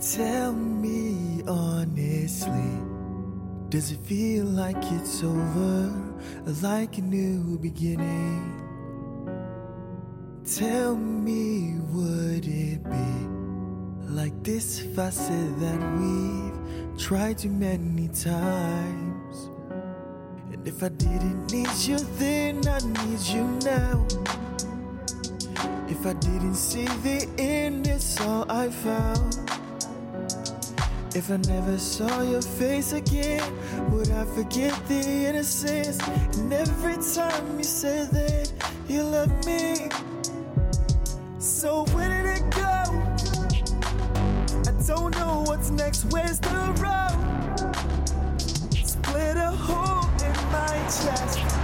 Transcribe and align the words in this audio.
Tell 0.00 0.54
me 0.54 1.42
honestly, 1.46 2.72
does 3.68 3.92
it 3.92 3.98
feel 3.98 4.46
like 4.46 4.78
it's 4.92 5.22
over, 5.22 5.92
like 6.62 6.96
a 6.96 7.02
new 7.02 7.58
beginning? 7.58 8.62
Tell 10.56 10.96
me, 10.96 11.74
would 11.90 12.46
it 12.46 12.82
be 12.82 13.28
like 14.08 14.42
this 14.42 14.80
if 14.80 14.98
I 14.98 15.10
said 15.10 15.60
that 15.60 15.78
we've 15.98 16.98
tried 16.98 17.36
too 17.36 17.50
many 17.50 18.08
times? 18.08 19.50
And 20.50 20.66
if 20.66 20.82
I 20.82 20.88
didn't 20.88 21.52
need 21.52 21.68
you 21.80 21.98
then, 22.16 22.66
I 22.66 22.78
need 22.78 23.20
you 23.20 23.44
now. 23.66 24.06
If 25.90 26.06
I 26.06 26.14
didn't 26.14 26.54
see 26.54 26.86
the 26.86 27.28
end, 27.36 27.86
it's 27.86 28.18
all 28.22 28.50
I 28.50 28.70
found. 28.70 29.59
If 31.20 31.30
I 31.30 31.36
never 31.36 31.76
saw 31.76 32.22
your 32.22 32.40
face 32.40 32.94
again, 32.94 33.42
would 33.90 34.10
I 34.10 34.24
forget 34.24 34.72
the 34.88 35.26
innocence? 35.28 35.98
And 36.38 36.50
every 36.50 36.94
time 36.94 37.58
you 37.58 37.62
said 37.62 38.10
that 38.12 38.50
you 38.88 39.02
love 39.02 39.28
me, 39.44 39.90
so 41.38 41.84
where 41.92 42.08
did 42.08 42.38
it 42.38 42.50
go? 42.50 42.84
I 44.66 44.72
don't 44.86 45.14
know 45.18 45.44
what's 45.46 45.68
next. 45.68 46.06
Where's 46.06 46.40
the 46.40 46.56
road? 46.80 47.18
Split 48.72 49.36
a 49.36 49.50
hole 49.50 50.08
in 50.24 50.34
my 50.50 50.74
chest. 50.88 51.59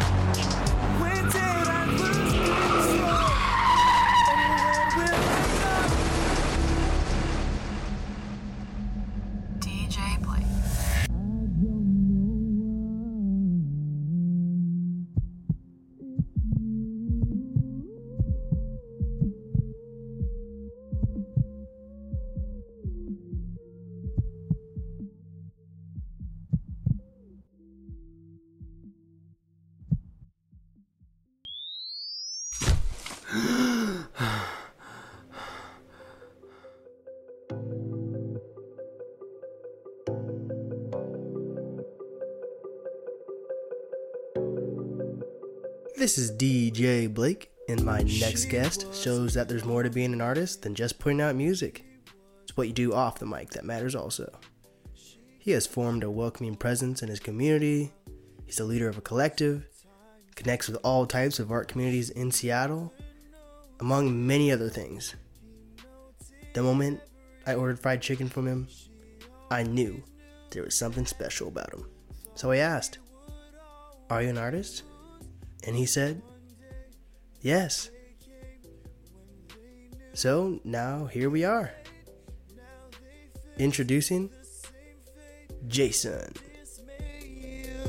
This 46.07 46.19
is 46.19 46.31
DJ 46.31 47.13
Blake, 47.13 47.51
and 47.69 47.85
my 47.85 48.01
next 48.03 48.45
guest 48.45 48.87
shows 48.95 49.35
that 49.35 49.49
there's 49.49 49.65
more 49.65 49.83
to 49.83 49.91
being 49.91 50.13
an 50.13 50.21
artist 50.21 50.63
than 50.63 50.73
just 50.73 51.01
putting 51.01 51.21
out 51.21 51.35
music. 51.35 51.85
It's 52.45 52.57
what 52.57 52.69
you 52.69 52.73
do 52.73 52.95
off 52.95 53.19
the 53.19 53.27
mic 53.27 53.51
that 53.51 53.65
matters 53.65 53.97
also. 53.97 54.31
He 55.41 55.51
has 55.51 55.67
formed 55.67 56.05
a 56.05 56.11
welcoming 56.13 56.55
presence 56.55 57.03
in 57.03 57.09
his 57.09 57.19
community, 57.19 57.93
he's 58.45 58.59
the 58.59 58.65
leader 58.65 58.89
of 58.89 58.99
a 58.99 59.01
collective, 59.01 59.67
connects 60.37 60.69
with 60.69 60.79
all 60.85 61.07
types 61.07 61.41
of 61.41 61.51
art 61.51 61.67
communities 61.67 62.11
in 62.11 62.31
Seattle, 62.31 62.95
among 63.81 64.29
many 64.29 64.53
other 64.53 64.69
things. 64.69 65.17
The 66.53 66.63
moment 66.63 67.01
I 67.49 67.55
ordered 67.55 67.81
fried 67.81 68.01
chicken 68.01 68.29
from 68.29 68.47
him, 68.47 68.69
I 69.51 69.65
knew 69.65 70.05
there 70.53 70.63
was 70.63 70.79
something 70.79 71.05
special 71.05 71.49
about 71.49 71.75
him. 71.75 71.91
So 72.37 72.53
I 72.53 72.59
asked, 72.59 72.99
Are 74.09 74.23
you 74.23 74.29
an 74.29 74.39
artist? 74.39 74.85
And 75.67 75.77
he 75.77 75.85
said, 75.85 76.23
Yes. 77.41 77.91
So 80.15 80.61
now 80.65 81.07
here 81.07 81.29
we 81.29 81.45
are. 81.45 81.73
Introducing 83.59 84.31
Jason. 85.67 86.33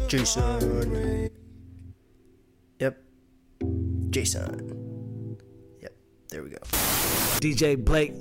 Jason. 0.07 1.29
Yep. 2.79 3.03
Jason. 4.09 5.37
Yep. 5.81 5.93
There 6.29 6.43
we 6.43 6.49
go. 6.49 6.57
DJ 7.39 7.83
Blake 7.83 8.13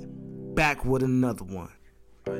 back 0.55 0.85
with 0.85 1.03
another 1.03 1.43
one. 1.43 1.71
Oh, 2.27 2.33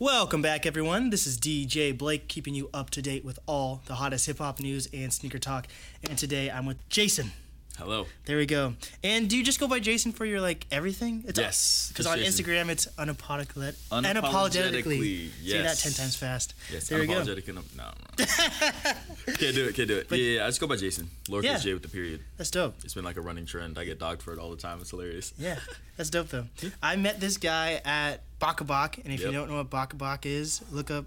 Welcome 0.00 0.42
back, 0.42 0.66
everyone. 0.66 1.10
This 1.10 1.24
is 1.24 1.38
DJ 1.38 1.96
Blake, 1.96 2.26
keeping 2.26 2.52
you 2.52 2.68
up 2.74 2.90
to 2.90 3.00
date 3.00 3.24
with 3.24 3.38
all 3.46 3.80
the 3.86 3.94
hottest 3.94 4.26
hip 4.26 4.38
hop 4.38 4.58
news 4.58 4.88
and 4.92 5.12
sneaker 5.12 5.38
talk. 5.38 5.68
And 6.02 6.18
today 6.18 6.50
I'm 6.50 6.66
with 6.66 6.88
Jason. 6.88 7.30
Hello. 7.78 8.06
There 8.26 8.36
we 8.36 8.46
go. 8.46 8.74
And 9.02 9.28
do 9.28 9.36
you 9.36 9.42
just 9.42 9.58
go 9.58 9.66
by 9.66 9.80
Jason 9.80 10.12
for 10.12 10.24
your 10.24 10.40
like 10.40 10.64
everything? 10.70 11.24
It's 11.26 11.38
Yes, 11.40 11.88
Because 11.88 12.06
on 12.06 12.18
Jason. 12.18 12.44
Instagram 12.44 12.68
it's 12.68 12.86
unapologetic, 12.98 13.74
Unapologetically, 13.90 14.14
unapologetically. 14.22 15.30
Say 15.44 15.62
that 15.62 15.76
ten 15.78 15.92
times 15.92 16.14
fast. 16.14 16.54
Yes, 16.72 16.86
There 16.88 17.00
we 17.00 17.06
go. 17.06 17.14
unapologetic 17.14 17.48
and 17.48 17.58
no, 17.76 17.90
can't 19.34 19.54
do 19.56 19.64
it. 19.66 19.74
Can't 19.74 19.88
do 19.88 19.96
it. 19.98 20.06
yeah, 20.12 20.16
yeah, 20.16 20.44
I 20.44 20.48
just 20.48 20.60
go 20.60 20.68
by 20.68 20.76
Jason. 20.76 21.10
Lorcas 21.28 21.42
Yeah. 21.44 21.58
J 21.58 21.72
with 21.74 21.82
the 21.82 21.88
period. 21.88 22.20
That's 22.36 22.50
dope. 22.50 22.76
It's 22.84 22.94
been 22.94 23.04
like 23.04 23.16
a 23.16 23.20
running 23.20 23.44
trend. 23.44 23.76
I 23.76 23.84
get 23.84 23.98
dogged 23.98 24.22
for 24.22 24.32
it 24.32 24.38
all 24.38 24.50
the 24.50 24.56
time. 24.56 24.78
It's 24.80 24.90
hilarious. 24.90 25.32
Yeah, 25.36 25.58
that's 25.96 26.10
dope 26.10 26.28
though. 26.28 26.46
I 26.80 26.94
met 26.94 27.18
this 27.18 27.38
guy 27.38 27.80
at 27.84 28.20
Bok 28.38 28.60
a 28.60 28.64
Bok, 28.64 28.98
and 28.98 29.12
if 29.12 29.20
you 29.20 29.32
don't 29.32 29.50
know 29.50 29.56
what 29.56 29.70
Bok 29.70 29.92
a 29.94 29.96
Bok 29.96 30.26
is, 30.26 30.62
look 30.70 30.92
up 30.92 31.06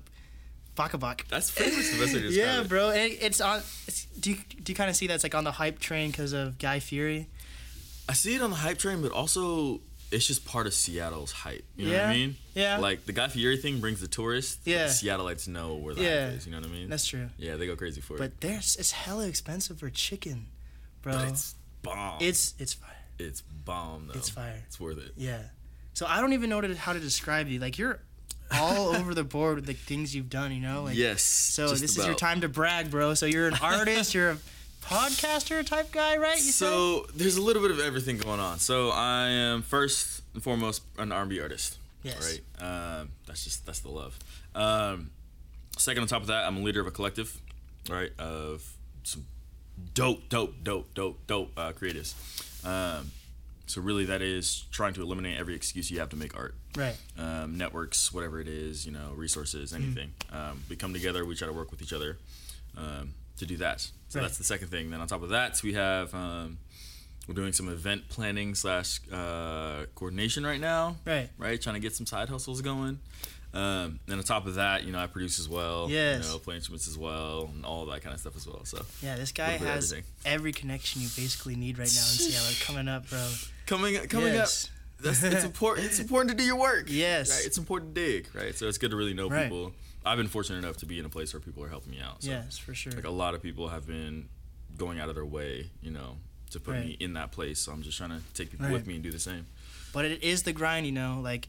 Bok 0.77 0.93
a 0.93 0.97
Bok. 0.97 1.25
That's 1.27 1.51
pretty 1.51 1.75
much 1.75 1.91
the 1.91 1.99
best 1.99 2.13
way 2.13 2.21
to 2.21 2.27
describe 2.29 2.47
yeah, 2.55 2.61
it. 2.61 2.69
bro. 2.69 2.89
It, 2.91 3.17
it's 3.21 3.41
on. 3.41 3.59
It's, 3.87 4.05
do 4.19 4.29
you 4.31 4.37
do 4.63 4.71
you 4.71 4.75
kind 4.75 4.89
of 4.89 4.95
see 4.95 5.07
that's 5.07 5.23
like 5.23 5.35
on 5.35 5.43
the 5.43 5.51
hype 5.51 5.79
train 5.79 6.11
because 6.11 6.31
of 6.31 6.57
Guy 6.57 6.79
Fieri? 6.79 7.27
I 8.07 8.13
see 8.13 8.35
it 8.35 8.41
on 8.41 8.51
the 8.51 8.55
hype 8.55 8.77
train, 8.77 9.01
but 9.01 9.11
also 9.11 9.81
it's 10.09 10.25
just 10.25 10.45
part 10.45 10.67
of 10.67 10.73
Seattle's 10.73 11.33
hype. 11.33 11.65
You 11.75 11.89
know 11.91 11.97
what 11.97 12.05
I 12.05 12.13
mean? 12.13 12.35
yeah. 12.53 12.77
Like 12.77 13.05
the 13.05 13.11
Guy 13.11 13.27
Fieri 13.27 13.57
thing 13.57 13.81
brings 13.81 13.99
the 13.99 14.07
tourists. 14.07 14.59
Yeah. 14.65 14.83
the 14.85 14.89
Seattleites 14.93 15.49
know 15.49 15.75
where 15.75 15.93
the 15.93 16.03
Yeah. 16.03 16.25
hype 16.29 16.37
is. 16.37 16.45
You 16.45 16.53
know 16.53 16.59
what 16.61 16.69
I 16.69 16.71
mean? 16.71 16.89
That's 16.89 17.05
true. 17.05 17.27
yeah, 17.37 17.57
they 17.57 17.67
go 17.67 17.75
crazy 17.75 17.99
for 17.99 18.15
it. 18.15 18.19
But 18.19 18.39
there's 18.39 18.77
it's 18.77 18.91
hella 18.93 19.27
expensive 19.27 19.79
for 19.79 19.89
chicken, 19.89 20.47
bro. 21.01 21.13
But 21.13 21.27
it's 21.29 21.55
bomb. 21.83 22.19
it's 22.21 22.53
it's 22.59 22.73
fire. 22.73 22.91
it's 23.19 23.41
bomb 23.41 24.07
though. 24.07 24.13
It's 24.19 24.29
fire. 24.29 24.63
It's 24.67 24.79
worth 24.79 24.99
it. 24.99 25.11
Yeah. 25.17 25.41
So 25.93 26.05
I 26.05 26.21
don't 26.21 26.33
even 26.33 26.49
know 26.49 26.61
how 26.77 26.93
to 26.93 26.99
describe 26.99 27.47
you. 27.49 27.59
Like 27.59 27.77
you're 27.77 27.99
all 28.51 28.95
over 28.95 29.13
the 29.13 29.23
board 29.23 29.55
with 29.55 29.65
the 29.65 29.73
things 29.73 30.15
you've 30.15 30.29
done. 30.29 30.51
You 30.51 30.61
know. 30.61 30.83
Like, 30.83 30.95
yes. 30.95 31.21
So 31.21 31.69
this 31.69 31.97
is 31.97 32.05
your 32.05 32.15
time 32.15 32.41
to 32.41 32.49
brag, 32.49 32.91
bro. 32.91 33.13
So 33.13 33.25
you're 33.25 33.47
an 33.47 33.55
artist. 33.61 34.13
you're 34.13 34.31
a 34.31 34.37
podcaster 34.83 35.65
type 35.65 35.91
guy, 35.91 36.17
right? 36.17 36.37
You 36.37 36.51
said? 36.51 36.67
So 36.67 37.05
there's 37.15 37.37
a 37.37 37.41
little 37.41 37.61
bit 37.61 37.71
of 37.71 37.79
everything 37.79 38.17
going 38.17 38.39
on. 38.39 38.59
So 38.59 38.89
I 38.89 39.27
am 39.27 39.61
first 39.61 40.21
and 40.33 40.41
foremost 40.41 40.83
an 40.97 41.11
R&B 41.11 41.39
artist. 41.41 41.77
Yes. 42.03 42.39
Right. 42.59 42.65
Um, 42.99 43.09
that's 43.25 43.43
just 43.43 43.65
that's 43.65 43.79
the 43.79 43.89
love. 43.89 44.17
Um, 44.55 45.11
second 45.77 46.03
on 46.03 46.07
top 46.07 46.21
of 46.21 46.27
that, 46.27 46.45
I'm 46.45 46.57
a 46.57 46.61
leader 46.61 46.79
of 46.79 46.87
a 46.87 46.91
collective. 46.91 47.39
Right. 47.89 48.11
Of 48.19 48.75
some 49.03 49.25
dope, 49.93 50.29
dope, 50.29 50.63
dope, 50.63 50.93
dope, 50.93 51.25
dope 51.27 51.51
uh, 51.57 51.73
creatives. 51.73 52.13
Um, 52.65 53.11
so 53.67 53.81
really, 53.81 54.05
that 54.05 54.21
is 54.21 54.65
trying 54.71 54.93
to 54.95 55.01
eliminate 55.01 55.37
every 55.37 55.55
excuse 55.55 55.91
you 55.91 55.99
have 55.99 56.09
to 56.09 56.15
make 56.15 56.35
art. 56.35 56.55
Right. 56.75 56.95
Um, 57.17 57.57
networks, 57.57 58.11
whatever 58.13 58.39
it 58.41 58.47
is, 58.47 58.85
you 58.85 58.91
know, 58.91 59.11
resources, 59.15 59.73
anything. 59.73 60.11
Um, 60.31 60.63
we 60.69 60.75
come 60.75 60.93
together. 60.93 61.23
We 61.25 61.35
try 61.35 61.47
to 61.47 61.53
work 61.53 61.69
with 61.71 61.81
each 61.81 61.93
other 61.93 62.17
um, 62.77 63.13
to 63.37 63.45
do 63.45 63.57
that. 63.57 63.81
So 63.81 63.91
Right. 64.19 64.21
that's 64.23 64.37
the 64.37 64.43
second 64.43 64.69
thing. 64.69 64.89
Then 64.89 65.01
on 65.01 65.07
top 65.07 65.21
of 65.21 65.29
that, 65.29 65.61
we 65.63 65.73
have 65.73 66.13
um, 66.15 66.57
we're 67.27 67.33
doing 67.35 67.51
some 67.53 67.67
event 67.69 68.07
planning 68.09 68.55
slash 68.55 69.01
uh, 69.11 69.85
coordination 69.95 70.45
right 70.45 70.61
now. 70.61 70.95
Right. 71.05 71.29
Right, 71.37 71.61
trying 71.61 71.75
to 71.75 71.81
get 71.81 71.93
some 71.95 72.05
side 72.05 72.29
hustles 72.29 72.61
going. 72.61 72.99
Um, 73.57 73.99
and 74.07 74.17
on 74.19 74.23
top 74.23 74.45
of 74.45 74.55
that, 74.55 74.83
you 74.83 74.91
know, 74.91 74.99
I 74.99 75.07
produce 75.07 75.39
as 75.39 75.49
well. 75.49 75.87
Yes. 75.89 76.25
You 76.27 76.33
know, 76.33 76.39
play 76.39 76.55
instruments 76.55 76.87
as 76.87 76.97
well, 76.97 77.49
and 77.53 77.65
all 77.65 77.85
that 77.87 78.01
kind 78.03 78.13
of 78.13 78.19
stuff 78.19 78.35
as 78.35 78.45
well. 78.45 78.63
So 78.65 78.85
Yeah, 79.01 79.15
this 79.15 79.31
guy 79.31 79.53
Little 79.53 79.59
bit 79.59 79.67
of 79.69 79.73
has 79.75 79.91
everything. 79.91 80.11
every 80.25 80.51
connection 80.53 81.01
you 81.01 81.07
basically 81.15 81.55
need 81.55 81.79
right 81.79 81.87
now 81.93 82.01
in 82.01 82.17
Seattle 82.17 82.53
coming 82.65 82.87
up, 82.87 83.09
bro. 83.09 83.27
coming 83.65 83.95
coming 84.07 84.33
Yes. 84.33 84.65
up. 84.65 85.03
That's 85.03 85.23
it's 85.23 85.43
important. 85.51 85.87
It's 85.87 85.99
important 85.99 86.31
to 86.31 86.37
do 86.37 86.43
your 86.43 86.55
work. 86.57 86.85
Yes. 86.87 87.31
Right. 87.31 87.45
It's 87.47 87.57
important 87.57 87.95
to 87.95 88.01
dig. 88.05 88.27
Right. 88.35 88.55
So 88.55 88.67
it's 88.67 88.77
good 88.77 88.91
to 88.91 88.95
really 88.97 89.13
know 89.15 89.27
Right. 89.29 89.43
people. 89.43 89.73
I've 90.05 90.17
been 90.17 90.27
fortunate 90.27 90.59
enough 90.59 90.77
to 90.77 90.85
be 90.85 90.99
in 90.99 91.05
a 91.05 91.09
place 91.09 91.33
where 91.33 91.41
people 91.41 91.63
are 91.63 91.67
helping 91.69 91.91
me 91.91 91.99
out. 91.99 92.23
So 92.23 92.29
Yes, 92.29 92.57
for 92.57 92.73
sure. 92.75 92.93
like 92.93 93.05
a 93.05 93.09
lot 93.09 93.33
of 93.33 93.41
people 93.41 93.69
have 93.69 93.85
been 93.87 94.29
going 94.77 94.99
out 94.99 95.09
of 95.09 95.15
their 95.15 95.25
way, 95.25 95.69
you 95.81 95.91
know, 95.91 96.17
to 96.51 96.59
put 96.59 96.75
me 96.75 96.95
in 96.99 97.13
that 97.13 97.31
place. 97.31 97.59
So 97.59 97.71
I'm 97.71 97.81
just 97.81 97.97
trying 97.97 98.11
to 98.11 98.21
take 98.33 98.51
people 98.51 98.67
Right. 98.67 98.73
with 98.73 98.87
me 98.87 98.93
and 98.95 99.03
do 99.03 99.11
the 99.11 99.19
same. 99.19 99.47
But 99.93 100.05
it 100.05 100.23
is 100.23 100.43
the 100.43 100.53
grind, 100.53 100.85
you 100.85 100.91
know. 100.91 101.19
Like 101.23 101.47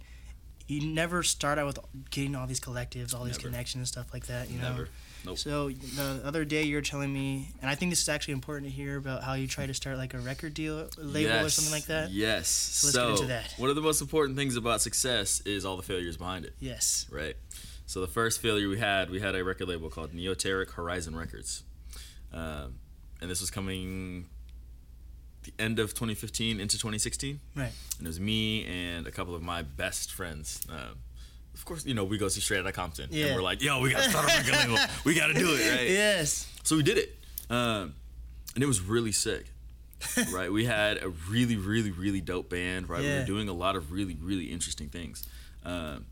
you 0.69 0.87
never 0.87 1.23
start 1.23 1.59
out 1.59 1.67
with 1.67 1.79
getting 2.11 2.37
all 2.37 2.47
these 2.47 2.61
collectives, 2.61 3.15
all 3.15 3.25
these 3.25 3.39
Never. 3.39 3.49
connections 3.49 3.81
and 3.81 3.89
stuff 3.89 4.13
like 4.13 4.27
that. 4.27 4.51
You 4.51 4.59
know. 4.61 4.71
Never. 4.71 4.89
Nope. 5.25 5.37
So 5.39 5.71
the 5.71 6.21
other 6.25 6.45
day 6.45 6.63
you're 6.63 6.81
telling 6.81 7.13
me, 7.13 7.51
and 7.61 7.69
I 7.69 7.75
think 7.75 7.91
this 7.91 8.01
is 8.03 8.09
actually 8.09 8.35
important 8.35 8.71
to 8.71 8.77
hear 8.77 8.97
about 8.97 9.25
how 9.25 9.35
you 9.35 9.49
try 9.49 9.67
to 9.67 9.75
start 9.75 9.97
like 9.99 10.15
a 10.15 10.19
record 10.19 10.55
deal 10.55 10.89
label 10.97 11.45
or 11.45 11.49
something 11.49 11.73
like 11.73 11.87
that. 11.87 12.11
Yes. 12.13 12.83
let's 12.85 12.95
So, 12.95 13.09
get 13.09 13.11
into 13.17 13.27
that. 13.27 13.55
one 13.57 13.69
of 13.69 13.75
the 13.75 13.83
most 13.83 14.01
important 14.01 14.39
things 14.39 14.55
about 14.55 14.81
success 14.81 15.41
is 15.41 15.65
all 15.65 15.77
the 15.77 15.83
failures 15.83 16.17
behind 16.17 16.45
it, 16.45 16.55
Yes. 16.61 17.07
right? 17.11 17.35
So 17.87 18.01
the 18.01 18.07
first 18.07 18.41
failure 18.41 18.69
we 18.69 18.79
had, 18.79 19.11
we 19.11 19.19
had 19.19 19.35
a 19.35 19.43
record 19.43 19.67
label 19.67 19.89
called 19.91 20.13
Neoteric 20.13 20.71
Horizon 20.73 21.17
Records, 21.17 21.65
um, 22.33 22.75
and 23.21 23.29
this 23.29 23.41
was 23.41 23.51
coming 23.51 24.27
the 25.57 25.63
end 25.63 25.79
of 25.79 25.91
2015 25.95 26.61
into 26.61 26.77
2016, 26.77 27.41
Right. 27.55 27.73
and 27.99 28.07
it 28.07 28.09
was 28.09 28.21
me 28.21 28.65
and 28.67 29.07
a 29.07 29.11
couple 29.11 29.35
of 29.35 29.43
my 29.43 29.63
best 29.63 30.13
friends. 30.13 30.61
Um, 30.69 30.97
of 31.55 31.65
course, 31.65 31.85
you 31.87 31.95
know 31.95 32.05
we 32.05 32.19
go 32.19 32.29
see 32.29 32.41
Straight 32.41 32.61
Outta 32.61 32.73
Compton, 32.73 33.09
Yeah. 33.11 33.27
and 33.27 33.37
we're 33.37 33.43
like, 33.43 33.63
"Yo, 33.63 33.81
we 33.81 33.91
got 33.91 34.05
to 34.05 34.11
start 34.11 34.25
a 34.27 34.29
record 34.39 34.55
label. 34.55 34.79
We 35.05 35.15
got 35.15 35.29
to 35.29 35.35
do 35.35 35.55
it, 35.55 35.71
right?" 35.77 35.89
Yes. 35.89 36.47
So 36.63 36.77
we 36.77 36.83
did 36.83 36.99
it, 36.99 37.19
um, 37.51 37.95
and 38.55 38.63
it 38.63 38.67
was 38.67 38.81
really 38.81 39.13
sick. 39.13 39.47
right, 40.33 40.53
we 40.53 40.65
had 40.65 41.03
a 41.03 41.09
really, 41.09 41.57
really, 41.57 41.91
really 41.91 42.21
dope 42.21 42.51
band. 42.51 42.89
Right, 42.89 43.01
we 43.01 43.07
Yeah. 43.09 43.21
were 43.21 43.27
doing 43.27 43.49
a 43.49 43.53
lot 43.53 43.75
of 43.75 43.91
really, 43.91 44.17
really 44.21 44.53
interesting 44.53 44.89
things. 44.89 45.27
Um, 45.65 46.07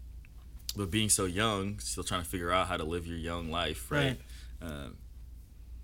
but 0.76 0.90
being 0.90 1.08
so 1.08 1.24
young, 1.24 1.78
still 1.78 2.02
trying 2.04 2.22
to 2.22 2.28
figure 2.28 2.50
out 2.50 2.66
how 2.68 2.76
to 2.76 2.84
live 2.84 3.06
your 3.06 3.16
young 3.18 3.50
life. 3.50 3.90
Right, 3.90 4.18
Um, 4.60 4.96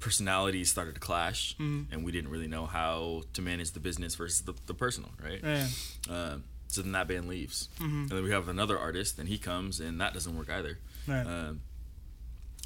personalities 0.03 0.71
started 0.71 0.95
to 0.95 1.01
clash, 1.01 1.55
Mm-hmm. 1.59 1.93
and 1.93 2.05
we 2.05 2.11
didn't 2.13 2.31
really 2.31 2.49
know 2.49 2.67
how 2.67 3.23
to 3.33 3.41
manage 3.43 3.71
the 3.71 3.81
business 3.81 4.15
versus 4.17 4.41
the, 4.43 4.55
the 4.67 4.75
personal. 4.75 5.11
Right. 5.23 5.41
Right. 5.43 5.69
Um, 6.11 6.45
so 6.69 6.83
then 6.83 6.93
that 6.93 7.07
band 7.09 7.29
leaves, 7.29 7.69
Mm-hmm. 7.79 8.01
and 8.03 8.09
then 8.11 8.25
we 8.25 8.31
have 8.33 8.49
another 8.49 8.79
artist, 8.79 9.19
and 9.19 9.29
he 9.29 9.39
comes, 9.39 9.81
and 9.81 10.01
that 10.01 10.13
doesn't 10.13 10.37
work 10.37 10.51
either. 10.51 10.79
Right. 11.07 11.27
Um, 11.27 11.61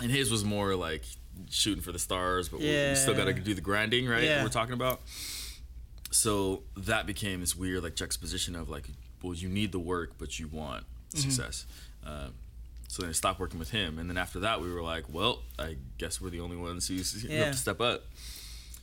and 0.03 0.11
his 0.11 0.31
was 0.31 0.45
more 0.45 0.75
like 0.75 1.05
shooting 1.51 1.83
for 1.83 1.93
the 1.93 1.99
stars, 1.99 2.49
but 2.49 2.61
we- 2.61 2.67
we 2.67 2.95
still 2.95 3.15
got 3.15 3.25
to 3.27 3.35
do 3.35 3.55
the 3.55 3.61
grinding, 3.61 4.07
right? 4.09 4.25
Yeah. 4.25 4.43
We're 4.43 4.49
talking 4.49 4.75
about. 4.75 5.01
So 6.11 6.63
that 6.77 7.07
became 7.07 7.41
this 7.41 7.55
weird 7.57 7.83
like 7.83 7.95
juxtaposition 7.97 8.55
of 8.57 8.69
like, 8.69 8.89
well, 9.23 9.35
you 9.35 9.49
need 9.49 9.73
the 9.73 9.79
work, 9.79 10.13
but 10.19 10.39
you 10.39 10.49
want 10.49 10.85
Mm-hmm. 11.15 11.21
success. 11.31 11.67
Um, 12.05 12.35
so 12.89 13.03
then 13.03 13.11
I 13.11 13.13
stopped 13.13 13.39
working 13.41 13.59
with 13.59 13.71
him, 13.71 13.99
and 13.99 14.09
then 14.09 14.17
after 14.17 14.41
that, 14.41 14.61
we 14.61 14.73
were 14.73 14.83
like, 14.83 15.05
well, 15.13 15.43
I 15.59 15.77
guess 15.99 16.21
we're 16.21 16.31
the 16.31 16.41
only 16.41 16.57
ones 16.57 16.89
who 16.89 16.95
who 16.97 17.29
Yeah. 17.29 17.45
have 17.47 17.53
to 17.55 17.59
step 17.61 17.81
up. 17.81 18.05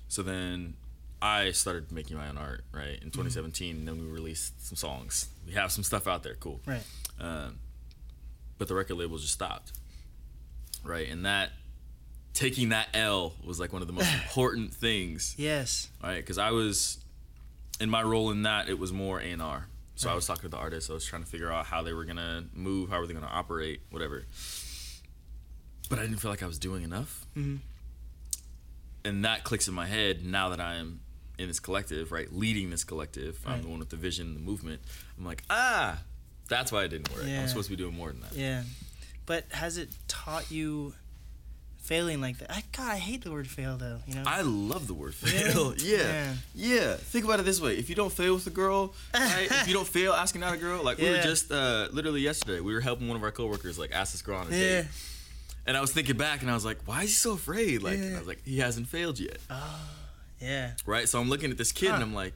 So 0.07 0.21
then 0.23 0.75
I 1.21 1.51
started 1.51 1.91
making 1.91 2.17
my 2.17 2.27
own 2.29 2.37
art, 2.37 2.63
right, 2.71 2.95
Mm-hmm. 2.97 3.05
in 3.05 3.11
2017, 3.11 3.75
and 3.77 3.87
then 3.87 3.99
we 3.99 4.05
released 4.07 4.65
some 4.65 4.75
songs. 4.75 5.27
We 5.47 5.53
have 5.53 5.71
some 5.71 5.83
stuff 5.83 6.07
out 6.07 6.21
there, 6.23 6.35
cool. 6.35 6.59
Right. 6.65 6.83
Um, 7.19 7.59
but 8.57 8.67
the 8.67 8.75
record 8.75 8.95
label 8.95 9.17
just 9.17 9.33
stopped. 9.33 9.71
Right. 10.83 11.09
And 11.09 11.25
that, 11.25 11.51
taking 12.33 12.69
that 12.69 12.89
L 12.93 13.33
was 13.43 13.59
like 13.59 13.71
one 13.73 13.81
of 13.81 13.87
the 13.87 13.93
most 13.93 14.13
important 14.23 14.73
things. 14.73 15.33
Yes. 15.37 15.89
Right. 16.03 16.17
Because 16.17 16.37
I 16.37 16.51
was, 16.51 16.97
in 17.79 17.89
my 17.89 18.03
role 18.03 18.29
in 18.31 18.43
that, 18.43 18.67
it 18.69 18.77
was 18.77 18.91
more 18.91 19.19
A&R. 19.21 19.67
So 20.03 20.09
I 20.09 20.15
was 20.15 20.27
talking 20.27 20.41
to 20.41 20.49
the 20.49 20.57
artist. 20.57 20.89
I 20.89 20.93
was 20.93 21.05
trying 21.05 21.23
to 21.23 21.29
figure 21.29 21.49
out 21.49 21.65
how 21.65 21.81
they 21.81 21.93
were 21.93 22.03
going 22.03 22.17
to 22.17 22.43
move, 22.53 22.89
how 22.89 22.99
were 22.99 23.07
they 23.07 23.13
going 23.13 23.25
to 23.25 23.31
operate, 23.31 23.79
whatever. 23.89 24.25
But 25.89 25.97
I 25.97 26.01
didn't 26.01 26.17
feel 26.17 26.29
like 26.29 26.43
I 26.43 26.45
was 26.45 26.59
doing 26.59 26.83
enough. 26.83 27.25
Mhm. 27.37 27.59
And 29.05 29.23
that 29.23 29.45
clicks 29.45 29.65
in 29.69 29.73
my 29.73 29.85
head 29.85 30.25
now 30.25 30.49
that 30.49 30.59
I 30.59 30.75
am 30.75 30.99
in 31.37 31.47
this 31.47 31.61
collective, 31.61 32.11
right? 32.11 32.31
Leading 32.33 32.69
this 32.69 32.83
collective. 32.83 33.39
I'm 33.45 33.61
the 33.61 33.69
one 33.69 33.79
with 33.79 33.91
the 33.91 33.95
vision, 33.95 34.33
the 34.33 34.41
movement. 34.41 34.81
I'm 35.17 35.23
like, 35.25 35.43
ah, 35.49 36.01
that's 36.49 36.69
why 36.69 36.83
it 36.83 36.89
didn't 36.89 37.09
work. 37.15 37.23
Yeah. 37.25 37.41
I'm 37.41 37.47
supposed 37.47 37.69
to 37.69 37.75
be 37.77 37.81
doing 37.81 37.95
more 37.95 38.09
than 38.11 38.19
that. 38.21 38.33
Yeah. 38.33 38.63
But 39.25 39.45
has 39.53 39.77
it 39.77 39.89
taught 40.09 40.51
you 40.51 40.95
failing 41.83 42.19
like 42.21 42.37
that? 42.39 42.51
I 42.51 42.63
God, 42.75 42.89
I 42.91 42.97
hate 42.97 43.23
the 43.23 43.31
word 43.31 43.47
fail 43.47 43.77
though. 43.77 43.99
You 44.07 44.15
know. 44.15 44.23
I 44.25 44.41
love 44.41 44.87
the 44.87 44.93
word 44.93 45.13
fail. 45.13 45.73
Yeah. 45.83 45.97
Yeah. 45.97 46.33
yeah. 46.55 46.93
Think 46.95 47.25
about 47.25 47.39
it 47.39 47.43
this 47.45 47.61
way: 47.61 47.77
if 47.77 47.89
you 47.89 47.95
don't 47.95 48.11
fail 48.11 48.33
with 48.35 48.47
a 48.47 48.49
girl, 48.49 48.93
right? 49.13 49.47
if 49.51 49.67
you 49.67 49.73
don't 49.73 49.87
fail 49.99 50.13
asking 50.13 50.43
out 50.43 50.53
a 50.53 50.57
girl, 50.57 50.83
like 50.83 50.97
we 50.97 51.09
were 51.09 51.21
just 51.21 51.51
uh, 51.51 51.87
literally 51.91 52.21
yesterday, 52.21 52.59
we 52.61 52.73
were 52.73 52.81
helping 52.81 53.07
one 53.07 53.17
of 53.17 53.23
our 53.23 53.31
coworkers 53.31 53.77
like 53.77 53.91
ask 53.91 54.11
this 54.13 54.21
girl 54.21 54.37
on 54.39 54.47
a 54.47 54.49
yeah. 54.51 54.81
date, 54.81 54.85
and 55.67 55.77
I 55.77 55.81
was 55.81 55.91
thinking 55.91 56.17
back, 56.17 56.41
and 56.41 56.49
I 56.49 56.53
was 56.53 56.65
like, 56.65 56.79
why 56.85 57.03
is 57.03 57.09
he 57.09 57.15
so 57.15 57.33
afraid? 57.33 57.83
Like, 57.83 57.99
Yeah. 57.99 58.15
I 58.15 58.19
was 58.19 58.27
like, 58.27 58.43
he 58.45 58.59
hasn't 58.59 58.87
failed 58.87 59.19
yet, 59.19 59.37
Yeah. 60.41 60.71
right? 60.85 61.07
So 61.07 61.19
I'm 61.21 61.29
looking 61.29 61.51
at 61.51 61.57
this 61.57 61.71
kid, 61.71 61.91
and 61.91 62.03
I'm 62.03 62.13
like, 62.13 62.33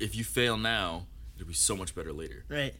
if 0.00 0.16
you 0.16 0.24
fail 0.24 0.56
now, 0.56 1.06
it'll 1.36 1.46
be 1.48 1.54
so 1.54 1.76
much 1.76 1.94
better 1.94 2.12
later. 2.12 2.44
Right. 2.48 2.74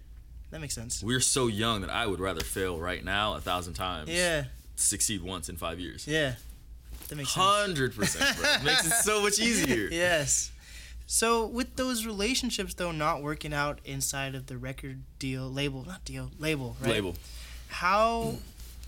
That 0.50 0.60
makes 0.60 0.74
sense. 0.74 1.02
We're 1.02 1.20
so 1.20 1.46
young 1.48 1.80
that 1.80 1.90
I 1.90 2.06
would 2.06 2.20
rather 2.20 2.42
fail 2.42 2.78
right 2.78 3.04
now 3.04 3.34
a 3.34 3.40
thousand 3.40 3.74
times, 3.74 4.08
Yeah. 4.10 4.44
Succeed 4.76 5.22
once 5.22 5.48
in 5.48 5.56
five 5.56 5.80
years. 5.80 6.06
Yeah. 6.06 6.34
That 7.08 7.16
makes. 7.16 7.34
Hundred 7.34 7.94
percent. 7.94 8.24
Makes 8.64 8.86
it 8.86 8.92
so 8.92 9.22
much 9.22 9.38
easier. 9.38 9.88
Yes. 9.90 10.50
So 11.06 11.46
with 11.46 11.76
those 11.76 12.06
relationships 12.06 12.74
though 12.74 12.92
not 12.92 13.22
working 13.22 13.52
out 13.52 13.80
inside 13.84 14.34
of 14.34 14.46
the 14.46 14.56
record 14.56 15.02
deal 15.18 15.50
label, 15.50 15.84
not 15.84 16.04
deal, 16.04 16.30
label, 16.38 16.76
right? 16.80 16.92
Label. 16.92 17.14
How 17.68 18.36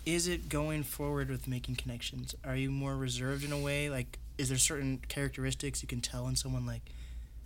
is 0.07 0.29
it 0.29 0.49
going 0.49 0.83
forward 0.83 1.29
with 1.29 1.47
making 1.47 1.77
connections? 1.77 2.35
Are 2.45 2.57
you 2.57 2.71
more 2.71 2.97
reserved 2.97 3.45
in 3.45 3.53
a 3.53 3.59
way? 3.59 3.91
Like 3.91 4.19
is 4.39 4.49
there 4.49 4.59
certain 4.59 4.99
characteristics 5.09 5.83
you 5.83 5.89
can 5.89 6.01
tell 6.01 6.27
in 6.29 6.37
someone 6.37 6.67
like 6.67 6.83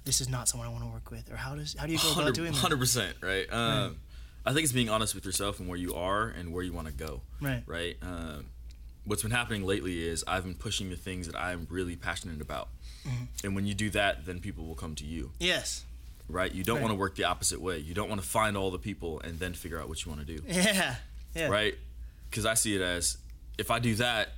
this 0.04 0.20
is 0.20 0.28
not 0.28 0.48
someone 0.48 0.69
I 0.69 0.72
want 0.72 0.84
to 0.84 0.90
work 0.90 1.10
with 1.10 1.31
or 1.32 1.36
how 1.36 1.54
does 1.54 1.75
how 1.78 1.86
do 1.86 1.93
you 1.93 1.98
go 1.98 2.12
about 2.12 2.34
doing 2.34 2.52
that? 2.52 2.58
Hundred 2.58 2.78
percent, 2.78 3.16
right? 3.20 3.52
Um, 3.52 3.96
I 4.46 4.52
think 4.52 4.64
it's 4.64 4.72
being 4.72 4.88
honest 4.88 5.14
with 5.14 5.25
yourself 5.25 5.60
and 5.60 5.69
where 5.69 5.78
you 5.78 5.94
are 5.94 6.28
and 6.28 6.52
where 6.52 6.62
you 6.62 6.72
want 6.72 6.87
to 6.87 6.92
go, 6.92 7.20
Right. 7.40 7.62
right? 7.66 7.96
Um, 8.02 8.46
what's 9.04 9.22
been 9.22 9.31
happening 9.31 9.64
lately 9.66 10.06
is 10.06 10.25
I've 10.26 10.44
been 10.44 10.54
pushing 10.54 10.88
the 10.90 10.96
things 10.96 11.26
that 11.26 11.37
I'm 11.37 11.66
really 11.70 11.96
passionate 11.96 12.40
about, 12.40 12.69
Mm-hmm. 13.06 13.25
and 13.46 13.54
when 13.54 13.66
you 13.66 13.75
do 13.75 13.90
that, 13.90 14.26
then 14.26 14.40
people 14.40 14.66
will 14.66 14.75
come 14.75 14.94
to 14.96 15.04
you, 15.04 15.32
Yes. 15.38 15.84
right? 16.28 16.52
You 16.52 16.62
don't 16.64 16.76
Right. 16.76 16.82
want 16.82 16.92
to 16.92 16.96
work 16.96 17.16
the 17.16 17.25
opposite 17.25 17.60
way. 17.60 17.78
You 17.78 17.94
don't 17.94 18.08
want 18.08 18.20
to 18.22 18.26
find 18.26 18.56
all 18.56 18.70
the 18.70 18.78
people 18.78 19.20
and 19.20 19.38
then 19.38 19.52
figure 19.54 19.81
out 19.81 19.88
what 19.88 20.04
you 20.04 20.10
want 20.12 20.26
to 20.26 20.37
do, 20.37 20.43
Yeah. 20.46 20.96
Yeah. 21.34 21.46
right? 21.48 21.75
Because 22.31 22.44
I 22.46 22.54
see 22.54 22.75
it 22.75 22.81
as 22.82 23.19
if 23.58 23.70
I 23.70 23.78
do 23.78 23.94
that, 23.96 24.34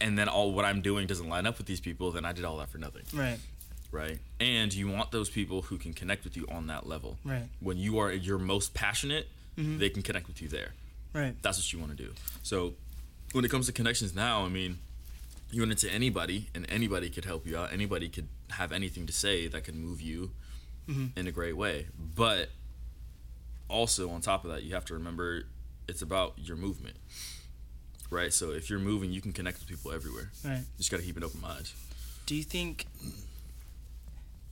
and 0.00 0.18
then 0.18 0.28
all 0.28 0.52
what 0.52 0.64
I'm 0.64 0.80
doing 0.82 1.06
doesn't 1.06 1.28
line 1.28 1.46
up 1.46 1.58
with 1.58 1.66
these 1.66 1.80
people, 1.80 2.10
then 2.10 2.24
I 2.24 2.32
did 2.32 2.44
all 2.44 2.56
that 2.58 2.68
for 2.70 2.78
nothing, 2.78 3.02
Right. 3.12 3.38
Right? 3.92 4.18
And 4.38 4.72
you 4.72 4.88
want 4.88 5.10
those 5.10 5.28
people 5.28 5.62
who 5.62 5.78
can 5.78 5.92
connect 5.92 6.24
with 6.24 6.36
you 6.36 6.46
on 6.50 6.66
that 6.68 6.86
level. 6.86 7.18
Right. 7.24 7.48
when 7.60 7.76
you 7.76 7.98
are 7.98 8.12
your 8.12 8.38
most 8.38 8.74
passionate, 8.74 9.28
mm-hmm. 9.56 9.78
they 9.78 9.90
can 9.90 10.02
connect 10.02 10.28
with 10.28 10.40
you 10.40 10.48
there. 10.48 10.74
Right. 11.12 11.34
That's 11.42 11.58
what 11.58 11.72
you 11.72 11.78
want 11.78 11.96
to 11.96 11.96
do. 11.96 12.12
So 12.42 12.74
when 13.32 13.44
it 13.44 13.50
comes 13.50 13.66
to 13.66 13.72
connections 13.72 14.14
now, 14.14 14.44
I 14.44 14.48
mean, 14.48 14.78
you 15.50 15.62
run 15.62 15.70
into 15.70 15.90
anybody, 15.90 16.48
and 16.54 16.64
anybody 16.70 17.10
could 17.10 17.24
help 17.24 17.46
you 17.46 17.56
out. 17.56 17.72
Anybody 17.72 18.08
could 18.08 18.28
have 18.50 18.72
anything 18.72 19.06
to 19.06 19.12
say 19.12 19.48
that 19.48 19.64
could 19.64 19.74
move 19.74 20.00
you 20.00 20.30
mm-hmm. 20.88 21.18
in 21.18 21.26
a 21.26 21.32
great 21.32 21.56
way. 21.56 21.86
But 21.98 22.50
also 23.68 24.10
on 24.10 24.20
top 24.20 24.44
of 24.44 24.50
that, 24.50 24.62
you 24.62 24.74
have 24.74 24.84
to 24.86 24.94
remember 24.94 25.44
it's 25.88 26.02
about 26.02 26.34
your 26.36 26.56
movement, 26.56 26.96
right? 28.10 28.32
So 28.32 28.50
if 28.50 28.70
you're 28.70 28.78
moving, 28.78 29.10
you 29.10 29.20
can 29.20 29.32
connect 29.32 29.58
with 29.58 29.68
people 29.68 29.92
everywhere. 29.92 30.30
Right. 30.44 30.58
You 30.58 30.78
just 30.78 30.90
got 30.90 30.98
to 30.98 31.06
keep 31.06 31.16
an 31.16 31.24
open 31.24 31.40
mind. 31.40 31.72
Do 32.26 32.36
you 32.36 32.44
think 32.44 32.86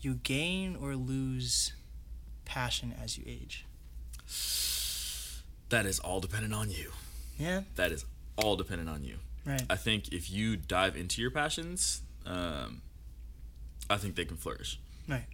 you 0.00 0.14
gain 0.14 0.76
or 0.76 0.94
lose 0.96 1.72
passion 2.44 2.94
as 3.02 3.18
you 3.18 3.24
age? 3.26 3.64
That 5.70 5.84
is 5.86 5.98
all 6.00 6.20
dependent 6.20 6.54
on 6.54 6.70
you. 6.70 6.92
Yeah. 7.38 7.62
That 7.76 7.92
is 7.92 8.04
all 8.36 8.56
dependent 8.56 8.88
on 8.88 9.04
you. 9.04 9.16
Right. 9.44 9.62
I 9.68 9.76
think 9.76 10.08
if 10.12 10.30
you 10.30 10.56
dive 10.56 10.96
into 10.96 11.20
your 11.22 11.30
passions, 11.30 12.02
um, 12.26 12.82
I 13.90 13.96
think 13.96 14.14
they 14.16 14.24
can 14.24 14.36
flourish. 14.36 14.78
Right. 15.06 15.26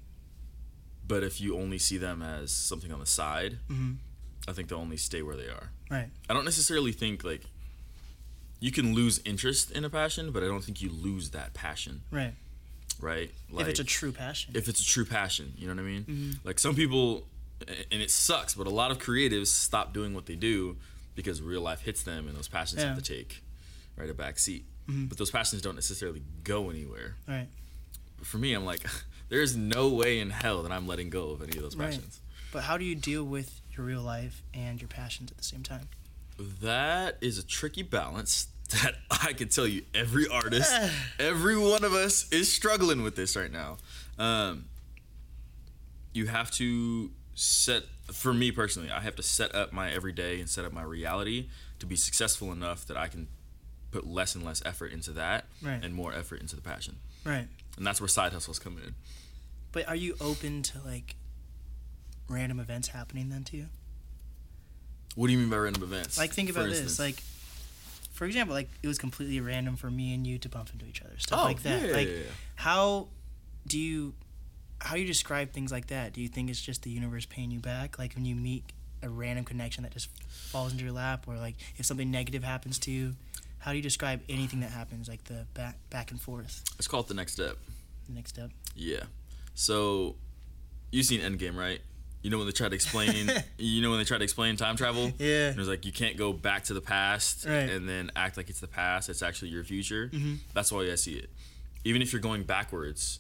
But 1.07 1.23
if 1.23 1.41
you 1.41 1.57
only 1.57 1.79
see 1.79 1.99
them 1.99 2.23
as 2.23 2.51
something 2.51 2.93
on 2.93 3.01
the 3.01 3.07
side, 3.07 3.59
Mhm. 3.69 3.99
I 4.49 4.53
think 4.53 4.69
they'll 4.69 4.79
only 4.79 4.97
stay 4.97 5.23
where 5.23 5.37
they 5.37 5.49
are. 5.49 5.71
Right. 5.91 6.11
I 6.29 6.35
don't 6.35 6.45
necessarily 6.45 6.93
think 6.93 7.25
like 7.25 7.43
you 8.61 8.71
can 8.73 8.95
lose 8.95 9.21
interest 9.25 9.71
in 9.71 9.85
a 9.85 9.91
passion, 9.91 10.33
but 10.33 10.43
I 10.43 10.47
don't 10.47 10.65
think 10.65 10.81
you 10.81 10.91
lose 10.91 11.31
that 11.31 11.53
passion, 11.55 12.03
Right. 12.11 12.35
Right? 13.05 13.31
if 13.59 13.69
it's 13.69 13.81
a 13.81 13.85
true 13.85 14.11
passion. 14.13 14.53
if 14.57 14.69
it's 14.69 14.81
a 14.81 14.85
true 14.85 15.05
passion, 15.05 15.53
you 15.57 15.67
know 15.69 15.75
what 15.75 15.81
I 15.81 15.85
mean? 15.87 16.03
Mm-hmm. 16.05 16.31
Like 16.49 16.59
some 16.59 16.75
people, 16.75 17.27
and 17.93 18.03
it 18.03 18.11
sucks, 18.11 18.55
but 18.55 18.67
a 18.67 18.71
lot 18.71 18.91
of 18.91 18.99
creatives 18.99 19.49
stop 19.49 19.93
doing 19.93 20.15
what 20.15 20.27
they 20.27 20.35
do 20.35 20.77
because 21.15 21.41
real 21.41 21.61
life 21.61 21.83
hits 21.83 22.03
them, 22.03 22.27
and 22.27 22.37
those 22.37 22.49
passions 22.49 22.81
Yeah. 22.81 22.87
Mm-hmm. 22.89 22.95
have 22.97 23.05
to 23.05 23.15
take 23.15 23.43
right 23.97 24.11
a 24.11 24.15
back 24.15 24.39
seat. 24.39 24.65
But 24.87 25.17
those 25.17 25.31
passions 25.31 25.63
don't 25.63 25.77
necessarily 25.77 26.23
go 26.43 26.69
anywhere. 26.69 27.17
right. 27.27 27.47
But 28.19 28.27
for 28.27 28.37
me, 28.39 28.53
I'm 28.53 28.65
like, 28.67 28.85
there's 29.31 29.57
no 29.57 29.89
way 29.89 30.19
in 30.21 30.29
hell 30.31 30.63
that 30.63 30.73
I'm 30.73 30.87
letting 30.87 31.09
go 31.11 31.31
of 31.31 31.41
any 31.43 31.57
of 31.57 31.63
those 31.63 31.75
passions. 31.75 31.79
Right. 31.79 31.91
passions. 32.03 32.21
But 32.53 32.63
how 32.65 32.77
do 32.77 32.85
you 32.85 32.95
deal 32.95 33.25
with 33.25 33.61
your 33.77 33.87
real 33.87 34.03
life 34.03 34.43
and 34.53 34.81
your 34.81 34.89
passions 34.89 35.31
at 35.31 35.39
the 35.39 35.43
same 35.45 35.63
time? 35.63 35.89
That 36.61 37.17
is 37.23 37.39
a 37.39 37.43
tricky 37.47 37.83
balance 37.83 38.49
that 38.71 38.95
I 39.11 39.33
can 39.33 39.49
tell 39.49 39.67
you 39.67 39.83
every 39.95 40.27
artist, 40.29 40.73
every 41.19 41.57
one 41.57 41.85
of 41.85 41.93
us 41.93 42.31
is 42.33 42.53
struggling 42.53 43.03
with 43.03 43.17
this 43.17 43.37
right 43.37 43.53
now. 43.53 43.77
Um, 44.19 44.67
you 46.13 46.27
have 46.27 46.51
to 46.53 47.11
set 47.35 47.83
for 48.13 48.35
me 48.35 48.51
personally, 48.51 48.91
I 48.91 49.01
have 49.01 49.17
to 49.17 49.23
set 49.23 49.55
up 49.55 49.73
my 49.73 49.91
everyday 49.91 50.39
and 50.39 50.49
set 50.49 50.65
up 50.65 50.73
my 50.73 50.83
reality 50.83 51.49
to 51.79 51.87
be 51.87 51.97
successful 51.97 52.53
enough 52.53 52.87
that 52.87 52.97
I 52.97 53.09
can 53.09 53.29
put 53.91 54.07
less 54.07 54.35
and 54.35 54.45
less 54.45 54.63
effort 54.67 54.93
into 54.93 55.11
that 55.13 55.47
Right. 55.63 55.83
and 55.83 55.95
more 55.95 56.13
effort 56.13 56.41
into 56.41 56.55
the 56.55 56.63
passion. 56.63 56.97
Right. 57.25 57.49
And 57.77 57.87
that's 57.87 58.01
where 58.01 58.09
side 58.09 58.33
hustles 58.33 58.59
come 58.59 58.77
in. 58.85 58.95
But 59.73 59.89
are 59.89 59.97
you 59.97 60.17
open 60.21 60.63
to 60.65 60.79
like 60.85 61.17
random 62.29 62.61
events 62.61 62.89
happening 62.89 63.31
then 63.31 63.45
to 63.45 63.57
you? 63.57 63.67
What 65.15 65.29
do 65.29 65.33
you 65.33 65.39
mean 65.39 65.49
by 65.49 65.57
random 65.57 65.83
events? 65.83 66.19
Like 66.19 66.33
think 66.33 66.51
about 66.51 66.69
this. 66.69 66.99
Like 66.99 67.23
for 68.15 68.25
example, 68.27 68.55
like 68.55 68.71
it 68.83 68.87
was 68.87 68.97
completely 68.97 69.41
random 69.41 69.77
for 69.77 69.91
me 69.91 70.15
and 70.15 70.25
you 70.25 70.39
to 70.39 70.49
bump 70.49 70.71
into 70.73 70.87
each 70.87 71.03
other. 71.03 71.15
Stuff 71.19 71.41
oh, 71.41 71.45
like 71.45 71.63
that. 71.65 71.89
Yeah, 71.89 71.95
like 71.95 72.11
how 72.55 73.09
do 73.67 73.79
you 73.79 74.15
how 74.81 74.95
do 74.95 75.01
you 75.01 75.07
describe 75.07 75.53
things 75.53 75.73
like 75.73 75.89
that? 75.89 76.13
Do 76.13 76.21
you 76.23 76.29
think 76.29 76.49
it's 76.49 76.63
just 76.63 76.83
the 76.83 76.91
universe 76.91 77.27
paying 77.27 77.51
you 77.51 77.59
back? 77.59 77.99
Like 77.99 78.15
when 78.15 78.25
you 78.25 78.37
meet 78.37 78.65
a 79.03 79.09
random 79.09 79.45
connection 79.45 79.83
that 79.83 79.93
just 79.93 80.09
falls 80.29 80.71
into 80.73 80.85
your 80.85 80.93
lap 80.93 81.27
or 81.27 81.37
like 81.37 81.57
if 81.77 81.87
something 81.87 82.11
negative 82.11 82.45
happens 82.45 82.79
to 82.81 82.93
you, 82.93 83.15
how 83.59 83.73
do 83.73 83.79
you 83.79 83.83
describe 83.83 84.21
anything 84.29 84.61
that 84.61 84.71
happens 84.71 85.09
like 85.09 85.25
the 85.25 85.47
back 85.55 85.77
back 85.91 86.13
and 86.13 86.21
forth? 86.21 86.63
Let's 86.77 86.87
call 86.87 87.01
it 87.01 87.09
the 87.09 87.15
next 87.15 87.33
step. 87.33 87.57
The 88.07 88.15
next 88.15 88.31
step. 88.31 88.51
Yeah. 88.77 89.03
So 89.55 90.15
you've 90.93 91.07
seen 91.07 91.21
Endgame, 91.21 91.57
right? 91.57 91.81
You 92.25 92.31
know 92.31 92.39
when 92.39 92.47
they 92.47 92.53
try 92.53 92.71
to 92.71 92.75
explain 92.75 93.31
you 93.59 93.83
know 93.83 93.91
when 93.91 93.99
they 93.99 94.05
try 94.05 94.17
to 94.17 94.25
explain 94.25 94.57
time 94.57 94.77
travel? 94.77 95.13
Yeah. 95.19 95.49
And 95.51 95.59
it's 95.61 95.69
like 95.69 95.85
you 95.85 95.93
can't 95.93 96.17
go 96.17 96.33
back 96.33 96.65
to 96.65 96.75
the 96.75 96.81
past 96.81 97.45
Right. 97.45 97.69
and 97.69 97.87
then 97.87 98.11
act 98.17 98.39
like 98.39 98.49
it's 98.49 98.61
the 98.61 98.67
past. 98.67 99.11
It's 99.11 99.23
actually 99.23 99.51
your 99.51 99.63
future. 99.63 100.09
Mhm. 100.13 100.39
That's 100.55 100.73
why 100.73 100.91
I 100.91 100.95
see 100.95 101.13
it. 101.17 101.29
Even 101.85 102.01
if 102.01 102.15
you're 102.15 102.23
going 102.23 102.45
backwards, 102.45 103.19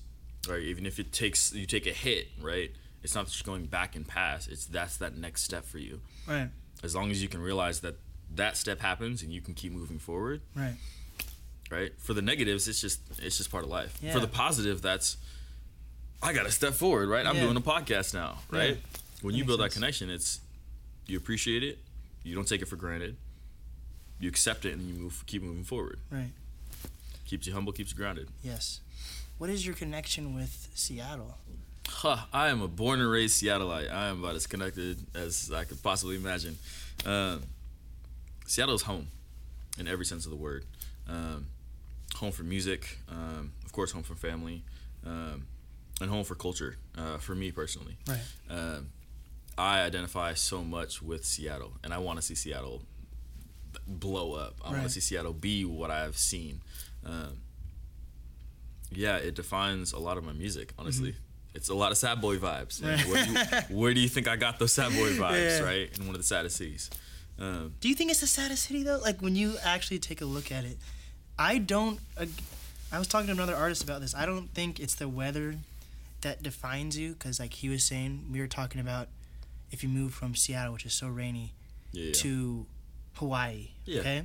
right? 0.49 0.63
Even 0.63 0.87
if 0.87 0.99
it 0.99 1.13
takes 1.13 1.53
you 1.53 1.67
take 1.67 1.87
a 1.87 1.93
hit, 1.93 2.29
right? 2.41 2.71
It's 3.03 3.15
not 3.15 3.27
just 3.27 3.45
going 3.45 3.67
back 3.67 3.95
and 3.95 4.09
past. 4.09 4.49
It's 4.51 4.65
that's 4.65 4.97
that 4.97 5.15
next 5.19 5.43
step 5.43 5.67
for 5.67 5.77
you. 5.77 6.01
Right. 6.27 6.49
As 6.83 6.95
long 6.95 7.11
as 7.11 7.21
you 7.23 7.29
can 7.29 7.43
realize 7.43 7.81
that 7.81 7.97
that 8.35 8.57
step 8.57 8.81
happens 8.81 9.23
and 9.23 9.31
you 9.35 9.43
can 9.43 9.53
keep 9.53 9.73
moving 9.73 9.99
forward, 9.99 10.41
Right. 10.57 10.77
right? 11.71 11.93
For 11.99 12.15
the 12.15 12.23
negatives, 12.23 12.67
it's 12.69 12.81
just 12.81 13.01
it's 13.19 13.37
just 13.37 13.51
part 13.51 13.65
of 13.65 13.71
life. 13.71 13.99
Yeah. 14.01 14.15
For 14.15 14.21
the 14.21 14.29
positive, 14.29 14.81
that's 14.81 15.19
I 16.25 16.33
got 16.33 16.45
to 16.45 16.51
step 16.51 16.73
forward, 16.73 17.09
right? 17.11 17.27
I'm 17.27 17.37
Yeah. 17.37 17.43
doing 17.43 17.57
a 17.57 17.61
podcast 17.61 18.15
now, 18.15 18.39
right? 18.51 18.71
Yeah. 18.77 18.99
When 19.21 19.33
That 19.33 19.39
you 19.39 19.45
build 19.45 19.61
that 19.61 19.73
connection, 19.73 20.09
it's 20.09 20.41
you 21.07 21.19
appreciate 21.19 21.63
it, 21.63 21.79
you 22.23 22.35
don't 22.35 22.49
take 22.49 22.63
it 22.63 22.67
for 22.67 22.77
granted, 22.77 23.17
you 24.19 24.29
accept 24.31 24.65
it, 24.65 24.73
and 24.73 24.89
you 24.89 24.95
move, 24.95 25.23
keep 25.27 25.43
moving 25.43 25.65
forward. 25.65 25.99
Right. 26.11 26.31
Keeps 27.27 27.47
you 27.47 27.53
humble, 27.53 27.73
keeps 27.75 27.91
you 27.91 27.97
grounded. 27.99 28.29
Yes. 28.43 28.81
What 29.37 29.51
is 29.51 29.67
your 29.67 29.75
connection 29.75 30.35
with 30.35 30.69
Seattle? 30.75 31.37
Huh, 31.87 32.21
I 32.33 32.49
am 32.49 32.63
a 32.63 32.69
born 32.69 33.01
and 33.01 33.11
raised 33.11 33.43
Seattleite. 33.43 33.93
I 33.93 34.07
am 34.09 34.21
about 34.25 34.35
as 34.35 34.47
connected 34.47 34.99
as 35.15 35.51
I 35.53 35.65
could 35.65 35.83
possibly 35.83 36.17
imagine. 36.17 36.57
Um, 37.05 37.43
Seattle 38.47 38.75
is 38.75 38.83
home 38.83 39.09
in 39.79 39.87
every 39.89 40.07
sense 40.07 40.25
of 40.25 40.31
the 40.31 40.37
word. 40.37 40.65
Um, 41.07 41.47
home 42.17 42.33
for 42.33 42.45
music, 42.45 42.99
um, 43.11 43.53
of 43.67 43.73
course, 43.73 43.91
home 43.93 44.03
for 44.05 44.15
family, 44.15 44.63
um, 45.05 45.47
and 46.01 46.11
home 46.11 46.25
for 46.25 46.35
culture. 46.35 46.77
Uh, 46.97 47.19
for 47.19 47.35
me 47.35 47.51
personally, 47.53 47.97
Right. 48.09 48.21
um, 48.51 48.89
I 49.59 49.81
identify 49.83 50.35
so 50.35 50.63
much 50.65 51.01
with 51.03 51.25
Seattle, 51.25 51.73
and 51.85 51.93
I 51.95 51.99
want 51.99 52.19
to 52.19 52.23
see 52.23 52.35
Seattle 52.35 52.83
blow 53.87 54.33
up. 54.35 54.57
I 54.65 54.71
want 54.71 54.85
to 54.85 54.89
see 54.91 55.01
Seattle 55.01 55.33
be 55.33 55.65
what 55.65 55.91
I've 55.91 56.17
seen. 56.19 56.61
Um, 57.05 57.39
yeah, 58.93 59.17
it 59.17 59.35
defines 59.35 59.93
a 59.93 59.99
lot 59.99 60.17
of 60.19 60.25
my 60.25 60.33
music. 60.33 60.73
Honestly, 60.79 61.15
it's 61.55 61.69
a 61.69 61.75
lot 61.75 61.93
of 61.93 61.99
sad 61.99 62.21
boy 62.21 62.37
vibes. 62.39 62.81
Mm-hmm. 62.81 62.87
Right. 62.87 63.07
Where, 63.09 63.25
do 63.25 63.31
you, 63.33 63.61
where 63.81 63.95
do 63.95 64.01
you 64.01 64.09
think 64.09 64.29
I 64.29 64.37
got 64.37 64.59
those 64.59 64.73
sad 64.73 64.93
boy 64.93 65.11
vibes? 65.13 65.59
Yeah. 65.61 65.65
Right, 65.65 65.99
in 65.99 66.07
one 66.07 66.15
of 66.15 66.21
the 66.21 66.27
saddest 66.27 66.57
cities. 66.57 66.91
Um, 67.39 67.75
Do 67.81 67.89
you 67.89 67.95
think 67.97 68.11
it's 68.13 68.21
the 68.21 68.29
saddest 68.29 68.65
city 68.65 68.83
though? 68.85 68.99
Like 68.99 69.21
when 69.21 69.35
you 69.35 69.57
actually 69.65 69.99
take 69.99 70.21
a 70.21 70.25
look 70.25 70.53
at 70.53 70.65
it, 70.65 70.79
I 71.39 71.59
don't. 71.59 71.99
ag 72.21 72.31
I 72.93 72.99
was 72.99 73.09
talking 73.09 73.27
to 73.27 73.33
another 73.33 73.57
artist 73.57 73.83
about 73.83 74.01
this. 74.01 74.15
I 74.15 74.25
don't 74.25 74.49
think 74.55 74.79
it's 74.79 74.95
the 74.95 75.09
weather 75.09 75.57
that 76.25 76.43
defines 76.43 76.99
you, 76.99 77.13
because 77.15 77.39
like 77.41 77.55
he 77.55 77.69
was 77.71 77.83
saying, 77.85 78.27
we 78.31 78.41
were 78.41 78.47
talking 78.49 78.81
about 78.81 79.09
if 79.71 79.83
you 79.83 79.89
move 79.89 80.13
from 80.13 80.35
Seattle, 80.35 80.73
which 80.75 80.85
is 80.85 80.93
so 80.93 81.09
rainy, 81.09 81.55
yeah, 81.93 82.13
to 82.13 82.67
Hawaii. 83.15 83.71
Yeah. 83.87 84.01
Okay. 84.01 84.23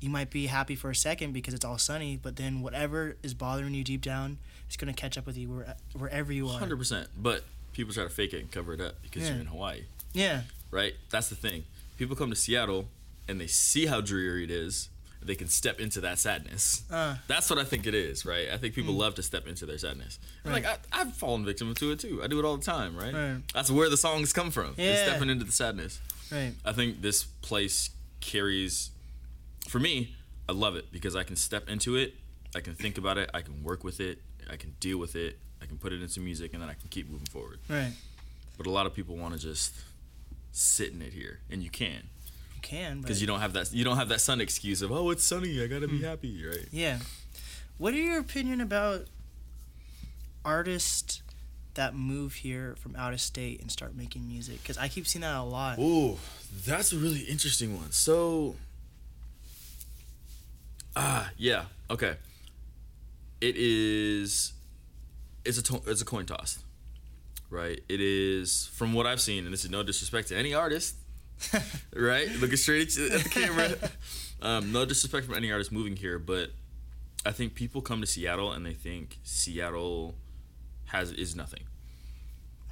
You 0.00 0.10
might 0.10 0.30
be 0.30 0.46
happy 0.46 0.74
for 0.74 0.90
a 0.90 0.94
second 0.94 1.32
because 1.32 1.54
it's 1.54 1.64
all 1.64 1.78
sunny, 1.78 2.18
but 2.22 2.36
then 2.36 2.60
whatever 2.60 3.16
is 3.22 3.32
bothering 3.34 3.72
you 3.74 3.82
deep 3.82 4.02
down 4.02 4.36
is 4.68 4.76
gonna 4.76 4.92
catch 4.92 5.16
up 5.16 5.24
with 5.26 5.36
you 5.38 5.48
where, 5.48 5.76
wherever 5.96 6.30
you 6.32 6.46
are. 6.48 6.58
hundred 6.58 6.76
percent. 6.76 7.08
But 7.16 7.42
people 7.72 7.94
try 7.94 8.04
to 8.04 8.10
fake 8.10 8.34
it 8.34 8.40
and 8.40 8.50
cover 8.52 8.74
it 8.74 8.80
up 8.80 9.00
because 9.02 9.22
Yeah. 9.22 9.30
you're 9.30 9.40
in 9.40 9.46
Hawaii. 9.46 9.82
Yeah. 10.12 10.42
right? 10.70 10.94
That's 11.10 11.28
the 11.28 11.36
thing. 11.36 11.64
People 11.96 12.16
come 12.16 12.28
to 12.30 12.36
Seattle 12.36 12.88
and 13.28 13.40
they 13.40 13.46
see 13.46 13.86
how 13.86 14.00
dreary 14.00 14.44
it 14.44 14.50
is. 14.50 14.88
They 15.24 15.34
can 15.34 15.48
step 15.48 15.80
into 15.80 16.00
that 16.02 16.18
sadness. 16.18 16.82
Uh, 16.90 17.16
That's 17.28 17.48
what 17.48 17.58
I 17.58 17.64
think 17.64 17.86
it 17.86 17.94
is, 17.94 18.26
right? 18.26 18.48
I 18.52 18.58
think 18.58 18.74
people 18.74 18.92
love 18.94 19.14
to 19.14 19.22
step 19.22 19.46
into 19.46 19.64
their 19.64 19.78
sadness. 19.78 20.18
Right. 20.44 20.52
Like 20.62 20.66
I, 20.66 20.76
I've 20.92 21.14
fallen 21.14 21.44
victim 21.46 21.74
to 21.74 21.90
it 21.92 21.98
too. 22.00 22.20
I 22.22 22.26
do 22.26 22.38
it 22.38 22.44
all 22.44 22.56
the 22.58 22.64
time, 22.64 22.94
right? 22.96 23.14
Right. 23.14 23.36
That's 23.54 23.70
where 23.70 23.88
the 23.88 23.96
songs 23.96 24.32
come 24.34 24.50
from. 24.50 24.74
Yeah. 24.76 25.06
stepping 25.06 25.30
into 25.30 25.44
the 25.44 25.52
sadness. 25.52 25.98
right. 26.30 26.52
I 26.64 26.72
think 26.72 27.00
this 27.00 27.24
place 27.24 27.88
carries, 28.20 28.90
for 29.68 29.78
me, 29.78 30.14
I 30.48 30.52
love 30.52 30.76
it 30.76 30.92
because 30.92 31.16
I 31.16 31.22
can 31.22 31.36
step 31.36 31.68
into 31.70 31.96
it. 31.96 32.14
I 32.54 32.60
can 32.60 32.74
think 32.74 32.98
about 32.98 33.16
it. 33.18 33.30
I 33.32 33.40
can 33.40 33.62
work 33.64 33.82
with 33.82 34.00
it. 34.00 34.18
I 34.50 34.56
can 34.56 34.74
deal 34.78 34.98
with 34.98 35.16
it. 35.16 35.38
I 35.62 35.66
can 35.66 35.78
put 35.78 35.92
it 35.94 36.02
into 36.02 36.20
music, 36.20 36.52
and 36.52 36.60
then 36.62 36.68
I 36.68 36.74
can 36.74 36.88
keep 36.90 37.08
moving 37.10 37.26
forward. 37.26 37.58
Right. 37.68 37.92
But 38.58 38.66
a 38.66 38.70
lot 38.70 38.84
of 38.84 38.92
people 38.94 39.16
want 39.16 39.32
to 39.32 39.40
just 39.40 39.74
sit 40.52 40.92
in 40.92 41.00
it 41.00 41.14
here, 41.14 41.40
and 41.50 41.62
you 41.62 41.70
can 41.70 42.10
can. 42.64 43.00
because 43.00 43.20
you 43.20 43.26
don't 43.26 43.40
have 43.40 43.52
that 43.52 43.72
you 43.72 43.84
don't 43.84 43.96
have 43.96 44.08
that 44.08 44.20
sun 44.20 44.40
excuse 44.40 44.82
of 44.82 44.90
oh 44.90 45.10
it's 45.10 45.22
sunny 45.24 45.62
I 45.62 45.66
gotta 45.68 45.86
be 45.88 45.98
Hmm. 45.98 46.04
happy 46.04 46.44
right 46.44 46.66
Yeah. 46.72 46.98
What 47.78 47.92
are 47.94 47.98
your 47.98 48.18
opinion 48.18 48.60
about 48.60 49.06
artists 50.44 51.22
that 51.74 51.94
move 51.94 52.34
here 52.34 52.76
from 52.80 52.94
out 52.96 53.12
of 53.12 53.20
state 53.20 53.60
and 53.60 53.70
start 53.70 53.96
making 53.96 54.28
music? 54.28 54.62
Because 54.62 54.78
I 54.78 54.88
keep 54.88 55.06
seeing 55.06 55.22
that 55.22 55.34
a 55.36 55.42
lot. 55.42 55.76
oh 55.80 56.18
that's 56.66 56.92
a 56.92 56.96
really 56.96 57.20
interesting 57.22 57.76
one 57.76 57.90
so 57.92 58.54
ah 60.96 61.30
yeah 61.36 61.64
okay 61.90 62.16
it 63.40 63.56
is 63.56 64.52
it's 65.44 65.58
a 65.58 65.62
to- 65.62 65.82
it's 65.86 66.00
a 66.00 66.04
coin 66.04 66.24
toss 66.24 66.58
right 67.50 67.80
it 67.88 68.00
is 68.00 68.68
from 68.74 68.92
what 68.92 69.06
I've 69.06 69.20
seen 69.20 69.44
and 69.44 69.52
this 69.52 69.64
is 69.64 69.70
no 69.70 69.82
disrespect 69.82 70.28
to 70.28 70.36
any 70.36 70.54
artist 70.54 70.94
right 71.94 72.28
looking 72.40 72.56
straight 72.56 72.96
at 72.98 73.22
the 73.22 73.28
camera 73.28 73.76
um, 74.42 74.72
no 74.72 74.84
disrespect 74.84 75.26
from 75.26 75.34
any 75.34 75.50
artist 75.52 75.72
moving 75.72 75.96
here 75.96 76.18
but 76.18 76.50
I 77.26 77.32
think 77.32 77.54
people 77.54 77.80
come 77.80 78.00
to 78.02 78.06
Seattle 78.06 78.52
and 78.52 78.66
they 78.66 78.74
think 78.74 79.18
Seattle 79.22 80.14
has 80.86 81.10
is 81.12 81.34
nothing 81.34 81.64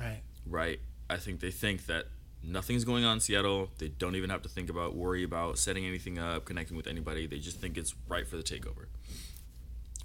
Right. 0.00 0.20
right? 0.46 0.80
I 1.08 1.16
think 1.16 1.40
they 1.40 1.50
think 1.52 1.86
that 1.86 2.06
nothing's 2.42 2.84
going 2.84 3.04
on 3.04 3.14
in 3.18 3.20
Seattle. 3.20 3.70
They 3.78 3.88
don't 3.88 4.16
even 4.16 4.30
have 4.30 4.42
to 4.42 4.48
think 4.48 4.68
about, 4.68 4.96
worry 4.96 5.22
about 5.22 5.58
setting 5.58 5.84
anything 5.86 6.18
up, 6.18 6.44
connecting 6.44 6.76
with 6.76 6.88
anybody. 6.88 7.26
They 7.28 7.38
just 7.38 7.60
think 7.60 7.78
it's 7.78 7.94
right 8.08 8.26
for 8.26 8.36
the 8.36 8.42
takeover, 8.42 8.86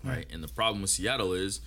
right? 0.04 0.26
And 0.32 0.44
the 0.44 0.48
problem 0.48 0.82
with 0.82 0.92
Seattle 0.92 1.34
is 1.34 1.62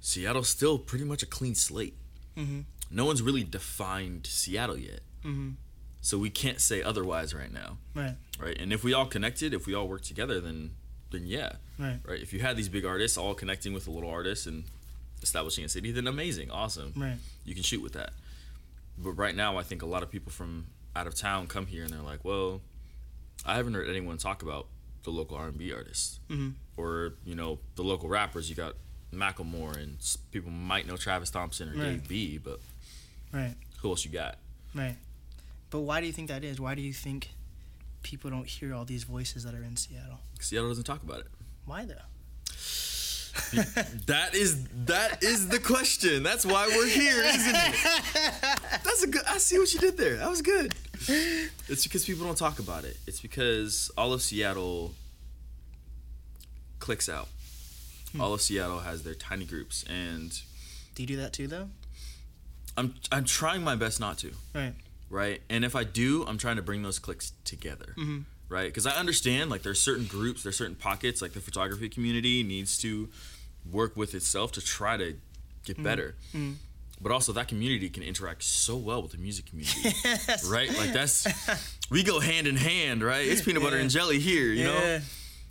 Seattle's 0.00 0.48
still 0.48 0.78
pretty 0.78 1.04
much 1.04 1.22
a 1.22 1.26
clean 1.26 1.54
slate. 1.54 1.96
Mhm. 2.36 2.64
No 2.90 3.04
one's 3.06 3.22
really 3.22 3.44
defined 3.44 4.26
Seattle 4.26 4.76
yet, 4.78 5.00
Mhm. 5.24 5.54
So 6.00 6.16
we 6.18 6.30
can't 6.30 6.60
say 6.60 6.82
otherwise 6.82 7.34
right 7.34 7.52
now, 7.52 7.78
Right. 7.94 8.16
right? 8.38 8.56
And 8.58 8.72
if 8.72 8.82
we 8.84 8.92
all 8.94 9.06
connected, 9.06 9.52
if 9.54 9.66
we 9.66 9.74
all 9.74 9.88
work 9.88 10.02
together, 10.02 10.40
then 10.40 10.70
then 11.10 11.26
yeah, 11.26 11.56
Right. 11.76 11.98
right? 12.04 12.20
If 12.22 12.32
you 12.32 12.38
had 12.38 12.56
these 12.56 12.68
big 12.68 12.84
artists 12.84 13.18
all 13.18 13.34
connecting 13.34 13.72
with 13.72 13.88
a 13.88 13.90
little 13.90 14.08
artist 14.10 14.46
and 14.46 14.62
establishing 15.22 15.64
a 15.64 15.68
city, 15.68 15.90
then 15.90 16.06
amazing, 16.06 16.52
awesome 16.52 16.92
Right. 16.96 17.18
you 17.44 17.52
can 17.52 17.64
shoot 17.64 17.82
with 17.82 17.94
that. 17.94 18.12
But 18.96 19.12
right 19.14 19.34
now, 19.34 19.56
I 19.58 19.64
think 19.64 19.82
a 19.82 19.86
lot 19.86 20.04
of 20.04 20.10
people 20.12 20.30
from 20.30 20.66
out 20.94 21.08
of 21.08 21.16
town 21.16 21.48
come 21.48 21.66
here 21.66 21.82
and 21.82 21.92
they're 21.92 22.00
like, 22.00 22.24
"Well, 22.24 22.60
I 23.44 23.56
haven't 23.56 23.74
heard 23.74 23.88
anyone 23.88 24.18
talk 24.18 24.42
about 24.42 24.68
the 25.02 25.10
local 25.10 25.36
R&B 25.36 25.72
artists 25.72 26.20
Mhm. 26.28 26.54
or 26.76 27.14
you 27.24 27.34
know 27.34 27.58
the 27.74 27.82
local 27.82 28.08
rappers. 28.08 28.48
You 28.48 28.54
got 28.54 28.76
Macklemore 29.12 29.76
and 29.76 29.98
people 30.30 30.50
might 30.52 30.86
know 30.86 30.96
Travis 30.96 31.30
Thompson 31.30 31.70
or 31.70 31.72
Right. 31.76 31.84
Dave 32.00 32.06
B, 32.08 32.38
but 32.38 32.60
Right. 33.32 33.56
who 33.78 33.88
else 33.90 34.04
you 34.04 34.12
got? 34.12 34.38
Right. 34.74 34.96
But 35.70 35.80
why 35.80 36.00
do 36.00 36.06
you 36.06 36.12
think 36.12 36.28
that 36.28 36.44
is? 36.44 36.60
Why 36.60 36.74
do 36.74 36.82
you 36.82 36.92
think 36.92 37.30
people 38.02 38.30
don't 38.30 38.46
hear 38.46 38.74
all 38.74 38.84
these 38.84 39.04
voices 39.04 39.44
that 39.44 39.54
are 39.54 39.62
in 39.62 39.76
Seattle? 39.76 40.18
Seattle 40.40 40.68
doesn't 40.68 40.84
talk 40.84 41.02
about 41.02 41.20
it. 41.20 41.26
Why 41.64 41.84
though? 41.84 41.94
That 44.06 44.34
is 44.34 44.64
that 44.86 45.22
is 45.22 45.48
the 45.48 45.58
question. 45.60 46.22
That's 46.22 46.44
why 46.44 46.66
we're 46.68 46.86
here, 46.88 47.22
isn't 47.22 47.54
it? 47.54 47.74
That's 48.84 49.02
a 49.04 49.06
good. 49.06 49.22
I 49.28 49.38
see 49.38 49.58
what 49.58 49.72
you 49.72 49.80
did 49.80 49.96
there. 49.96 50.16
That 50.16 50.28
was 50.28 50.42
good. 50.42 50.74
It's 51.68 51.84
because 51.84 52.04
people 52.04 52.26
don't 52.26 52.36
talk 52.36 52.58
about 52.58 52.84
it. 52.84 52.96
It's 53.06 53.20
because 53.20 53.90
all 53.96 54.12
of 54.12 54.20
Seattle 54.22 54.94
clicks 56.80 57.08
out. 57.08 57.28
Hmm. 58.12 58.20
All 58.20 58.34
of 58.34 58.40
Seattle 58.40 58.80
has 58.80 59.02
their 59.04 59.14
tiny 59.14 59.44
groups, 59.44 59.84
and 59.88 60.30
Do 60.94 61.02
you 61.02 61.06
do 61.06 61.16
that 61.16 61.32
too 61.32 61.46
though? 61.46 61.68
I'm 62.76 62.94
I'm 63.10 63.24
trying 63.24 63.62
my 63.62 63.76
best 63.76 64.00
not 64.00 64.18
to. 64.18 64.32
Right. 64.54 64.74
Right. 65.10 65.42
And 65.50 65.64
if 65.64 65.74
I 65.76 65.84
do, 65.84 66.24
I'm 66.26 66.38
trying 66.38 66.56
to 66.56 66.62
bring 66.62 66.82
those 66.82 66.98
clicks 66.98 67.32
together. 67.44 67.94
Mm-hmm. 67.98 68.20
Right. 68.48 68.66
Because 68.68 68.86
I 68.86 68.92
understand 68.92 69.50
like 69.50 69.62
there's 69.62 69.80
certain 69.80 70.06
groups, 70.06 70.42
there's 70.44 70.56
certain 70.56 70.76
pockets. 70.76 71.20
Like 71.20 71.32
the 71.32 71.40
photography 71.40 71.88
community 71.88 72.42
needs 72.42 72.78
to 72.78 73.08
work 73.70 73.96
with 73.96 74.14
itself 74.14 74.52
to 74.52 74.60
try 74.60 74.96
to 74.96 75.16
get 75.64 75.74
Mm-hmm. 75.76 75.82
better. 75.84 76.14
But 77.02 77.12
also 77.12 77.32
that 77.32 77.48
community 77.48 77.88
can 77.90 78.02
interact 78.02 78.42
so 78.44 78.76
well 78.76 79.02
with 79.02 79.12
the 79.12 79.18
music 79.18 79.46
community. 79.46 79.90
Right. 80.48 80.68
Like 80.76 80.92
that's 80.92 81.26
we 81.90 82.02
go 82.02 82.20
hand 82.20 82.46
in 82.46 82.56
hand. 82.56 83.02
Right. 83.02 83.26
It's 83.26 83.42
peanut 83.42 83.62
butter 83.62 83.76
Yeah. 83.76 83.82
and 83.82 83.90
jelly 83.90 84.18
here. 84.20 84.46
You 84.52 84.64
know. 84.64 85.00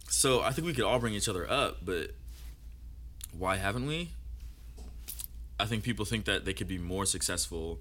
So 0.09 0.41
I 0.41 0.51
think 0.51 0.65
we 0.67 0.73
could 0.73 0.83
all 0.85 0.99
bring 0.99 1.13
each 1.13 1.27
other 1.29 1.49
up, 1.49 1.77
but 1.85 2.11
why 3.37 3.57
haven't 3.57 3.85
we? 3.87 4.09
I 5.59 5.65
think 5.65 5.83
people 5.83 6.05
think 6.05 6.25
that 6.25 6.45
they 6.45 6.53
could 6.53 6.67
be 6.67 6.77
more 6.77 7.05
successful 7.05 7.79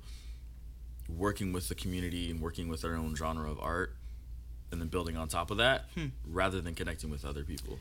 working 1.08 1.52
with 1.52 1.68
the 1.68 1.74
community 1.74 2.30
and 2.30 2.40
working 2.40 2.68
with 2.68 2.82
their 2.82 2.94
own 2.94 3.14
genre 3.14 3.50
of 3.50 3.58
art 3.60 3.94
and 4.70 4.80
then 4.80 4.88
building 4.88 5.16
on 5.16 5.28
top 5.28 5.50
of 5.50 5.56
that 5.56 5.86
hmm. 5.94 6.06
rather 6.26 6.60
than 6.60 6.74
connecting 6.74 7.10
with 7.10 7.24
other 7.24 7.42
people. 7.42 7.78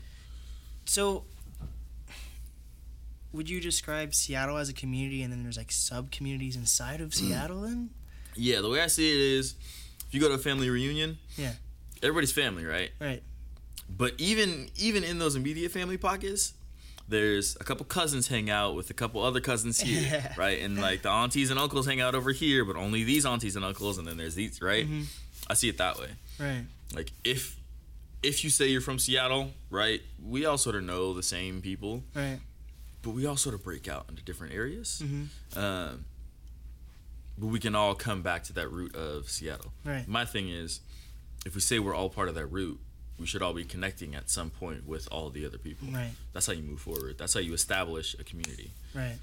So, 0.86 1.24
would 3.32 3.50
you 3.50 3.60
describe 3.60 4.14
Seattle 4.14 4.56
as 4.56 4.70
a 4.70 4.72
community, 4.72 5.22
and 5.22 5.30
then 5.32 5.42
there's 5.42 5.58
like 5.58 5.70
sub 5.70 6.10
communities 6.10 6.56
inside 6.56 7.00
of 7.00 7.12
hmm. 7.12 7.28
Seattle? 7.28 7.60
Then, 7.62 7.90
Yeah, 8.34 8.60
the 8.60 8.70
way 8.70 8.80
I 8.80 8.86
see 8.86 9.10
it 9.10 9.38
is 9.38 9.54
if 10.06 10.14
you 10.14 10.20
go 10.20 10.28
to 10.28 10.34
a 10.34 10.38
family 10.38 10.70
reunion, 10.70 11.18
Yeah. 11.36 11.52
everybody's 12.02 12.32
family, 12.32 12.64
right? 12.64 12.90
right? 13.00 13.22
But 13.90 14.14
even 14.18 14.70
even 14.76 15.04
in 15.04 15.18
those 15.18 15.34
immediate 15.34 15.72
family 15.72 15.96
pockets, 15.96 16.54
there's 17.08 17.56
a 17.60 17.64
couple 17.64 17.86
cousins 17.86 18.28
hang 18.28 18.50
out 18.50 18.74
with 18.74 18.90
a 18.90 18.94
couple 18.94 19.22
other 19.22 19.40
cousins 19.40 19.80
here, 19.80 20.32
right? 20.36 20.60
And 20.60 20.80
like 20.80 21.02
the 21.02 21.08
aunties 21.10 21.50
and 21.50 21.58
uncles 21.58 21.86
hang 21.86 22.00
out 22.00 22.14
over 22.14 22.32
here, 22.32 22.64
but 22.64 22.76
only 22.76 23.02
these 23.04 23.24
aunties 23.24 23.56
and 23.56 23.64
uncles, 23.64 23.98
and 23.98 24.06
then 24.06 24.16
there's 24.18 24.34
these, 24.34 24.60
right? 24.60 24.86
I 25.48 25.54
see 25.54 25.68
it 25.68 25.78
that 25.78 25.98
way. 25.98 26.08
Right. 26.38 26.64
Like 26.94 27.12
if 27.24 27.56
if 28.22 28.42
you 28.44 28.50
say 28.50 28.66
you're 28.66 28.80
from 28.80 28.98
Seattle, 28.98 29.52
right? 29.70 30.02
We 30.22 30.44
all 30.44 30.58
sort 30.58 30.76
of 30.76 30.82
know 30.82 31.14
the 31.14 31.22
same 31.22 31.62
people, 31.62 32.02
Right. 32.14 32.40
but 33.02 33.10
we 33.10 33.24
all 33.26 33.36
sort 33.36 33.54
of 33.54 33.62
break 33.62 33.88
out 33.88 34.06
into 34.08 34.22
different 34.22 34.54
areas. 34.54 35.00
Mm-hmm. 35.04 35.58
Um, 35.58 36.04
but 37.38 37.46
we 37.46 37.60
can 37.60 37.74
all 37.76 37.94
come 37.94 38.22
back 38.22 38.42
to 38.44 38.52
that 38.54 38.70
root 38.72 38.96
of 38.96 39.28
Seattle. 39.30 39.72
Right. 39.84 40.06
My 40.08 40.24
thing 40.24 40.48
is, 40.48 40.80
if 41.46 41.54
we 41.54 41.60
say 41.60 41.78
we're 41.78 41.94
all 41.94 42.10
part 42.10 42.28
of 42.28 42.34
that 42.34 42.46
root, 42.46 42.80
we 43.18 43.26
should 43.26 43.42
all 43.42 43.52
be 43.54 43.64
connecting 43.64 44.14
at 44.14 44.30
some 44.30 44.50
point 44.50 44.86
with 44.86 45.08
all 45.10 45.30
the 45.30 45.44
other 45.44 45.58
people. 45.58 45.88
Right. 45.88 46.10
That's 46.32 46.46
how 46.46 46.52
you 46.52 46.62
move 46.62 46.80
forward. 46.80 47.16
That's 47.18 47.34
how 47.34 47.40
you 47.40 47.52
establish 47.52 48.14
a 48.18 48.24
community. 48.24 48.70
Right. 48.94 49.18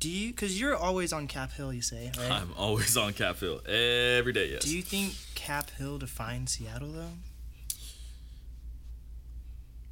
Do 0.00 0.10
you? 0.10 0.32
Because 0.32 0.58
you're 0.58 0.74
always 0.74 1.12
on 1.12 1.28
Cap 1.28 1.52
Hill, 1.52 1.72
you 1.72 1.82
say, 1.82 2.10
right? 2.18 2.32
I'm 2.32 2.52
always 2.56 2.96
on 2.96 3.12
Cap 3.12 3.38
Hill 3.38 3.60
every 3.66 4.32
day. 4.32 4.50
Yes. 4.50 4.64
Do 4.64 4.74
you 4.76 4.82
think 4.82 5.14
Cap 5.34 5.70
Hill 5.70 5.98
defines 5.98 6.52
Seattle 6.52 6.90
though? 6.90 7.12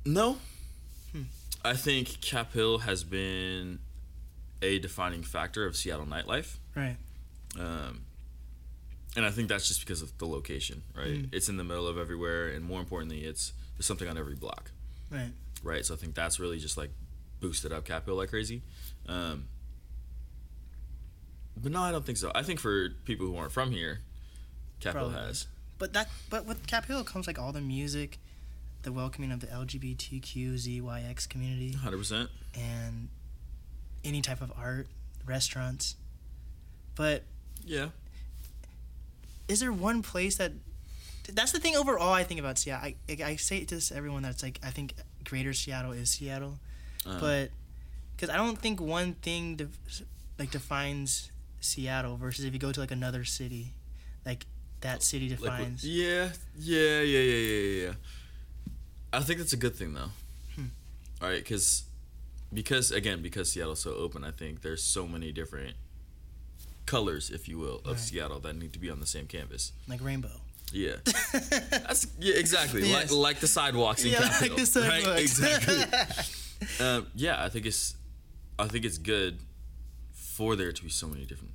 No. 0.05 0.39
Hmm. 1.13 1.23
I 1.65 1.75
think 1.75 2.21
Cap 2.21 2.53
Hill 2.55 2.79
has 2.79 3.05
been 3.05 3.79
a 4.63 4.79
defining 4.79 5.23
factor 5.23 5.67
of 5.67 5.77
Seattle 5.77 6.07
nightlife. 6.07 6.57
Right. 6.75 6.97
Um, 7.59 8.03
and 9.17 9.25
I 9.27 9.31
think 9.31 9.49
that's 9.49 9.67
just 9.69 9.81
because 9.81 10.03
of 10.03 10.17
the 10.19 10.27
location, 10.27 10.83
right? 10.97 11.27
It's 11.33 11.49
in 11.49 11.57
the 11.57 11.65
middle 11.65 11.87
of 11.87 11.99
everywhere, 11.99 12.49
and 12.49 12.65
more 12.65 12.81
importantly, 12.81 13.25
it's 13.25 13.53
there's 13.77 13.87
something 13.87 14.09
on 14.09 14.17
every 14.19 14.35
block, 14.37 14.71
Right. 15.11 15.33
right? 15.63 15.85
So 15.85 15.95
I 15.95 15.97
think 15.97 16.15
that's 16.15 16.39
really 16.39 16.59
just 16.59 16.77
like 16.77 16.91
boosted 17.41 17.73
up 17.73 17.85
Capitol 17.85 18.17
like 18.19 18.29
crazy. 18.31 18.63
Um, 19.09 19.49
but 21.57 21.73
no, 21.73 21.81
I 21.83 21.91
don't 21.91 22.05
think 22.05 22.19
so. 22.19 22.31
I 22.35 22.43
think 22.43 22.61
for 22.61 22.91
people 23.05 23.27
who 23.27 23.37
aren't 23.37 23.53
from 23.53 23.71
here, 23.73 24.01
Capitol 24.81 25.11
Probably. 25.11 25.27
has. 25.29 25.47
But 25.79 25.93
that, 25.95 26.09
but 26.29 26.47
with 26.47 26.67
Capitol 26.67 27.03
comes 27.05 27.27
like 27.27 27.39
all 27.39 27.53
the 27.53 27.61
music, 27.61 28.19
the 28.83 28.93
welcoming 28.93 29.33
of 29.33 29.41
the 29.41 29.47
LGBTQZYX 29.49 31.29
community, 31.29 31.73
100%. 31.75 32.29
and 32.55 33.09
any 34.05 34.23
type 34.23 34.41
of 34.41 34.53
art, 34.57 34.89
restaurants. 35.27 35.97
But 36.95 37.25
Yeah. 37.65 37.89
Is 39.51 39.61
there 39.61 39.73
one 39.73 40.03
place 40.03 40.37
that? 40.37 40.53
That's 41.33 41.53
the 41.53 41.61
thing 41.61 41.77
overall. 41.77 42.13
I 42.13 42.25
think 42.25 42.41
about 42.41 42.59
Seattle. 42.59 42.93
I, 43.09 43.23
I, 43.23 43.37
say 43.37 43.65
to 43.65 43.81
everyone 43.95 44.23
that's 44.23 44.43
like 44.43 44.59
I 44.65 44.71
think 44.71 44.95
Greater 45.25 45.53
Seattle 45.53 45.93
is 45.93 46.11
Seattle, 46.11 46.59
Uh, 47.07 47.21
but 47.21 47.51
because 48.17 48.31
I 48.31 48.37
don't 48.37 48.59
think 48.59 48.81
one 48.81 49.15
thing 49.15 49.57
def- 49.57 50.03
like 50.39 50.51
defines 50.51 51.31
Seattle 51.61 52.17
versus 52.17 52.45
if 52.45 52.53
you 52.53 52.59
go 52.59 52.73
to 52.73 52.81
like 52.81 52.91
another 52.91 53.25
city, 53.25 53.75
like 54.25 54.47
that 54.81 55.03
city 55.03 55.29
defines. 55.29 55.85
yeah, 55.85 56.31
yeah, 56.59 57.01
yeah, 57.01 57.19
yeah, 57.19 57.19
yeah, 57.21 57.59
yeah, 57.59 57.87
yeah. 57.87 57.93
I 59.13 59.21
think 59.21 59.39
that's 59.39 59.53
a 59.53 59.59
good 59.59 59.75
thing 59.75 59.95
though. 59.95 60.11
Hmm. 60.55 60.67
All 61.21 61.29
right, 61.29 61.43
because 61.43 61.85
because 62.53 62.91
again 62.91 63.23
because 63.23 63.53
Seattle's 63.53 63.81
so 63.81 63.95
open, 63.95 64.25
I 64.25 64.31
think 64.31 64.63
there's 64.63 64.83
so 64.83 65.07
many 65.07 65.33
different 65.33 65.75
colors, 66.91 67.31
if 67.31 67.49
you 67.49 67.57
will, 67.65 67.79
of 67.85 67.87
Right. 67.97 67.99
Seattle 68.01 68.41
that 68.41 68.55
need 68.57 68.73
to 68.73 68.79
be 68.79 68.91
on 68.91 68.99
the 69.01 69.07
same 69.07 69.27
canvas. 69.27 69.73
like 69.89 70.03
rainbow. 70.03 70.37
Yeah, 70.73 70.97
that's 71.87 72.07
yeah, 72.21 72.35
exactly 72.45 72.81
Yes. 72.89 73.11
like 73.11 73.11
like 73.29 73.39
the 73.41 73.49
sidewalks 73.49 74.05
in 74.05 74.13
Yeah, 74.13 74.21
like 74.21 74.31
Capitol, 74.33 74.57
the 74.57 74.81
right? 74.89 75.03
sidewalks. 75.03 75.21
Exactly. 75.21 75.81
um, 76.87 77.07
yeah, 77.15 77.45
I 77.47 77.49
think 77.49 77.67
it's 77.67 77.97
I 78.59 78.67
think 78.69 78.85
it's 78.85 78.99
good 78.99 79.35
for 80.37 80.57
there 80.57 80.73
to 80.73 80.83
be 80.83 80.91
so 80.91 81.07
many 81.09 81.25
different 81.27 81.55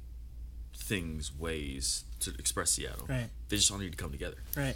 things, 0.76 1.32
ways 1.48 2.04
to 2.20 2.30
express 2.40 2.72
Seattle. 2.72 3.06
Right. 3.08 3.30
They 3.50 3.56
just 3.58 3.72
all 3.72 3.78
need 3.78 3.92
to 3.92 3.98
come 4.04 4.12
together. 4.12 4.38
Right. 4.56 4.76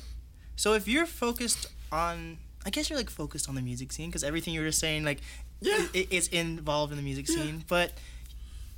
So 0.56 0.74
if 0.74 0.88
you're 0.88 1.06
focused 1.06 1.68
on, 1.92 2.38
I 2.66 2.70
guess 2.70 2.90
you're 2.90 3.00
like 3.00 3.10
focused 3.10 3.50
on 3.50 3.56
the 3.56 3.62
music 3.62 3.92
scene 3.92 4.10
because 4.10 4.24
everything 4.24 4.54
you 4.54 4.62
were 4.62 4.68
just 4.68 4.80
saying, 4.80 5.04
like, 5.04 5.20
Yeah. 5.62 5.86
it, 5.94 6.08
it's 6.12 6.28
involved 6.30 6.92
in 6.94 6.98
the 6.98 7.04
music 7.04 7.28
Yeah. 7.30 7.36
scene. 7.36 7.64
But 7.68 7.92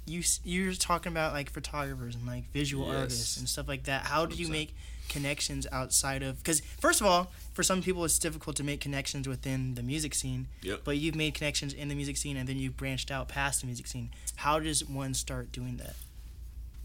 you 0.05 0.23
you're 0.43 0.73
talking 0.73 1.11
about 1.11 1.33
like 1.33 1.49
photographers 1.49 2.15
and 2.15 2.25
like 2.25 2.51
visual 2.51 2.87
Yes. 2.87 2.95
artists 2.95 3.37
and 3.37 3.47
stuff 3.47 3.67
like 3.67 3.83
that. 3.83 4.03
How 4.05 4.25
do 4.25 4.35
you 4.35 4.47
make 4.49 4.75
connections 5.09 5.67
outside 5.71 6.23
of? 6.23 6.37
Because 6.37 6.61
first 6.79 7.01
of 7.01 7.07
all, 7.07 7.31
for 7.53 7.63
some 7.63 7.81
people 7.81 8.03
it's 8.05 8.17
difficult 8.19 8.55
to 8.57 8.63
make 8.63 8.81
connections 8.81 9.27
within 9.27 9.75
the 9.75 9.83
music 9.83 10.13
scene. 10.15 10.47
Yep. 10.63 10.81
But 10.83 10.97
you've 10.97 11.15
made 11.15 11.33
connections 11.35 11.73
in 11.73 11.87
the 11.89 11.95
music 11.95 12.17
scene 12.17 12.37
and 12.37 12.47
then 12.49 12.57
you've 12.57 12.77
branched 12.77 13.11
out 13.11 13.27
past 13.27 13.61
the 13.61 13.67
music 13.67 13.87
scene. 13.87 14.09
How 14.37 14.59
does 14.59 14.83
one 14.85 15.13
start 15.13 15.51
doing 15.51 15.77
that? 15.77 15.95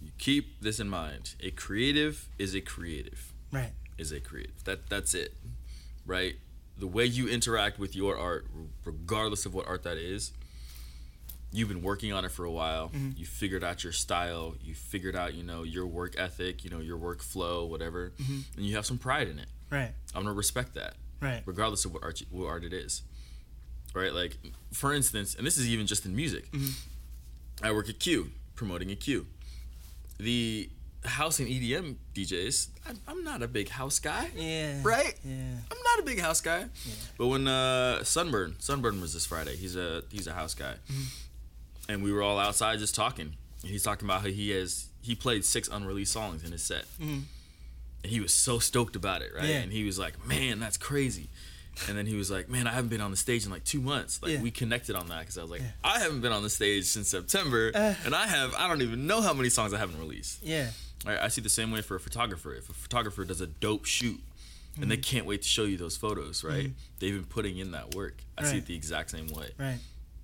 You 0.03 0.11
keep 0.19 0.61
this 0.61 0.79
in 0.79 0.89
mind. 0.89 1.35
A 1.43 1.51
creative 1.51 2.29
is 2.39 2.55
a 2.55 2.61
creative. 2.61 3.33
Right. 3.51 3.73
Is 3.99 4.13
a 4.13 4.21
creative. 4.21 4.63
That 4.65 4.89
that's 4.91 5.15
it. 5.15 5.35
Right? 6.05 6.37
The 6.79 6.87
way 6.87 7.07
you 7.07 7.27
interact 7.29 7.79
with 7.79 7.97
your 7.97 8.19
art, 8.19 8.47
regardless 8.85 9.47
of 9.47 9.55
what 9.55 9.67
art 9.67 9.83
that 9.85 9.97
is, 9.97 10.33
you've 11.53 11.69
been 11.69 11.83
working 11.83 12.13
on 12.13 12.25
it 12.25 12.31
for 12.31 12.45
a 12.45 12.51
while. 12.51 12.89
Mm-hmm. 12.89 13.11
You 13.17 13.27
figured 13.27 13.65
out 13.65 13.85
your 13.85 13.93
style. 13.93 14.55
You 14.61 14.75
figured 14.75 15.17
out, 15.17 15.35
you 15.35 15.43
know, 15.43 15.63
your 15.63 15.87
work 15.87 16.15
ethic, 16.19 16.65
you 16.65 16.71
know, 16.71 16.81
your 16.81 16.99
workflow, 16.99 17.69
whatever, 17.69 18.13
mm-hmm. 18.21 18.41
and 18.57 18.67
you 18.67 18.75
have 18.77 18.87
some 18.87 18.99
pride 18.99 19.29
in 19.29 19.39
it. 19.39 19.49
Right. 19.71 19.93
I'm 20.15 20.23
gonna 20.23 20.35
respect 20.35 20.75
that, 20.75 20.95
Right. 21.21 21.43
regardless 21.47 21.85
of 21.85 21.93
what 21.93 22.03
art 22.03 22.23
what 22.31 22.47
art 22.47 22.65
it 22.65 22.73
is. 22.73 23.03
Right? 23.95 24.13
Like, 24.13 24.37
for 24.73 24.93
instance, 24.93 25.35
and 25.35 25.47
this 25.47 25.57
is 25.57 25.69
even 25.69 25.87
just 25.87 26.05
in 26.05 26.15
music. 26.15 26.51
Mm-hmm. 26.53 27.65
I 27.65 27.73
work 27.73 27.89
at 27.89 27.99
Q, 27.99 28.31
promoting 28.55 28.91
a 28.91 28.97
Q. 28.97 29.27
The 30.19 30.69
house 31.05 31.39
and 31.39 31.49
EDM 31.49 31.97
DJs, 32.15 32.69
I'm, 32.89 32.99
I'm 33.07 33.25
not 33.25 33.43
a 33.43 33.49
big 33.49 33.69
house 33.69 33.99
guy. 33.99 34.29
Yeah. 34.37 34.81
Right? 34.83 35.15
Yeah. 35.25 35.35
I'm 35.71 35.79
not 35.85 36.01
a 36.01 36.03
big 36.03 36.21
house 36.21 36.41
guy. 36.41 36.67
But 37.17 37.29
when 37.29 37.49
uh, 37.49 38.05
Sunburn, 38.05 38.57
Sunburn 38.59 39.01
was 39.01 39.15
this 39.15 39.25
Friday. 39.27 39.57
He's 39.57 39.77
a 39.77 40.03
he's 40.11 40.27
a 40.27 40.33
house 40.33 40.55
guy, 40.55 40.75
and 41.89 42.03
we 42.03 42.13
were 42.13 42.23
all 42.23 42.39
outside 42.39 42.79
just 42.79 42.95
talking. 42.95 43.35
And 43.63 43.71
he's 43.71 43.83
talking 43.83 44.07
about 44.07 44.23
how 44.23 44.29
he 44.29 44.51
has 44.51 44.87
he 45.03 45.15
played 45.15 45.45
six 45.45 45.69
unreleased 45.69 46.13
songs 46.13 46.43
in 46.45 46.53
his 46.53 46.63
set, 46.63 46.85
Mhm. 47.01 47.23
and 48.03 48.13
he 48.13 48.21
was 48.21 48.33
so 48.35 48.59
stoked 48.59 48.97
about 48.97 49.23
it, 49.23 49.33
right? 49.35 49.45
Yeah. 49.49 49.59
And 49.59 49.73
he 49.73 49.85
was 49.85 49.99
like, 49.99 50.25
"Man, 50.27 50.59
that's 50.59 50.77
crazy." 50.77 51.29
And 51.89 51.97
then 51.97 52.07
he 52.07 52.15
was 52.17 52.31
like, 52.31 52.49
"Man, 52.49 52.67
I 52.67 52.73
haven't 52.73 52.89
been 52.89 53.01
on 53.01 53.11
the 53.11 53.17
stage 53.17 53.45
in 53.45 53.51
like 53.51 53.65
two 53.65 53.81
months." 53.81 54.21
Like 54.23 54.33
Yeah. 54.33 54.41
we 54.43 54.51
connected 54.51 54.97
on 54.97 55.09
that 55.09 55.21
because 55.21 55.39
I 55.39 55.43
was 55.43 55.51
like, 55.51 55.61
Yeah. 55.61 55.73
"I 55.85 55.99
haven't 56.01 56.23
been 56.23 56.33
on 56.33 56.43
the 56.43 56.51
stage 56.51 56.87
since 56.87 57.09
September, 57.09 57.71
Uh. 57.75 57.95
and 58.05 58.15
I 58.15 58.27
have 58.27 58.55
I 58.55 58.67
don't 58.69 58.83
even 58.83 59.07
know 59.07 59.21
how 59.23 59.33
many 59.35 59.49
songs 59.51 59.73
I 59.73 59.79
haven't 59.79 59.99
released." 59.99 60.43
Yeah. 60.43 60.71
I, 61.05 61.19
I 61.27 61.29
see 61.29 61.41
the 61.41 61.49
same 61.51 61.71
way 61.71 61.83
for 61.83 61.95
a 61.95 62.01
photographer. 62.01 62.55
If 62.55 62.69
a 62.69 62.73
photographer 62.73 63.25
does 63.25 63.41
a 63.41 63.47
dope 63.47 63.85
shoot 63.85 64.21
and 64.75 64.83
Mm-hmm. 64.85 64.89
they 64.91 64.97
can't 64.99 65.25
wait 65.27 65.43
to 65.43 65.49
show 65.49 65.65
you 65.65 65.77
those 65.77 65.97
photos, 65.97 66.43
right? 66.45 66.73
They've 66.99 67.15
been 67.15 67.25
putting 67.25 67.59
in 67.59 67.71
that 67.73 67.95
work. 67.95 68.23
I 68.37 68.45
see 68.51 68.59
it 68.59 68.67
the 68.67 68.75
exact 68.75 69.11
same 69.11 69.29
way. 69.29 69.53
Right. 69.59 69.79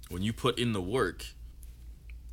When 0.08 0.22
you 0.22 0.32
put 0.32 0.58
in 0.58 0.72
the 0.72 0.80
work 0.82 1.24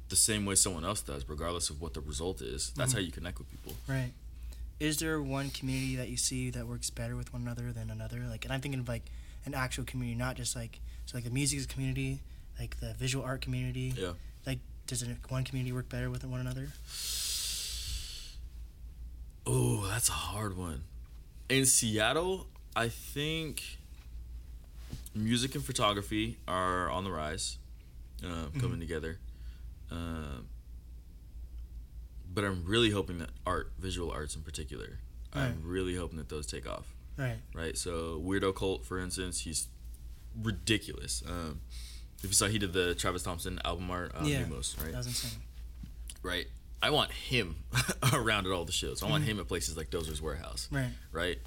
the 0.10 0.15
same 0.15 0.45
way 0.45 0.56
someone 0.56 0.84
else 0.86 1.02
does, 1.02 1.28
regardless 1.28 1.69
of 1.69 1.82
what 1.82 1.93
the 1.93 2.02
result 2.02 2.41
is, 2.41 2.72
that's 2.76 2.91
Mm-hmm. 2.91 3.00
how 3.00 3.06
you 3.06 3.12
connect 3.12 3.38
with 3.39 3.50
people. 3.52 3.74
Right. 3.88 4.12
Is 4.80 4.98
there 4.98 5.22
one 5.22 5.50
community 5.50 5.95
that 5.98 6.10
you 6.10 6.17
see 6.17 6.50
that 6.52 6.65
works 6.67 6.89
better 6.89 7.15
with 7.15 7.32
one 7.34 7.41
another 7.43 7.72
than 7.72 7.89
another? 7.89 8.22
Like, 8.30 8.45
and 8.45 8.54
I'm 8.54 8.62
thinking 8.62 8.80
of 8.80 8.88
like 8.88 9.04
an 9.45 9.54
actual 9.54 9.84
community, 9.84 10.17
not 10.17 10.36
just 10.36 10.56
like 10.56 10.80
so 11.06 11.17
like 11.17 11.24
the 11.26 11.30
music 11.32 11.67
community, 11.67 12.19
like 12.60 12.80
the 12.80 12.93
visual 12.93 13.24
art 13.26 13.41
community. 13.41 13.93
Yeah. 13.98 14.13
Like, 14.45 14.60
does 14.88 15.04
one 15.28 15.43
community 15.43 15.74
work 15.74 15.89
better 15.89 16.10
with 16.10 16.24
one 16.24 16.39
another? 16.39 16.69
Oh, 19.45 19.88
that's 19.88 20.10
a 20.10 20.13
hard 20.13 20.58
one. 20.58 20.84
In 21.50 21.65
Seattle, 21.65 22.48
I 22.76 22.89
think 22.89 23.63
music 25.15 25.56
and 25.56 25.63
photography 25.63 26.38
are 26.48 26.89
on 26.89 27.04
the 27.04 27.12
rise, 27.12 27.58
uh, 28.24 28.45
coming 28.60 28.80
together. 28.80 29.17
Um 29.91 30.47
but 32.32 32.43
I'm 32.43 32.63
really 32.65 32.91
hoping 32.91 33.17
that 33.19 33.30
art, 33.45 33.71
visual 33.80 34.12
arts 34.12 34.36
in 34.36 34.43
particular, 34.43 34.99
Right. 35.36 35.45
I'm 35.45 35.62
really 35.63 35.95
hoping 35.95 36.17
that 36.17 36.30
those 36.30 36.45
take 36.47 36.67
off. 36.67 36.86
Right. 37.17 37.38
Right. 37.54 37.78
So 37.78 38.21
Weirdo 38.25 38.56
Cult, 38.56 38.86
for 38.86 38.99
instance, 38.99 39.41
he's 39.41 39.67
ridiculous. 40.41 41.21
Um, 41.28 41.62
if 42.23 42.25
you 42.30 42.34
saw, 42.34 42.47
he 42.47 42.58
did 42.60 42.73
the 42.73 42.95
Travis 42.95 43.23
Thompson 43.23 43.60
album 43.65 43.89
art, 43.91 44.12
uh, 44.15 44.23
Yeah. 44.25 44.41
Right? 44.43 44.52
That 44.91 44.95
was 44.97 45.08
insane. 45.08 45.39
right. 46.23 46.47
I 46.82 46.91
want 46.91 47.12
him 47.12 47.58
around 48.13 48.45
at 48.47 48.54
all 48.54 48.63
the 48.65 48.71
shows. 48.71 49.04
I 49.04 49.10
want 49.10 49.23
him 49.25 49.39
at 49.39 49.47
places 49.47 49.75
like 49.75 49.89
Dozer's 49.89 50.21
Warehouse 50.21 50.67
Right. 50.71 50.91
right? 51.12 51.38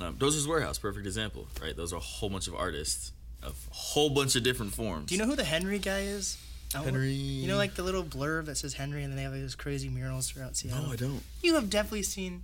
Um, 0.00 0.16
Dozer's 0.16 0.46
Warehouse, 0.46 0.78
perfect 0.78 1.06
example, 1.06 1.48
right? 1.60 1.76
Those 1.76 1.92
are 1.92 1.96
a 1.96 2.00
whole 2.00 2.28
bunch 2.30 2.46
of 2.46 2.54
artists 2.54 3.12
of 3.42 3.56
a 3.70 3.74
whole 3.74 4.10
bunch 4.10 4.36
of 4.36 4.42
different 4.44 4.74
forms. 4.74 5.06
Do 5.08 5.14
you 5.14 5.20
know 5.20 5.26
who 5.26 5.34
the 5.36 5.44
Henry 5.44 5.78
guy 5.78 6.00
is? 6.00 6.38
Don't- 6.84 6.94
Henry? 6.94 7.12
You 7.12 7.48
know, 7.48 7.56
like 7.56 7.74
the 7.74 7.82
little 7.82 8.04
blurb 8.04 8.46
that 8.46 8.56
says 8.56 8.74
Henry, 8.74 9.02
and 9.02 9.12
then 9.12 9.16
they 9.16 9.22
have 9.24 9.32
like, 9.32 9.42
those 9.42 9.54
crazy 9.54 9.88
murals 9.88 10.30
throughout 10.30 10.56
Seattle. 10.56 10.86
No, 10.86 10.92
I 10.92 10.96
don't. 10.96 11.22
You 11.42 11.54
have 11.54 11.68
definitely 11.70 12.02
seen. 12.04 12.42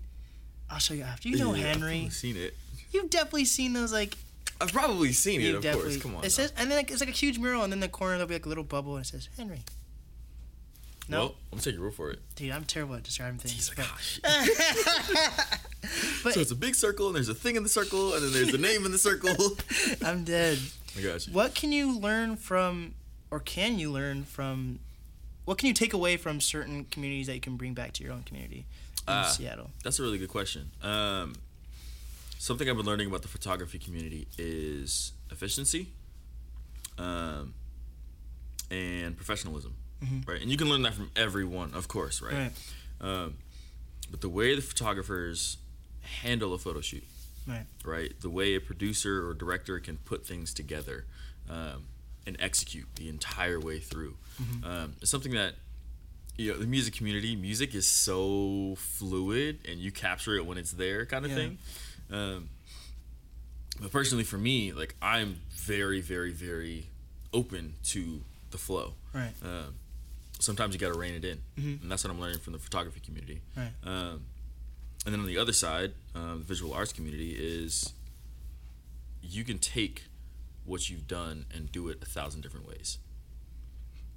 I'll 0.71 0.79
show 0.79 0.95
you 0.95 1.03
after. 1.03 1.29
You 1.29 1.37
know 1.39 1.55
Yeah, 1.55 1.71
I've 1.71 1.77
Henry. 1.77 2.09
seen 2.11 2.37
it. 2.37 2.57
You've 2.93 3.11
definitely 3.11 3.45
seen 3.47 3.73
those 3.73 3.93
like. 3.93 4.17
I've 4.61 4.73
probably 4.73 5.13
seen 5.13 5.41
it, 5.41 5.55
of 5.57 5.63
course. 5.75 5.97
Come 5.97 6.13
on. 6.15 6.21
It 6.21 6.25
now. 6.25 6.29
says, 6.29 6.53
and 6.57 6.71
then 6.71 6.79
like, 6.79 6.91
it's 6.91 7.01
like 7.01 7.09
a 7.09 7.13
huge 7.13 7.39
mural, 7.39 7.63
and 7.65 7.73
then 7.73 7.81
the 7.81 7.89
corner 7.89 8.15
there'll 8.15 8.29
be 8.29 8.35
like 8.35 8.47
a 8.47 8.49
little 8.49 8.63
bubble, 8.65 8.97
and 8.97 9.05
it 9.05 9.09
says 9.09 9.29
Henry. 9.37 9.63
No, 11.09 11.19
Well, 11.19 11.27
I'm 11.27 11.35
gonna 11.59 11.63
take 11.63 11.75
your 11.75 11.83
word 11.83 11.95
for 11.95 12.11
it. 12.13 12.21
dude, 12.37 12.53
I'm 12.53 12.63
terrible 12.65 12.95
at 12.95 13.03
describing 13.03 13.39
things. 13.41 13.69
Like, 13.77 13.79
but, 13.79 13.91
ah, 14.25 14.47
but 16.23 16.35
so 16.35 16.41
it's 16.41 16.53
a 16.53 16.57
big 16.57 16.77
circle, 16.77 17.09
and 17.09 17.17
there's 17.17 17.29
a 17.29 17.35
thing 17.35 17.57
in 17.57 17.65
the 17.65 17.69
circle, 17.69 18.15
and 18.15 18.23
then 18.23 18.33
there's 18.33 18.55
a 18.55 18.59
name 18.59 18.87
in 18.87 18.93
the 18.93 18.99
circle. 18.99 19.35
I'm 20.05 20.23
dead. 20.23 20.59
I 20.97 21.03
got 21.03 21.27
you. 21.27 21.33
What 21.33 21.55
can 21.57 21.73
you 21.73 21.99
learn 21.99 22.37
from, 22.37 22.95
or 23.33 23.41
can 23.41 23.79
you 23.79 23.91
learn 23.91 24.23
from? 24.25 24.79
What 25.45 25.59
can 25.59 25.67
you 25.67 25.75
take 25.75 25.93
away 25.93 26.17
from 26.17 26.41
certain 26.41 26.85
communities 26.85 27.27
that 27.27 27.35
you 27.35 27.41
can 27.41 27.57
bring 27.57 27.75
back 27.75 27.93
to 27.95 28.05
your 28.05 28.13
own 28.13 28.23
community 28.23 28.67
in 29.09 29.13
Ah. 29.15 29.25
Seattle? 29.25 29.71
That's 29.83 29.99
a 29.99 30.03
really 30.03 30.19
good 30.19 30.29
question. 30.29 30.71
Um, 30.83 31.35
something 32.39 32.69
I've 32.71 32.77
been 32.77 32.87
learning 32.87 33.09
about 33.09 33.23
the 33.23 33.29
photography 33.29 33.79
community 33.81 34.29
is 34.39 35.13
efficiency 35.33 35.89
um, 36.99 37.55
and 38.71 39.17
professionalism, 39.17 39.75
right? 40.27 40.41
And 40.41 40.51
you 40.51 40.57
can 40.57 40.69
learn 40.69 40.83
that 40.83 40.95
from 40.95 41.11
everyone, 41.17 41.75
of 41.75 41.89
course, 41.89 42.21
right? 42.23 42.35
Right. 42.35 42.53
Um, 43.01 43.39
but 44.11 44.21
the 44.21 44.29
way 44.29 44.55
the 44.55 44.63
photographers 44.63 45.57
handle 46.23 46.53
a 46.55 46.59
photo 46.59 46.81
shoot, 46.83 47.05
Right. 47.49 47.67
right? 47.85 48.13
The 48.21 48.31
way 48.31 48.55
a 48.55 48.61
producer 48.61 49.27
or 49.27 49.35
director 49.35 49.81
can 49.81 49.97
put 49.97 50.25
things 50.27 50.53
together 50.55 51.07
um, 51.51 51.87
and 52.27 52.37
execute 52.41 52.87
the 52.97 53.09
entire 53.09 53.59
way 53.61 53.79
through 53.81 54.17
um, 54.65 54.95
is 55.01 55.11
something 55.11 55.33
that 55.33 55.55
you 56.37 56.53
know 56.53 56.59
the 56.59 56.67
music 56.67 56.95
community. 56.95 57.37
Music 57.37 57.75
is 57.75 57.87
so 57.87 58.75
fluid, 58.79 59.59
and 59.69 59.79
you 59.81 59.93
capture 59.93 60.35
it 60.37 60.47
when 60.47 60.59
it's 60.59 60.73
there, 60.73 61.05
kind 61.07 61.25
of 61.25 61.31
Yeah. 61.31 61.37
thing. 61.37 61.59
Um, 62.11 62.49
but 63.81 63.91
personally, 63.91 64.25
for 64.25 64.39
me, 64.39 64.73
like 64.73 64.95
I'm 65.03 65.41
very, 65.51 66.01
very, 66.01 66.33
very 66.33 66.87
open 67.33 67.75
to 67.85 68.23
the 68.51 68.59
flow. 68.59 68.95
Right. 69.13 69.33
Um, 69.43 69.75
sometimes 70.39 70.75
you 70.75 70.81
got 70.81 70.93
to 70.93 70.99
rein 70.99 71.15
it 71.15 71.25
in, 71.25 71.39
and 71.57 71.91
that's 71.91 72.05
what 72.05 72.11
I'm 72.11 72.21
learning 72.21 72.41
from 72.41 72.53
the 72.53 72.59
photography 72.59 73.01
community. 73.01 73.41
Right. 73.57 73.71
Um, 73.85 74.25
and 75.05 75.13
then 75.13 75.21
on 75.21 75.27
the 75.27 75.39
other 75.39 75.53
side, 75.53 75.93
um, 76.15 76.39
the 76.39 76.45
visual 76.45 76.73
arts 76.75 76.93
community 76.93 77.33
is 77.33 77.93
you 79.23 79.45
can 79.45 79.59
take 79.59 80.05
what 80.65 80.89
you've 80.91 81.07
done 81.09 81.47
and 81.55 81.71
do 81.73 81.89
it 81.89 81.99
a 82.03 82.07
thousand 82.07 82.41
different 82.43 82.67
ways, 82.69 82.99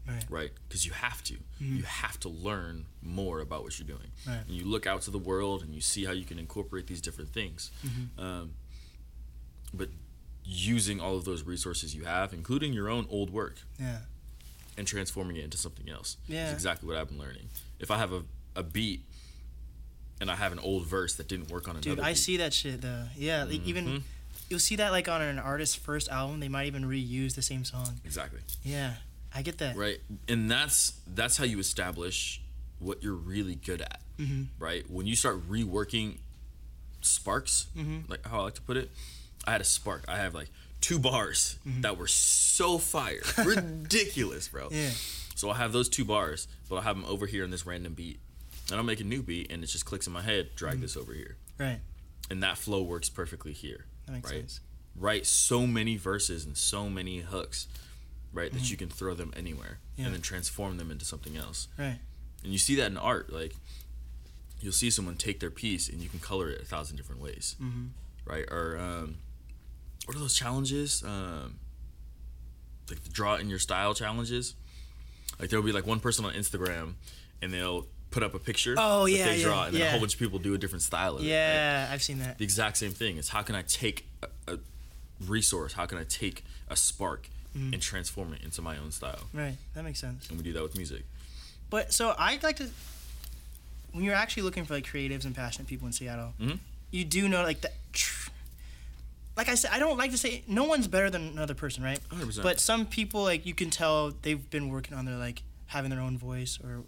Right. 0.07 0.23
right? 0.29 0.51
Because 0.67 0.85
you 0.85 0.91
have 0.91 1.23
to. 1.23 1.35
You 1.59 1.83
have 1.83 2.19
to 2.21 2.29
learn 2.29 2.85
more 3.01 3.39
about 3.39 3.63
what 3.63 3.79
you're 3.79 3.87
doing. 3.87 4.11
Right. 4.27 4.41
And 4.47 4.51
you 4.51 4.65
look 4.65 4.85
out 4.85 5.01
to 5.03 5.11
the 5.11 5.17
world 5.17 5.63
and 5.63 5.73
you 5.73 5.81
see 5.81 6.05
how 6.05 6.11
you 6.11 6.25
can 6.25 6.37
incorporate 6.37 6.85
these 6.87 7.01
different 7.01 7.31
things. 7.33 7.71
Um, 8.17 8.53
but 9.73 9.89
using 10.43 10.99
all 11.01 11.15
of 11.17 11.25
those 11.25 11.41
resources 11.43 11.95
you 11.95 12.03
have, 12.05 12.31
including 12.33 12.71
your 12.73 12.87
own 12.89 13.07
old 13.09 13.31
work, 13.31 13.55
Yeah. 13.79 14.01
and 14.77 14.85
transforming 14.85 15.37
it 15.37 15.43
into 15.43 15.57
something 15.57 15.89
else. 15.89 16.17
Yeah. 16.27 16.47
Is 16.47 16.53
exactly 16.53 16.87
what 16.87 16.97
I've 16.97 17.07
been 17.09 17.17
learning. 17.17 17.49
If 17.79 17.89
I 17.89 17.97
have 17.97 18.11
a, 18.13 18.23
a 18.55 18.61
beat 18.61 19.03
and 20.21 20.29
I 20.29 20.35
have 20.35 20.51
an 20.51 20.59
old 20.59 20.85
verse 20.85 21.15
that 21.15 21.27
didn't 21.27 21.49
work 21.49 21.67
on 21.67 21.77
another 21.77 21.89
Dude, 21.95 21.99
I 21.99 22.09
beat, 22.11 22.17
see 22.17 22.37
that 22.37 22.53
shit 22.53 22.81
though. 22.81 23.05
Yeah, 23.17 23.43
like, 23.45 23.61
Mhm. 23.61 23.65
even 23.65 24.03
you'll 24.49 24.59
see 24.59 24.75
that 24.77 24.91
like 24.91 25.07
on 25.09 25.21
an 25.21 25.39
artist's 25.39 25.75
first 25.75 26.09
album, 26.09 26.39
they 26.39 26.47
might 26.49 26.67
even 26.67 26.85
reuse 26.85 27.35
the 27.35 27.41
same 27.41 27.63
song. 27.65 27.99
Exactly. 28.05 28.39
Yeah, 28.63 28.93
I 29.33 29.41
get 29.41 29.57
that. 29.59 29.75
Right. 29.75 29.99
And 30.27 30.49
that's 30.49 30.93
that's 31.07 31.37
how 31.37 31.45
you 31.45 31.59
establish 31.59 32.41
what 32.79 33.01
you're 33.03 33.13
really 33.15 33.55
good 33.55 33.81
at. 33.81 34.01
Mm-hmm. 34.19 34.43
Right? 34.63 34.89
When 34.89 35.05
you 35.07 35.15
start 35.15 35.49
reworking 35.49 36.17
sparks, 37.01 37.67
Mm-hmm. 37.77 38.09
like 38.11 38.25
how 38.27 38.39
I 38.39 38.43
like 38.43 38.55
to 38.55 38.61
put 38.61 38.77
it, 38.77 38.91
I 39.45 39.51
had 39.53 39.61
a 39.61 39.65
spark. 39.65 40.03
I 40.07 40.17
have 40.17 40.33
like 40.33 40.49
two 40.81 40.99
bars 40.99 41.57
that 41.81 41.97
were 41.97 42.07
so 42.07 42.77
fire. 42.77 43.21
Ridiculous, 43.43 44.47
bro. 44.47 44.65
Mm-hmm. 44.67 44.75
Yeah. 44.75 44.89
So 45.35 45.49
I'll 45.49 45.55
have 45.55 45.73
those 45.73 45.89
two 45.89 46.05
bars, 46.05 46.47
but 46.69 46.77
I'll 46.77 46.81
have 46.81 46.95
them 46.95 47.05
over 47.05 47.25
here 47.25 47.43
in 47.43 47.51
this 47.51 47.65
random 47.65 47.93
beat. 47.93 48.19
And 48.69 48.77
I'll 48.77 48.83
make 48.85 48.99
a 49.01 49.03
new 49.03 49.21
beat 49.21 49.51
and 49.51 49.63
it 49.63 49.67
just 49.67 49.85
clicks 49.85 50.07
in 50.07 50.13
my 50.13 50.21
head, 50.21 50.47
Mm-hmm. 50.47 50.55
drag 50.55 50.81
this 50.81 50.95
over 50.97 51.13
here. 51.13 51.35
Right. 51.59 51.79
And 52.29 52.41
that 52.41 52.57
flow 52.57 52.81
works 52.81 53.09
perfectly 53.09 53.53
here. 53.53 53.85
That 54.05 54.11
makes 54.13 54.31
right? 54.31 54.39
sense. 54.41 54.59
Write 54.95 55.25
so 55.25 55.65
many 55.67 55.97
verses 55.97 56.45
and 56.45 56.55
so 56.57 56.89
many 56.89 57.19
hooks, 57.19 57.67
right, 58.33 58.51
that 58.53 58.69
you 58.71 58.77
can 58.77 58.89
throw 58.89 59.13
them 59.13 59.33
anywhere 59.35 59.79
Mm-hmm. 59.93 60.01
Yeah. 60.01 60.05
and 60.07 60.15
then 60.15 60.21
transform 60.21 60.75
them 60.77 60.91
into 60.91 61.05
something 61.05 61.37
else. 61.37 61.69
Right. 61.77 61.99
And 62.43 62.51
you 62.51 62.57
see 62.59 62.75
that 62.75 62.91
in 62.91 62.97
art. 62.97 63.31
Like, 63.31 63.55
you'll 64.59 64.73
see 64.73 64.89
someone 64.89 65.15
take 65.15 65.39
their 65.39 65.49
piece 65.49 65.87
and 65.87 66.01
you 66.01 66.09
can 66.09 66.19
color 66.19 66.49
it 66.49 66.61
a 66.61 66.65
thousand 66.65 66.97
different 66.97 67.21
ways. 67.21 67.55
Mm-hmm. 67.61 67.85
Right? 68.25 68.43
Or, 68.51 68.77
um, 68.77 69.15
what 70.05 70.17
are 70.17 70.19
those 70.19 70.35
challenges? 70.35 71.01
Um, 71.03 71.59
like 72.89 73.03
the 73.03 73.09
draw 73.09 73.35
in 73.35 73.49
your 73.49 73.59
style 73.59 73.93
challenges. 73.93 74.55
Like, 75.39 75.49
there'll 75.49 75.65
be 75.65 75.71
like 75.71 75.87
one 75.87 75.99
person 76.01 76.25
on 76.25 76.33
Instagram 76.33 76.95
and 77.41 77.53
they'll 77.53 77.87
put 78.15 78.23
up 78.23 78.33
a 78.33 78.39
picture. 78.39 78.73
Oh, 78.77 79.03
that 79.05 79.11
yeah, 79.11 79.25
they 79.25 79.41
draw, 79.43 79.61
yeah, 79.61 79.65
and 79.67 79.75
then 79.75 79.87
a 79.87 79.91
whole 79.91 79.99
bunch 79.99 80.13
of 80.13 80.19
people 80.19 80.39
do 80.39 80.53
a 80.53 80.57
different 80.57 80.81
style 80.81 81.15
of 81.15 81.19
it. 81.21 81.23
right? 81.25 81.29
Yeah, 81.29 81.89
I've 81.91 82.01
seen 82.01 82.19
that. 82.19 82.37
the 82.37 82.43
exact 82.45 82.77
same 82.77 82.91
thing. 82.91 83.17
It's 83.17 83.29
how 83.29 83.41
can 83.43 83.55
I 83.55 83.61
take 83.63 84.07
a, 84.23 84.53
a 84.53 84.57
resource, 85.27 85.73
how 85.73 85.85
can 85.85 85.97
I 85.97 86.05
take 86.05 86.43
a 86.69 86.75
spark 86.75 87.29
Mm-hmm. 87.57 87.71
and 87.73 87.81
transform 87.81 88.33
it 88.33 88.41
into 88.43 88.61
my 88.61 88.75
own 88.77 88.91
style? 88.91 89.21
Right. 89.33 89.55
That 89.75 89.83
makes 89.85 90.01
sense. 90.01 90.27
And 90.27 90.37
we 90.37 90.43
do 90.43 90.51
that 90.51 90.61
with 90.61 90.75
music. 90.75 91.03
But 91.69 91.93
so 91.93 92.13
I'd 92.19 92.43
like 92.43 92.57
to, 92.57 92.67
when 93.93 94.03
you're 94.03 94.13
actually 94.13 94.43
looking 94.43 94.65
for 94.65 94.73
like 94.73 94.85
creatives 94.85 95.23
and 95.23 95.33
passionate 95.33 95.65
people 95.69 95.87
in 95.87 95.93
Seattle, 95.93 96.33
Mhm. 96.37 96.59
you 96.91 97.05
do 97.05 97.29
know 97.29 97.43
like 97.43 97.61
that. 97.61 97.71
Tr- 97.93 98.29
like 99.37 99.47
I 99.47 99.55
said, 99.55 99.71
I 99.71 99.79
don't 99.79 99.97
like 99.97 100.11
to 100.11 100.17
say 100.17 100.43
no 100.49 100.65
one's 100.65 100.89
better 100.89 101.09
than 101.09 101.29
another 101.29 101.53
person, 101.53 101.81
right? 101.81 101.99
100%. 102.09 102.43
But 102.43 102.59
some 102.59 102.85
people 102.85 103.23
like 103.23 103.45
you 103.45 103.53
can 103.53 103.69
tell 103.69 104.11
they've 104.21 104.49
been 104.49 104.67
working 104.67 104.97
on 104.97 105.05
their 105.05 105.15
like 105.15 105.41
having 105.67 105.89
their 105.91 106.01
own 106.01 106.17
voice 106.17 106.59
or 106.61 106.83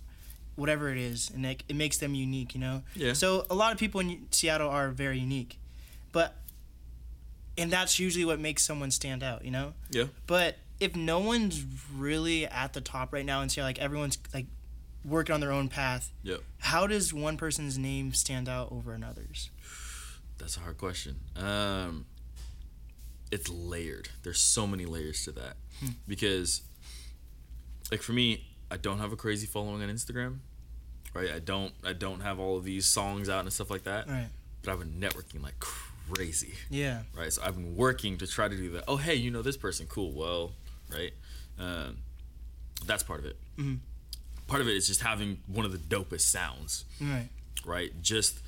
whatever 0.57 0.89
it 0.91 0.97
is, 0.97 1.29
and 1.33 1.43
like, 1.45 1.63
it 1.69 1.75
makes 1.77 1.97
them 1.97 2.13
unique, 2.13 2.53
you 2.53 2.59
know. 2.59 2.83
Yeah. 2.95 3.13
So 3.13 3.45
a 3.49 3.55
lot 3.55 3.71
of 3.71 3.77
people 3.79 4.01
in 4.01 4.27
Seattle 4.31 4.69
are 4.69 4.89
very 4.89 5.19
unique, 5.19 5.57
but 6.11 6.35
and 7.57 7.71
that's 7.71 7.97
usually 7.99 8.25
what 8.25 8.39
makes 8.39 8.63
someone 8.65 8.91
stand 8.91 9.23
out, 9.23 9.45
you 9.45 9.51
know. 9.51 9.73
Yeah. 9.89 10.05
But 10.27 10.57
if 10.79 10.95
no 10.95 11.19
one's 11.19 11.63
really 11.95 12.45
at 12.45 12.73
the 12.73 12.81
top 12.81 13.13
right 13.13 13.25
now 13.25 13.41
and 13.41 13.51
say 13.51 13.63
like 13.63 13.79
everyone's 13.79 14.17
like 14.33 14.45
working 15.05 15.33
on 15.33 15.39
their 15.39 15.51
own 15.51 15.67
path, 15.69 16.11
Yep. 16.23 16.41
how 16.59 16.85
does 16.85 17.13
one 17.13 17.37
person's 17.37 17.77
name 17.77 18.13
stand 18.13 18.49
out 18.49 18.71
over 18.71 18.93
another's? 18.93 19.49
That's 20.37 20.57
a 20.57 20.59
hard 20.59 20.77
question. 20.77 21.19
Um, 21.35 22.05
it's 23.31 23.49
layered. 23.49 24.09
There's 24.23 24.39
so 24.39 24.67
many 24.67 24.85
layers 24.85 25.23
to 25.25 25.31
that 25.33 25.57
Hmm. 25.79 25.87
because, 26.07 26.61
like 27.91 28.01
for 28.01 28.13
me, 28.13 28.45
I 28.69 28.77
don't 28.77 28.99
have 28.99 29.11
a 29.11 29.15
crazy 29.15 29.47
following 29.47 29.81
on 29.81 29.89
Instagram, 29.89 30.37
right? 31.13 31.31
I 31.31 31.39
don't. 31.39 31.73
I 31.85 31.93
don't 31.93 32.19
have 32.21 32.39
all 32.39 32.57
of 32.57 32.63
these 32.63 32.85
songs 32.85 33.29
out 33.29 33.41
and 33.41 33.53
stuff 33.53 33.69
like 33.69 33.83
that. 33.85 34.07
Right. 34.07 34.27
But 34.63 34.71
I've 34.73 34.79
been 34.79 34.99
networking 34.99 35.41
like 35.41 35.57
crazy, 35.59 36.53
Yeah. 36.69 37.03
right? 37.15 37.31
So 37.31 37.41
I've 37.43 37.55
been 37.55 37.75
working 37.77 38.17
to 38.17 38.27
try 38.27 38.47
to 38.47 38.55
do 38.55 38.71
that. 38.71 38.83
Oh, 38.87 38.97
hey, 38.97 39.15
you 39.15 39.31
know 39.31 39.41
this 39.41 39.57
person? 39.57 39.87
Cool. 39.87 40.11
Well, 40.11 40.51
right. 40.91 41.13
Um, 41.59 41.97
that's 42.85 43.03
part 43.03 43.19
of 43.19 43.25
it. 43.25 43.37
Mhm. 43.57 43.79
Part 44.47 44.61
of 44.61 44.67
it 44.67 44.75
is 44.75 44.87
just 44.87 45.01
having 45.01 45.41
one 45.47 45.65
of 45.65 45.71
the 45.71 45.77
dopest 45.77 46.21
sounds 46.21 46.85
Right. 47.01 47.29
right? 47.65 47.91
Just 48.01 48.39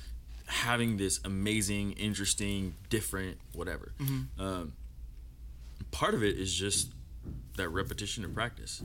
having 0.46 0.96
this 0.96 1.20
amazing, 1.24 1.92
interesting, 1.92 2.74
different, 2.88 3.38
whatever. 3.52 3.92
Um, 4.38 4.72
part 5.90 6.14
of 6.14 6.22
it 6.22 6.38
is 6.38 6.54
just 6.54 6.90
that 7.60 7.68
repetition 7.68 8.24
and 8.24 8.34
practice, 8.34 8.82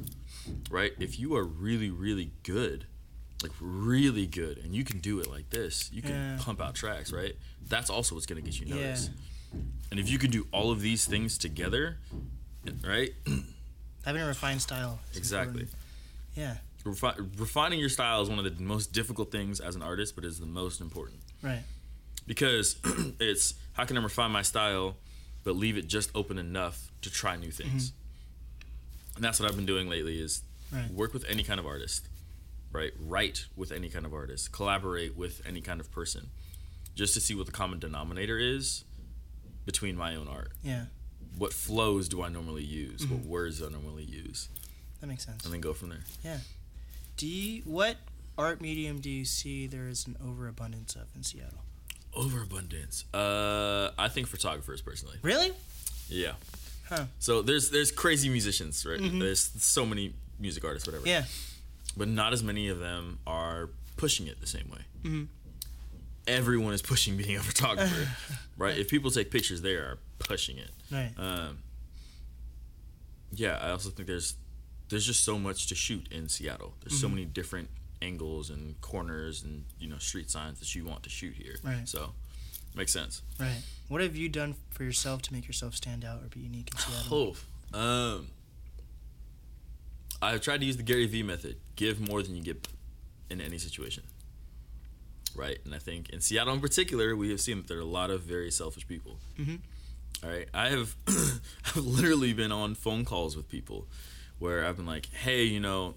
right? 0.69 0.91
If 0.99 1.17
you 1.19 1.35
are 1.35 1.43
really, 1.43 1.89
really 1.89 2.31
good, 2.43 2.85
like 3.41 3.51
really 3.59 4.27
good, 4.27 4.57
and 4.59 4.75
you 4.75 4.83
can 4.83 4.99
do 4.99 5.19
it 5.19 5.29
like 5.29 5.49
this, 5.49 5.89
you 5.93 6.01
can 6.01 6.11
Yeah. 6.11 6.37
pump 6.39 6.61
out 6.61 6.75
tracks, 6.75 7.11
right? 7.11 7.35
That's 7.67 7.89
also 7.89 8.15
what's 8.15 8.25
gonna 8.25 8.41
get 8.41 8.59
you 8.59 8.67
Yeah. 8.67 8.75
noticed. 8.75 9.11
And 9.91 9.99
if 9.99 10.09
you 10.09 10.17
can 10.19 10.29
do 10.31 10.47
all 10.51 10.71
of 10.71 10.81
these 10.81 11.05
things 11.05 11.37
together, 11.37 11.97
right? 12.83 13.13
Having 14.03 14.21
a 14.21 14.27
refined 14.27 14.61
style. 14.61 14.99
exactly. 15.15 15.61
important. 15.63 15.81
Yeah. 16.35 16.57
Refi- 16.83 17.39
refining 17.39 17.79
your 17.79 17.89
style 17.89 18.21
is 18.21 18.29
one 18.29 18.37
of 18.37 18.45
the 18.57 18.61
most 18.63 18.91
difficult 18.91 19.31
things 19.31 19.59
as 19.59 19.75
an 19.75 19.81
artist, 19.81 20.15
but 20.15 20.23
is 20.25 20.37
the 20.39 20.45
most 20.45 20.81
important 20.81 21.21
Right. 21.41 21.63
because 22.27 22.75
it's 23.19 23.53
how 23.73 23.85
can 23.85 23.97
I 23.97 24.03
refine 24.03 24.31
my 24.31 24.41
style, 24.43 24.97
but 25.43 25.55
leave 25.55 25.77
it 25.77 25.87
just 25.87 26.09
open 26.13 26.37
enough 26.37 26.91
to 27.01 27.09
try 27.09 27.35
new 27.37 27.51
things. 27.51 27.91
Mm-hmm. 27.91 27.97
And 29.15 29.23
that's 29.23 29.39
what 29.39 29.49
I've 29.49 29.55
been 29.55 29.65
doing 29.65 29.89
lately 29.89 30.19
is 30.19 30.43
Right. 30.71 30.89
work 30.91 31.13
with 31.13 31.23
any 31.25 31.43
kind 31.43 31.59
of 31.59 31.65
artist, 31.65 32.07
right? 32.71 32.91
Write 32.99 33.45
with 33.55 33.71
any 33.71 33.89
kind 33.89 34.05
of 34.05 34.13
artist, 34.13 34.51
collaborate 34.51 35.15
with 35.15 35.41
any 35.45 35.61
kind 35.61 35.79
of 35.79 35.91
person, 35.91 36.29
just 36.95 37.13
to 37.13 37.21
see 37.21 37.33
what 37.35 37.45
the 37.45 37.51
common 37.51 37.79
denominator 37.79 38.37
is 38.37 38.83
between 39.65 39.95
my 39.95 40.15
own 40.15 40.27
art. 40.27 40.51
Yeah. 40.63 40.85
What 41.37 41.53
flows 41.53 42.09
do 42.09 42.21
I 42.23 42.29
normally 42.29 42.63
use? 42.63 43.05
What 43.07 43.21
words 43.25 43.59
do 43.59 43.67
I 43.67 43.69
normally 43.69 44.03
use? 44.03 44.49
That 45.01 45.07
makes 45.07 45.25
sense. 45.25 45.43
And 45.45 45.53
then 45.53 45.61
go 45.61 45.73
from 45.73 45.89
there. 45.89 46.03
Yeah. 46.23 46.39
Do 47.17 47.27
you, 47.27 47.61
what 47.63 47.97
art 48.37 48.59
medium 48.61 48.99
do 48.99 49.09
you 49.09 49.23
see 49.25 49.67
there 49.67 49.87
is 49.87 50.07
an 50.07 50.17
overabundance 50.25 50.95
of 50.95 51.07
in 51.15 51.23
Seattle? 51.23 51.63
Overabundance. 52.13 53.05
Uh, 53.13 53.91
I 53.97 54.07
think 54.07 54.27
photographers 54.27 54.81
personally. 54.81 55.17
Really? 55.21 55.51
Yeah. 56.09 56.33
Huh. 56.89 57.05
So 57.19 57.41
there's 57.41 57.69
there's 57.69 57.91
crazy 57.91 58.29
musicians, 58.29 58.85
right? 58.85 58.99
There's 59.01 59.51
so 59.57 59.85
many 59.85 60.13
music 60.39 60.63
artists, 60.65 60.87
whatever. 60.87 61.07
Yeah. 61.07 61.25
But 61.97 62.07
not 62.09 62.33
as 62.33 62.43
many 62.43 62.67
of 62.67 62.79
them 62.79 63.19
are 63.25 63.69
pushing 63.97 64.27
it 64.27 64.39
the 64.41 64.47
same 64.47 64.69
way. 64.69 64.81
Mhm. 65.03 65.27
Everyone 66.27 66.73
is 66.73 66.81
pushing 66.81 67.17
being 67.17 67.37
a 67.37 67.39
photographer, 67.51 68.09
right? 68.57 68.77
If 68.77 68.89
people 68.89 69.11
take 69.11 69.31
pictures, 69.31 69.61
they 69.61 69.73
are 69.75 69.97
pushing 70.19 70.57
it. 70.57 70.71
Right. 70.91 71.11
Um, 71.17 71.59
yeah, 73.31 73.57
I 73.61 73.71
also 73.71 73.89
think 73.89 74.07
there's 74.07 74.35
there's 74.89 75.05
just 75.05 75.23
so 75.23 75.37
much 75.39 75.67
to 75.67 75.75
shoot 75.75 76.07
in 76.11 76.29
Seattle. 76.29 76.73
There's 76.83 76.99
so 76.99 77.09
many 77.09 77.25
different 77.25 77.69
angles 78.01 78.49
and 78.49 78.79
corners 78.81 79.41
and 79.43 79.65
you 79.79 79.87
know 79.87 79.97
street 79.97 80.29
signs 80.29 80.59
that 80.59 80.75
you 80.75 80.85
want 80.85 81.03
to 81.03 81.09
shoot 81.09 81.33
here. 81.35 81.55
Right. 81.63 81.87
So 81.87 82.13
makes 82.75 82.91
sense. 82.91 83.21
Right. 83.39 83.61
What 83.87 84.01
have 84.01 84.15
you 84.15 84.29
done 84.29 84.55
for 84.71 84.83
yourself 84.83 85.21
to 85.23 85.33
make 85.33 85.47
yourself 85.47 85.75
stand 85.75 86.03
out 86.03 86.23
or 86.23 86.27
be 86.27 86.39
unique 86.41 86.69
in 86.73 86.77
Seattle? 86.79 87.35
Oh, 87.73 87.77
um, 87.77 88.27
I've 90.21 90.41
tried 90.41 90.59
to 90.61 90.65
use 90.65 90.77
the 90.77 90.83
Gary 90.83 91.05
Vee 91.07 91.23
method: 91.23 91.57
give 91.75 91.99
more 91.99 92.23
than 92.23 92.35
you 92.35 92.41
get 92.43 92.67
in 93.29 93.41
any 93.41 93.57
situation. 93.57 94.03
Right, 95.35 95.59
and 95.65 95.75
I 95.75 95.79
think 95.79 96.09
in 96.11 96.21
Seattle 96.21 96.53
in 96.53 96.61
particular, 96.61 97.15
we 97.15 97.29
have 97.31 97.41
seen 97.41 97.57
that 97.57 97.67
there 97.67 97.77
are 97.77 97.81
a 97.81 97.85
lot 97.85 98.09
of 98.09 98.21
very 98.21 98.49
selfish 98.51 98.87
people. 98.87 99.17
Mhm. 99.37 99.59
All 100.23 100.29
right, 100.29 100.47
I 100.53 100.69
have, 100.69 100.95
I've 101.07 101.75
literally 101.75 102.31
been 102.33 102.51
on 102.53 102.73
phone 102.73 103.03
calls 103.03 103.35
with 103.35 103.49
people 103.49 103.85
where 104.39 104.65
I've 104.65 104.77
been 104.77 104.85
like, 104.85 105.07
"Hey, 105.07 105.43
you 105.43 105.59
know, 105.59 105.95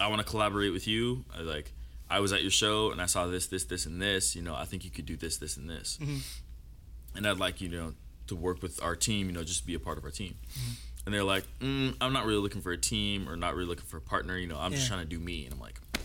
I 0.00 0.06
want 0.08 0.20
to 0.20 0.26
collaborate 0.26 0.72
with 0.72 0.86
you. 0.88 1.24
I 1.36 1.42
like, 1.42 1.72
I 2.10 2.20
was 2.20 2.32
at 2.32 2.42
your 2.42 2.50
show 2.50 2.90
and 2.90 3.00
I 3.00 3.06
saw 3.06 3.26
this, 3.26 3.46
this, 3.46 3.64
this, 3.64 3.86
and 3.86 4.02
this. 4.02 4.34
You 4.36 4.42
know, 4.42 4.54
I 4.54 4.64
think 4.64 4.84
you 4.84 4.90
could 4.90 5.06
do 5.06 5.16
this, 5.16 5.36
this, 5.38 5.56
and 5.56 5.70
this, 5.70 5.96
Mhm. 6.00 6.20
and 7.14 7.26
I'd 7.26 7.38
like 7.38 7.60
you 7.60 7.68
know 7.68 7.94
to 8.26 8.34
work 8.36 8.60
with 8.62 8.82
our 8.82 8.96
team. 8.96 9.26
You 9.28 9.32
know, 9.32 9.44
just 9.44 9.64
be 9.66 9.74
a 9.74 9.80
part 9.80 9.96
of 9.98 10.04
our 10.04 10.10
team." 10.10 10.34
And 11.06 11.14
they're 11.14 11.24
like, 11.24 11.44
mm, 11.60 11.96
"I'm 12.00 12.12
not 12.12 12.26
really 12.26 12.40
looking 12.42 12.60
for 12.60 12.72
a 12.72 12.76
team 12.78 13.28
or 13.28 13.36
not 13.36 13.54
really 13.54 13.68
looking 13.68 13.86
for 13.86 13.96
a 13.96 14.02
partner. 14.02 14.36
You 14.36 14.46
know, 14.48 14.58
I'm 14.58 14.72
just 14.72 14.86
trying 14.88 15.00
to 15.00 15.08
do 15.08 15.18
me." 15.18 15.44
And 15.46 15.54
I'm 15.54 15.60
like, 15.60 15.80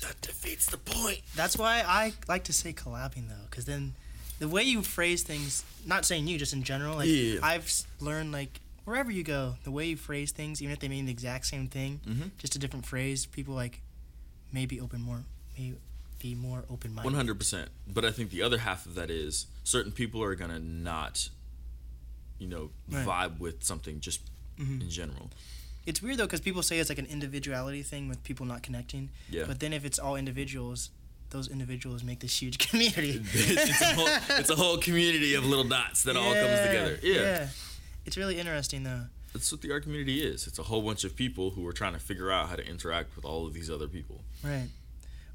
"That 0.00 0.16
defeats 0.20 0.66
the 0.66 0.78
point." 0.78 1.20
That's 1.36 1.56
why 1.56 1.82
I 1.86 2.14
like 2.28 2.44
to 2.44 2.52
say 2.52 2.72
collabing 2.72 3.28
though, 3.28 3.44
because 3.50 3.64
then 3.64 3.94
the 4.38 4.48
way 4.48 4.62
you 4.62 4.82
phrase 4.82 5.22
things, 5.22 5.64
not 5.86 6.04
saying 6.06 6.26
you, 6.28 6.38
just 6.38 6.52
in 6.52 6.62
general, 6.62 6.96
like 6.96 7.08
Yeah. 7.08 7.40
I've 7.42 7.70
learned 8.00 8.32
like 8.32 8.60
wherever 8.84 9.10
you 9.10 9.22
go, 9.22 9.56
the 9.64 9.70
way 9.70 9.86
you 9.86 9.96
phrase 9.96 10.30
things, 10.32 10.62
even 10.62 10.72
if 10.72 10.80
they 10.80 10.88
mean 10.88 11.04
the 11.06 11.12
exact 11.12 11.46
same 11.46 11.68
thing, 11.68 12.00
Mhm. 12.06 12.30
just 12.38 12.56
a 12.56 12.58
different 12.58 12.86
phrase, 12.86 13.26
people 13.26 13.54
like 13.54 13.82
maybe 14.52 14.80
open 14.80 15.00
more, 15.02 15.24
be 16.18 16.34
more 16.34 16.64
open 16.70 16.92
minded. 16.94 17.04
One 17.04 17.14
hundred 17.14 17.38
percent. 17.38 17.68
But 17.86 18.04
I 18.04 18.10
think 18.10 18.30
the 18.30 18.42
other 18.42 18.58
half 18.58 18.86
of 18.86 18.94
that 18.96 19.10
is 19.10 19.46
certain 19.64 19.92
people 19.92 20.22
are 20.22 20.34
gonna 20.34 20.58
not, 20.58 21.28
you 22.38 22.48
know, 22.48 22.70
Right. 22.88 23.06
vibe 23.06 23.38
with 23.38 23.62
something 23.64 24.00
just 24.00 24.20
Mhm. 24.58 24.80
in 24.82 24.90
general. 24.90 25.30
It's 25.86 26.02
weird 26.02 26.18
though, 26.18 26.26
because 26.26 26.40
people 26.40 26.62
say 26.62 26.78
it's 26.78 26.88
like 26.90 26.98
an 26.98 27.06
individuality 27.06 27.82
thing 27.82 28.08
with 28.08 28.22
people 28.24 28.44
not 28.46 28.62
connecting. 28.62 29.10
Yeah. 29.30 29.44
But 29.46 29.60
then 29.60 29.72
if 29.72 29.84
it's 29.84 29.98
all 29.98 30.16
individuals, 30.16 30.90
those 31.30 31.48
individuals 31.48 32.02
make 32.02 32.20
this 32.20 32.40
huge 32.42 32.58
community. 32.68 33.22
it's, 33.32 33.80
a 33.80 33.94
whole, 33.94 34.08
it's 34.38 34.50
a 34.50 34.56
whole 34.56 34.78
community 34.78 35.34
of 35.34 35.44
little 35.46 35.64
dots 35.64 36.02
that 36.02 36.16
all 36.16 36.32
comes 36.34 36.60
together. 36.66 36.98
Yeah. 37.02 37.48
It's 38.04 38.16
really 38.16 38.38
interesting 38.38 38.82
though. 38.84 39.06
That's 39.32 39.52
what 39.52 39.60
the 39.60 39.70
art 39.72 39.82
community 39.82 40.22
is. 40.22 40.46
It's 40.46 40.58
a 40.58 40.62
whole 40.64 40.82
bunch 40.82 41.04
of 41.04 41.14
people 41.14 41.50
who 41.50 41.66
are 41.66 41.72
trying 41.72 41.92
to 41.92 41.98
figure 41.98 42.30
out 42.30 42.48
how 42.48 42.56
to 42.56 42.66
interact 42.66 43.14
with 43.16 43.24
all 43.24 43.46
of 43.46 43.52
these 43.54 43.70
other 43.70 43.86
people. 43.88 44.24
Right. 44.42 44.68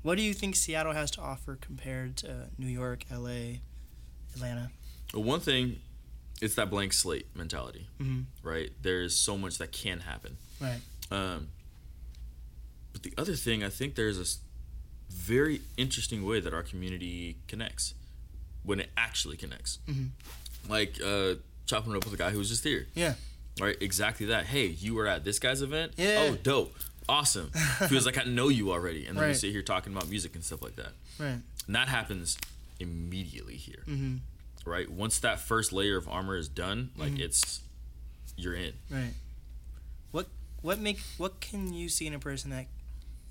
What 0.01 0.15
do 0.17 0.23
you 0.23 0.34
think 0.34 0.56
Seattle 0.56 0.93
has 0.93 1.12
to 1.12 1.21
offer 1.21 1.58
compared 1.62 2.17
to 2.17 2.49
New 2.58 2.67
York, 2.67 3.06
LA, 3.12 3.60
Atlanta? 4.36 4.71
Well, 5.13 5.23
one 5.23 5.39
thing, 5.39 5.79
it's 6.41 6.56
that 6.56 6.69
blank 6.69 6.91
slate 6.93 7.27
mentality, 7.36 7.88
Mhm. 8.01 8.25
right? 8.41 8.71
There 8.82 9.01
is 9.01 9.15
so 9.15 9.38
much 9.38 9.58
that 9.60 9.71
can 9.71 10.01
happen. 10.01 10.38
Right. 10.60 10.82
Um, 11.12 11.49
but 12.91 13.03
the 13.03 13.13
other 13.17 13.36
thing, 13.36 13.63
I 13.63 13.69
think 13.69 13.95
there's 13.95 14.19
a 14.19 14.25
very 15.13 15.62
interesting 15.77 16.25
way 16.25 16.39
that 16.39 16.53
our 16.53 16.63
community 16.63 17.38
connects 17.47 17.93
when 18.63 18.79
it 18.79 18.89
actually 18.97 19.38
connects. 19.38 19.79
Mhm. 19.88 20.10
Like 20.67 20.99
uh, 21.01 21.36
chopping 21.65 21.93
it 21.93 21.97
up 21.97 22.06
with 22.06 22.13
a 22.13 22.17
guy 22.17 22.32
who 22.32 22.39
was 22.39 22.49
just 22.49 22.63
here. 22.63 22.88
Yeah. 22.95 23.15
Right, 23.60 23.76
exactly 23.82 24.26
that. 24.28 24.48
Hey, 24.48 24.66
you 24.68 24.96
were 24.96 25.06
at 25.08 25.24
this 25.24 25.38
guy's 25.39 25.62
event. 25.62 25.94
Yeah. 25.98 26.30
Oh, 26.32 26.36
dope, 26.36 26.76
awesome. 27.08 27.50
Feels 27.88 28.06
like 28.06 28.18
I 28.18 28.24
know 28.24 28.50
you 28.50 28.72
already, 28.72 29.06
and 29.06 29.18
then 29.18 29.28
we 29.28 29.34
sit 29.36 29.52
here 29.52 29.62
talking 29.62 29.94
about 29.94 30.10
music 30.10 30.34
and 30.36 30.44
stuff 30.44 30.62
like 30.62 30.76
that. 30.78 30.94
Right. 31.20 31.39
And 31.68 31.76
that 31.76 31.88
happens 31.88 32.38
immediately 32.80 33.56
here. 33.56 33.84
Mhm. 33.88 34.20
Right, 34.66 34.89
once 34.89 35.20
that 35.20 35.39
first 35.39 35.72
layer 35.74 35.98
of 35.98 36.08
armor 36.08 36.36
is 36.38 36.48
done, 36.48 36.92
like 36.98 37.13
Mhm. 37.13 37.20
it's 37.20 37.62
you're 38.38 38.56
in. 38.56 38.74
Right. 38.89 39.13
What 40.12 40.28
what 40.62 40.80
make 40.80 41.00
what 41.18 41.39
can 41.42 41.74
you 41.74 41.89
see 41.89 42.08
in 42.08 42.13
a 42.13 42.20
person 42.20 42.50
that 42.52 42.68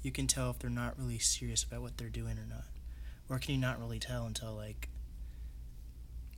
you 0.03 0.13
can 0.13 0.27
tell 0.27 0.51
if 0.51 0.59
they're 0.61 0.71
not 0.71 0.97
really 0.99 1.19
serious 1.19 1.65
about 1.65 1.81
what 1.83 1.97
they're 1.99 2.09
doing 2.11 2.39
or 2.39 2.45
not? 2.47 2.65
Or 3.29 3.39
can 3.39 3.55
you 3.55 3.61
not 3.61 3.81
really 3.81 3.99
tell 3.99 4.27
until 4.27 4.55
like 4.55 4.89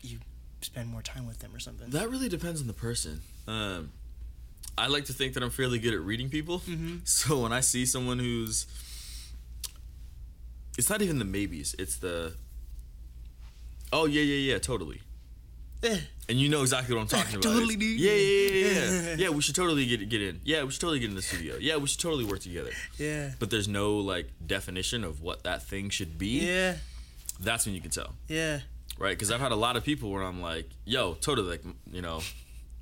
you 0.01 0.21
spend 0.65 0.89
more 0.89 1.03
time 1.03 1.27
with 1.27 1.39
them 1.41 1.55
or 1.55 1.59
something? 1.59 1.91
That 1.91 2.11
really 2.11 2.29
depends 2.29 2.61
on 2.61 2.67
the 2.67 2.73
person. 2.73 3.21
Um, 3.47 3.91
I 4.77 4.89
like 4.89 5.05
to 5.07 5.13
think 5.13 5.35
that 5.35 5.43
I'm 5.43 5.51
fairly 5.51 5.79
good 5.79 5.95
at 5.95 6.01
reading 6.01 6.29
people. 6.31 6.61
Mhm. 6.61 7.01
So 7.09 7.41
when 7.43 7.53
I 7.53 7.61
see 7.61 7.87
someone 7.87 8.19
who's, 8.19 8.67
it's 10.77 10.91
not 10.91 11.03
even 11.03 11.19
the 11.19 11.25
maybes. 11.25 11.75
It's 11.79 11.97
the, 11.97 12.35
oh 13.93 14.07
yeah 14.07 14.23
yeah 14.23 14.53
yeah 14.55 14.59
totally. 14.59 15.01
Eh. 15.83 15.99
And 16.29 16.41
you 16.41 16.49
know 16.49 16.63
exactly 16.63 16.95
what 16.95 17.03
I'm 17.03 17.09
talking 17.09 17.35
about. 17.39 17.43
Totally, 17.43 17.77
dude. 17.77 18.01
Yeah, 18.01 18.13
yeah, 18.13 18.49
yeah, 18.49 18.67
yeah, 18.81 19.03
yeah. 19.11 19.17
Yeah, 19.25 19.29
we 19.29 19.43
should 19.43 19.55
totally 19.55 19.85
get 19.87 20.09
get 20.09 20.23
in. 20.23 20.41
Yeah, 20.45 20.65
we 20.65 20.71
should 20.71 20.81
totally 20.81 20.99
get 20.99 21.11
in 21.11 21.17
the 21.17 21.23
studio. 21.23 21.57
Yeah, 21.61 21.77
we 21.77 21.87
should 21.87 22.01
totally 22.01 22.25
work 22.25 22.41
together. 22.41 22.71
yeah. 22.99 23.33
But 23.39 23.51
there's 23.51 23.69
no 23.69 23.97
like 23.99 24.31
definition 24.45 25.05
of 25.05 25.21
what 25.21 25.45
that 25.45 25.63
thing 25.63 25.91
should 25.91 26.19
be. 26.19 26.41
Yeah. 26.47 26.77
That's 27.41 27.67
when 27.67 27.75
you 27.75 27.81
can 27.81 27.91
tell, 27.91 28.15
Yeah. 28.29 28.61
Right? 28.99 29.11
Because 29.11 29.31
I've 29.31 29.41
had 29.41 29.53
a 29.53 29.57
lot 29.57 29.77
of 29.77 29.85
people 29.85 30.11
where 30.11 30.23
I'm 30.23 30.41
like, 30.41 30.69
yo, 30.85 31.15
totally, 31.15 31.49
like, 31.51 31.65
you 31.91 32.03
know, 32.03 32.21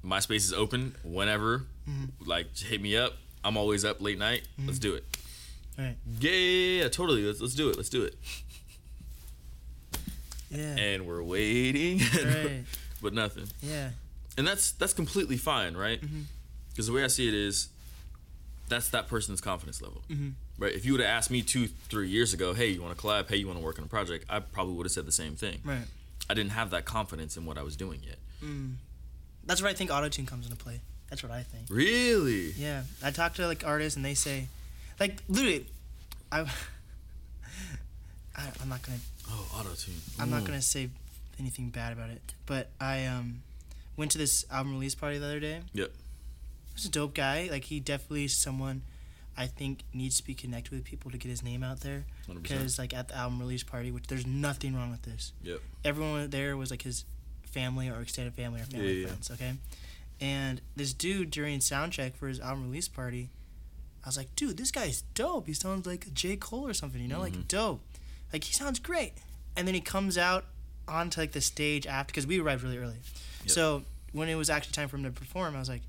my 0.02 0.20
space 0.20 0.44
is 0.44 0.52
open 0.52 0.94
whenever. 1.04 1.64
Mm-hmm. 1.88 2.28
Like, 2.28 2.56
hit 2.56 2.80
me 2.80 2.96
up. 2.96 3.14
I'm 3.44 3.56
always 3.56 3.84
up 3.84 4.00
late 4.00 4.18
night. 4.18 4.42
Let's 4.64 4.78
do 4.78 4.94
it. 4.94 5.04
Right. 5.78 5.96
Yeah, 6.20 6.30
yeah, 6.30 6.82
yeah, 6.82 6.88
totally. 6.88 7.22
Let's 7.24 7.40
let's 7.40 7.54
do 7.54 7.70
it. 7.70 7.76
Let's 7.76 7.88
do 7.88 8.02
it. 8.04 8.14
Yeah. 10.50 10.76
And 10.76 11.06
we're 11.06 11.22
waiting, 11.22 11.98
Right. 11.98 12.64
but 13.02 13.14
nothing. 13.14 13.46
Yeah. 13.62 13.90
and 14.36 14.46
that's 14.46 14.72
that's 14.72 14.92
completely 14.92 15.36
fine, 15.38 15.76
right? 15.76 16.00
Because 16.70 16.86
the 16.86 16.92
way 16.92 17.04
I 17.04 17.06
see 17.08 17.26
it 17.28 17.34
is, 17.34 17.68
that's 18.68 18.88
that 18.90 19.08
person's 19.08 19.40
confidence 19.40 19.80
level, 19.82 20.02
Mhm. 20.10 20.32
right? 20.58 20.72
If 20.72 20.84
you 20.84 20.92
would 20.92 21.00
have 21.00 21.10
asked 21.10 21.30
me 21.30 21.42
two, 21.42 21.68
three 21.88 22.08
years 22.08 22.32
ago, 22.34 22.54
"Hey, 22.54 22.68
you 22.68 22.82
want 22.82 22.96
to 22.96 23.02
collab? 23.02 23.28
Hey, 23.28 23.36
you 23.36 23.46
want 23.46 23.58
to 23.58 23.64
work 23.64 23.78
on 23.78 23.84
a 23.84 23.88
project?" 23.88 24.24
I 24.28 24.40
probably 24.40 24.74
would 24.74 24.86
have 24.86 24.92
said 24.92 25.06
the 25.06 25.12
same 25.12 25.36
thing. 25.36 25.60
Right. 25.64 25.84
I 26.30 26.34
didn't 26.34 26.52
have 26.52 26.70
that 26.70 26.84
confidence 26.84 27.36
in 27.36 27.44
what 27.46 27.58
I 27.58 27.62
was 27.62 27.76
doing 27.76 28.00
yet. 28.06 28.18
Mm. 28.42 28.74
That's 29.44 29.60
where 29.60 29.70
I 29.70 29.74
think 29.74 29.90
autotune 29.90 30.26
comes 30.26 30.46
into 30.46 30.56
play. 30.56 30.80
That's 31.10 31.22
what 31.22 31.32
I 31.32 31.42
think. 31.42 31.66
Really? 31.68 32.52
Yeah, 32.52 32.84
I 33.02 33.10
talk 33.10 33.34
to 33.34 33.46
like 33.46 33.66
artists 33.66 33.96
and 33.96 34.04
they 34.04 34.14
say, 34.14 34.46
like 34.98 35.18
literally, 35.28 35.66
I, 36.30 36.40
I 38.36 38.42
I'm 38.62 38.68
not 38.68 38.82
gonna 38.82 38.98
Oh, 39.28 39.46
auto 39.58 39.74
tune. 39.74 39.94
I'm 40.18 40.30
not 40.30 40.44
gonna 40.44 40.62
say 40.62 40.88
anything 41.38 41.70
bad 41.70 41.92
about 41.92 42.10
it, 42.10 42.20
but 42.46 42.68
I 42.80 43.06
um 43.06 43.42
went 43.96 44.10
to 44.12 44.18
this 44.18 44.44
album 44.50 44.72
release 44.72 44.94
party 44.94 45.18
the 45.18 45.26
other 45.26 45.40
day. 45.40 45.60
Yep. 45.74 45.90
he's 46.74 46.86
a 46.86 46.90
dope 46.90 47.14
guy. 47.14 47.48
Like 47.50 47.64
he 47.64 47.78
definitely 47.80 48.24
is 48.24 48.36
someone 48.36 48.82
I 49.36 49.46
think 49.46 49.80
needs 49.94 50.18
to 50.18 50.24
be 50.24 50.34
connected 50.34 50.72
with 50.72 50.84
people 50.84 51.10
to 51.10 51.16
get 51.18 51.28
his 51.30 51.42
name 51.42 51.62
out 51.62 51.80
there. 51.80 52.04
Because 52.32 52.78
like 52.78 52.92
at 52.94 53.08
the 53.08 53.16
album 53.16 53.38
release 53.40 53.62
party, 53.62 53.90
which 53.90 54.06
there's 54.06 54.26
nothing 54.26 54.74
wrong 54.76 54.90
with 54.90 55.02
this. 55.02 55.32
Yep. 55.42 55.60
Everyone 55.84 56.28
there 56.30 56.56
was 56.56 56.70
like 56.70 56.82
his 56.82 57.04
family 57.50 57.88
or 57.88 58.00
extended 58.00 58.34
family 58.34 58.60
or 58.60 58.64
family 58.64 58.86
Yeah, 58.88 59.00
yeah. 59.00 59.06
friends. 59.06 59.30
Okay, 59.30 59.52
and 60.20 60.60
this 60.76 60.92
dude 60.92 61.30
during 61.30 61.58
soundcheck 61.60 62.14
for 62.14 62.28
his 62.28 62.40
album 62.40 62.64
release 62.64 62.88
party, 62.88 63.30
I 64.04 64.08
was 64.08 64.16
like, 64.16 64.34
dude, 64.36 64.56
this 64.56 64.70
guy's 64.70 65.02
dope. 65.14 65.46
He 65.46 65.52
sounds 65.54 65.86
like 65.86 66.12
J 66.14 66.36
Cole 66.36 66.66
or 66.66 66.74
something. 66.74 67.00
You 67.00 67.08
know, 67.08 67.20
Mm-hmm. 67.20 67.36
like 67.36 67.48
dope. 67.48 67.80
Like 68.32 68.44
he 68.44 68.52
sounds 68.52 68.78
great. 68.78 69.12
And 69.56 69.66
then 69.66 69.74
he 69.74 69.80
comes 69.80 70.16
out 70.18 70.44
onto 70.88 71.20
like 71.20 71.32
the 71.32 71.40
stage 71.40 71.86
after 71.86 72.10
because 72.12 72.26
we 72.26 72.40
arrived 72.40 72.62
really 72.62 72.78
early. 72.78 72.96
Yep. 73.44 73.50
So 73.50 73.82
when 74.12 74.28
it 74.28 74.34
was 74.34 74.50
actually 74.50 74.72
time 74.72 74.88
for 74.88 74.96
him 74.96 75.04
to 75.04 75.10
perform, 75.10 75.54
I 75.56 75.58
was 75.58 75.68
like, 75.68 75.82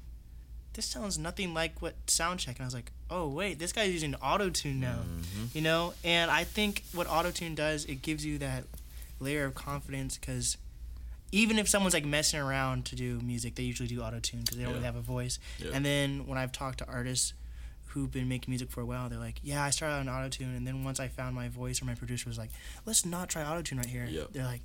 this 0.73 0.85
sounds 0.85 1.17
nothing 1.17 1.53
like 1.53 1.81
what 1.81 1.93
soundcheck. 2.07 2.49
And 2.55 2.61
I 2.61 2.65
was 2.65 2.73
like, 2.73 2.91
oh 3.09 3.27
wait, 3.29 3.59
this 3.59 3.71
guy's 3.71 3.91
using 3.93 4.15
auto 4.15 4.49
tune 4.49 4.79
now. 4.79 4.99
Mm-hmm. 5.03 5.45
You 5.57 5.61
know, 5.61 5.93
and 6.03 6.29
I 6.31 6.43
think 6.43 6.83
what 6.93 7.07
auto 7.07 7.31
tune 7.31 7.55
does, 7.55 7.85
it 7.85 8.01
gives 8.01 8.25
you 8.25 8.37
that 8.39 8.63
layer 9.19 9.45
of 9.45 9.55
confidence 9.55 10.17
because 10.17 10.57
even 11.31 11.57
if 11.57 11.67
someone's 11.67 11.93
like 11.93 12.05
messing 12.05 12.39
around 12.39 12.85
to 12.85 12.95
do 12.95 13.19
music, 13.21 13.55
they 13.55 13.63
usually 13.63 13.87
do 13.89 14.01
auto 14.01 14.19
tune 14.19 14.41
because 14.41 14.57
they 14.57 14.63
don't 14.63 14.71
Yeah. 14.71 14.75
really 14.77 14.85
have 14.85 14.95
a 14.95 15.01
voice. 15.01 15.39
Yeah. 15.59 15.71
And 15.73 15.85
then 15.85 16.27
when 16.27 16.37
I've 16.37 16.51
talked 16.51 16.79
to 16.79 16.87
artists 16.87 17.33
who've 17.87 18.11
been 18.11 18.27
making 18.27 18.51
music 18.51 18.69
for 18.71 18.81
a 18.81 18.85
while, 18.85 19.07
they're 19.09 19.19
like, 19.19 19.39
"Yeah, 19.43 19.63
I 19.63 19.69
started 19.69 19.95
on 19.95 20.09
auto 20.09 20.29
tune, 20.29 20.55
and 20.55 20.65
then 20.65 20.83
once 20.83 20.99
I 20.99 21.07
found 21.07 21.35
my 21.35 21.47
voice, 21.47 21.79
or 21.81 21.85
my 21.85 21.93
producer 21.95 22.27
was 22.27 22.37
like, 22.39 22.49
let's 22.85 23.05
not 23.05 23.29
try 23.29 23.43
auto 23.43 23.61
tune 23.61 23.77
right 23.77 23.85
here." 23.87 24.05
Yep. 24.05 24.29
They're 24.33 24.45
like, 24.45 24.61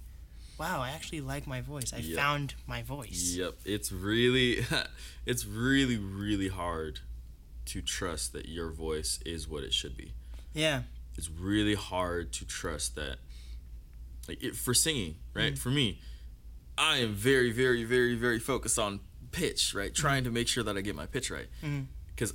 "Wow, 0.59 0.81
I 0.83 0.91
actually 0.91 1.21
like 1.21 1.47
my 1.47 1.61
voice. 1.61 1.93
I 1.93 1.99
Yep. 1.99 2.17
found 2.17 2.55
my 2.67 2.83
voice." 2.83 3.35
Yep, 3.37 3.59
it's 3.65 3.93
really, 3.93 4.65
it's 5.27 5.45
really, 5.45 5.97
really 5.97 6.49
hard 6.49 7.01
to 7.67 7.83
trust 7.83 8.33
that 8.33 8.49
your 8.49 8.71
voice 8.71 9.21
is 9.27 9.47
what 9.47 9.63
it 9.63 9.73
should 9.75 9.97
be. 9.97 10.13
Yeah. 10.55 10.83
It's 11.17 11.29
really 11.31 11.75
hard 11.75 12.33
to 12.35 12.45
trust 12.45 12.95
that, 12.97 13.19
like, 14.27 14.43
it, 14.43 14.57
for 14.57 14.73
singing, 14.73 15.17
right? 15.35 15.55
Mm. 15.55 15.59
For 15.59 15.71
me, 15.71 16.01
I 16.79 16.99
am 16.99 17.13
very, 17.13 17.51
very, 17.51 17.85
very, 17.85 18.15
very 18.15 18.39
focused 18.39 18.79
on 18.79 19.01
pitch, 19.33 19.75
right? 19.75 19.93
Mm. 19.93 19.97
Trying 19.97 20.25
to 20.25 20.31
make 20.31 20.49
sure 20.49 20.65
that 20.65 20.77
I 20.77 20.81
get 20.81 20.95
my 20.95 21.07
pitch 21.07 21.31
right, 21.31 21.49
mm. 21.63 21.87
because 22.09 22.33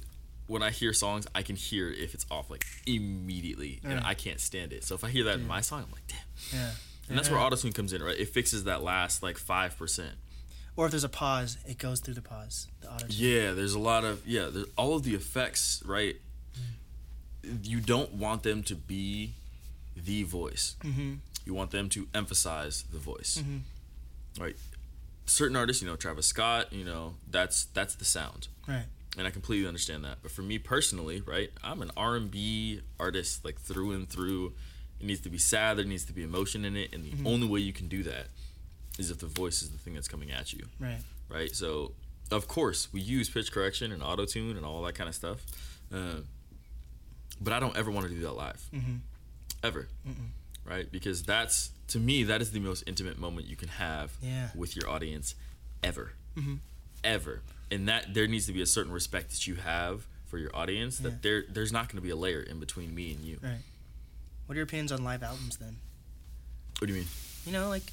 when 0.48 0.62
I 0.62 0.70
hear 0.70 0.94
songs, 0.94 1.26
I 1.34 1.42
can 1.42 1.56
hear 1.56 1.90
if 1.90 2.14
it's 2.14 2.26
off 2.30 2.50
like 2.50 2.66
immediately, 2.86 3.80
and 3.84 4.02
I 4.04 4.14
can't 4.14 4.40
stand 4.40 4.74
it. 4.74 4.84
So 4.84 4.94
if 4.96 5.04
I 5.04 5.10
hear 5.10 5.24
that 5.24 5.36
in 5.36 5.48
my 5.48 5.62
song, 5.62 5.84
I'm 5.86 5.92
like, 5.92 6.08
damn. 6.08 6.60
Yeah. 6.60 6.72
And 7.10 7.18
that's 7.18 7.30
where 7.30 7.40
autotune 7.40 7.74
comes 7.76 7.92
in, 7.94 8.02
right? 8.02 8.18
It 8.18 8.30
fixes 8.30 8.64
that 8.64 8.82
last 8.84 9.22
like 9.24 9.38
five 9.38 9.78
percent. 9.78 10.14
Or 10.76 10.86
if 10.86 10.92
there's 10.92 11.04
a 11.04 11.10
pause, 11.10 11.58
it 11.68 11.78
goes 11.78 12.00
through 12.00 12.16
the 12.16 12.22
pause. 12.22 12.68
The 12.82 12.92
auto. 12.92 13.06
Yeah, 13.10 13.52
there's 13.52 13.74
a 13.76 13.80
lot 13.80 14.04
of 14.04 14.26
yeah, 14.26 14.48
there's 14.52 14.68
all 14.78 14.96
of 14.96 15.04
the 15.04 15.14
effects, 15.14 15.84
right? 15.86 16.16
You 17.62 17.80
don't 17.82 18.14
want 18.14 18.44
them 18.44 18.64
to 18.64 18.76
be 18.76 19.34
the 19.96 20.24
voice. 20.24 20.76
Mm-hmm. 20.84 21.16
You 21.46 21.54
want 21.54 21.72
them 21.72 21.90
to 21.90 22.08
emphasize 22.16 22.86
the 22.92 22.98
voice, 23.00 23.44
right? 24.40 24.56
Certain 25.26 25.56
artists, 25.58 25.82
you 25.84 25.90
know, 25.90 25.96
Travis 25.98 26.26
Scott, 26.26 26.72
you 26.72 26.86
know, 26.86 27.16
that's 27.30 27.66
that's 27.66 27.96
the 27.96 28.06
sound, 28.06 28.48
Right. 28.68 28.86
and 29.18 29.28
I 29.28 29.30
completely 29.30 29.68
understand 29.68 30.06
that. 30.06 30.20
But 30.22 30.32
for 30.32 30.42
me 30.42 30.58
personally, 30.58 31.22
right, 31.22 31.52
I'm 31.64 31.82
an 31.82 31.92
R&B 31.98 32.82
artist, 33.00 33.44
like 33.44 33.60
through 33.60 33.92
and 33.92 34.08
through. 34.10 34.54
It 35.04 35.08
needs 35.08 35.20
to 35.22 35.30
be 35.30 35.38
sad. 35.38 35.78
There 35.78 35.84
needs 35.84 36.06
to 36.06 36.14
be 36.14 36.24
emotion 36.24 36.64
in 36.64 36.78
it, 36.78 36.94
and 36.94 37.04
the 37.04 37.30
only 37.30 37.46
way 37.46 37.60
you 37.60 37.74
can 37.74 37.90
do 37.90 38.04
that 38.04 38.28
is 38.98 39.12
if 39.12 39.20
the 39.20 39.28
voice 39.28 39.62
is 39.62 39.70
the 39.72 39.78
thing 39.78 39.94
that's 39.96 40.08
coming 40.08 40.32
at 40.32 40.54
you 40.54 40.66
Right. 40.80 41.02
right? 41.28 41.54
So, 41.54 41.92
of 42.32 42.48
course, 42.48 42.88
we 42.94 43.02
use 43.02 43.30
pitch 43.30 43.52
correction 43.52 43.92
and 43.92 44.02
auto 44.02 44.26
tune 44.26 44.56
and 44.56 44.66
all 44.66 44.82
that 44.84 44.96
kind 44.96 45.10
of 45.10 45.14
stuff. 45.16 45.42
Uh, 45.92 46.22
but 47.42 47.52
I 47.52 47.60
don't 47.60 47.76
ever 47.76 47.92
want 47.92 48.08
to 48.08 48.14
do 48.14 48.22
that 48.22 48.32
live, 48.32 48.62
Mhm. 48.74 49.00
ever, 49.62 49.90
right? 50.64 50.90
Because 50.90 51.24
that's 51.24 51.72
to 51.88 52.00
me 52.00 52.24
that 52.24 52.42
is 52.42 52.52
the 52.52 52.62
most 52.62 52.84
intimate 52.88 53.20
moment 53.20 53.48
you 53.48 53.58
can 53.58 53.68
have 53.68 54.14
Yeah. 54.22 54.52
with 54.56 54.74
your 54.78 54.90
audience, 54.90 55.36
ever, 55.84 56.14
Mhm. 56.38 56.60
ever. 57.04 57.42
And 57.70 57.90
that 57.90 58.14
there 58.14 58.26
needs 58.28 58.46
to 58.46 58.54
be 58.54 58.62
a 58.62 58.66
certain 58.66 58.94
respect 58.94 59.32
that 59.32 59.48
you 59.48 59.56
have 59.56 60.06
for 60.28 60.38
your 60.38 60.56
audience. 60.56 61.00
Yeah. 61.02 61.10
That 61.10 61.24
there 61.24 61.44
there's 61.50 61.74
not 61.74 61.90
going 61.90 61.98
to 61.98 62.02
be 62.02 62.10
a 62.10 62.16
layer 62.16 62.42
in 62.42 62.62
between 62.62 62.96
me 62.96 63.12
and 63.12 63.26
you. 63.26 63.40
Right. 63.42 63.60
What 64.46 64.54
are 64.54 64.58
your 64.58 64.64
opinions 64.66 64.92
on 64.92 65.04
live 65.04 65.24
albums 65.24 65.58
then? 65.58 65.78
What 66.80 66.88
do 66.88 66.94
you 66.94 67.00
mean? 67.00 67.10
You 67.46 67.52
know, 67.54 67.70
like 67.70 67.84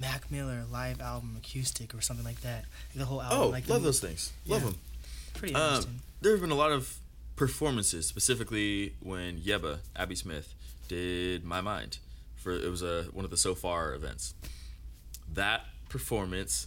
Mac 0.00 0.30
Miller 0.30 0.64
live 0.70 1.00
album 1.00 1.36
acoustic 1.38 1.94
or 1.94 2.00
something 2.00 2.24
like 2.24 2.40
that. 2.40 2.64
Like 2.90 2.98
the 2.98 3.04
whole 3.04 3.22
album. 3.22 3.38
Oh, 3.38 3.48
like 3.48 3.68
love 3.68 3.82
the, 3.82 3.88
those 3.88 4.00
things. 4.00 4.32
Love 4.46 4.62
Yeah. 4.62 4.68
them. 4.70 4.78
Pretty 5.34 5.54
Um, 5.54 5.62
interesting. 5.62 6.00
there 6.20 6.32
have 6.32 6.40
been 6.40 6.50
a 6.50 6.54
lot 6.54 6.72
of 6.72 6.96
performances, 7.36 8.06
specifically 8.06 8.94
when 9.00 9.40
Yebba 9.40 9.80
Abbey 9.96 10.14
Smith 10.14 10.54
did 10.88 11.44
"My 11.44 11.60
Mind" 11.60 11.98
for 12.36 12.52
it 12.52 12.68
was 12.70 12.82
a 12.82 13.04
one 13.12 13.24
of 13.24 13.30
the 13.30 13.36
Sofar 13.36 13.94
events. 13.94 14.34
That 15.32 15.66
performance 15.88 16.66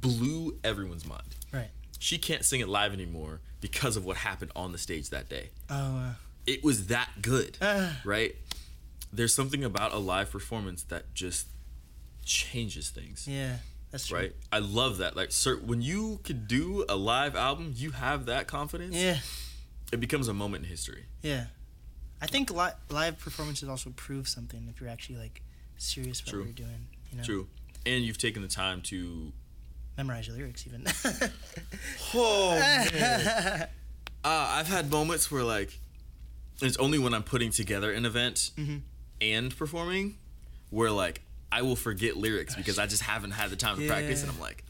blew 0.00 0.58
everyone's 0.62 1.06
mind. 1.06 1.34
Right. 1.52 1.70
She 1.98 2.18
can't 2.18 2.44
sing 2.44 2.60
it 2.60 2.68
live 2.68 2.92
anymore 2.92 3.40
because 3.60 3.96
of 3.96 4.04
what 4.04 4.18
happened 4.18 4.50
on 4.54 4.72
the 4.72 4.78
stage 4.78 5.10
that 5.10 5.28
day. 5.28 5.50
Oh, 5.70 5.74
uh, 5.96 6.12
It 6.46 6.62
was 6.64 6.86
that 6.86 7.22
good, 7.22 7.56
Ah. 7.60 8.00
right? 8.04 8.34
There's 9.12 9.34
something 9.34 9.62
about 9.64 9.92
a 9.92 9.98
live 9.98 10.30
performance 10.30 10.82
that 10.84 11.14
just 11.14 11.46
changes 12.24 12.88
things 12.90 13.28
yeah, 13.28 13.58
that's 13.90 14.08
true. 14.08 14.18
right? 14.18 14.32
I 14.50 14.58
love 14.58 14.98
that. 14.98 15.14
Like, 15.16 15.30
sir, 15.30 15.56
when 15.56 15.82
you 15.82 16.20
can 16.24 16.46
do 16.46 16.84
a 16.88 16.96
live 16.96 17.36
album, 17.36 17.72
you 17.76 17.90
have 17.92 18.26
that 18.26 18.46
confidence. 18.46 18.94
Yeah, 18.96 19.18
It 19.92 20.00
becomes 20.00 20.26
a 20.28 20.34
moment 20.34 20.64
in 20.64 20.70
history. 20.70 21.04
yeah. 21.22 21.46
I 22.22 22.26
think 22.26 22.50
li- 22.50 22.70
live 22.88 23.18
performances 23.18 23.68
also 23.68 23.90
prove 23.96 24.28
something 24.28 24.66
if 24.70 24.80
you're 24.80 24.88
actually 24.88 25.18
like 25.18 25.42
serious 25.76 26.20
about 26.20 26.30
True. 26.30 26.40
what 26.40 26.46
you're 26.58 26.66
doing. 26.66 26.86
You 27.10 27.18
know, 27.18 27.24
True. 27.24 27.46
And 27.84 28.02
you've 28.02 28.16
taken 28.18 28.40
the 28.40 28.48
time 28.48 28.80
to. 28.82 29.30
memorize 29.98 30.26
your 30.26 30.36
lyrics 30.36 30.66
even. 30.66 30.86
Oh 32.14 32.50
man. 32.58 33.68
uh, 34.24 34.28
I've 34.58 34.68
had 34.68 34.90
moments 34.90 35.30
where 35.30 35.42
like, 35.42 35.78
it's 36.62 36.76
only 36.78 36.98
when 36.98 37.14
I'm 37.14 37.22
putting 37.22 37.50
together 37.50 37.92
an 37.92 38.04
event 38.06 38.50
Mhm. 38.56 38.82
and 39.20 39.56
performing, 39.56 40.16
where 40.70 40.90
like 40.90 41.22
I 41.52 41.62
will 41.62 41.76
forget 41.76 42.16
lyrics 42.16 42.54
because 42.56 42.78
I 42.78 42.86
just 42.86 43.02
haven't 43.02 43.32
had 43.32 43.50
the 43.50 43.56
time 43.56 43.78
to 43.78 43.86
practice, 43.86 44.22
and 44.22 44.30
I'm 44.30 44.40
like, 44.40 44.64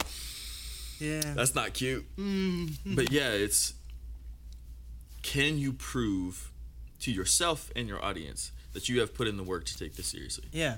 yeah. 0.98 1.20
that's 1.34 1.54
not 1.54 1.72
cute. 1.74 2.04
Mm. 2.16 2.76
But 2.94 3.10
yeah, 3.10 3.30
it's 3.30 3.74
can 5.22 5.58
you 5.58 5.72
prove 5.72 6.50
to 7.00 7.10
yourself 7.10 7.70
and 7.74 7.88
your 7.88 8.02
audience 8.04 8.52
that 8.72 8.88
you 8.88 9.00
have 9.00 9.14
put 9.14 9.26
in 9.28 9.36
the 9.36 9.42
work 9.42 9.64
to 9.66 9.76
take 9.78 9.94
this 9.96 10.06
seriously? 10.08 10.44
Yeah. 10.52 10.76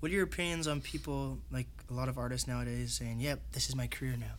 What 0.00 0.10
are 0.12 0.14
your 0.14 0.24
opinions 0.24 0.66
on 0.68 0.80
people 0.80 1.38
like 1.50 1.66
a 1.90 1.94
lot 1.94 2.08
of 2.08 2.18
artists 2.18 2.46
nowadays 2.46 2.92
saying, 2.94 3.20
"Yep, 3.20 3.40
this 3.52 3.68
is 3.68 3.74
my 3.74 3.86
career 3.86 4.16
now. 4.16 4.34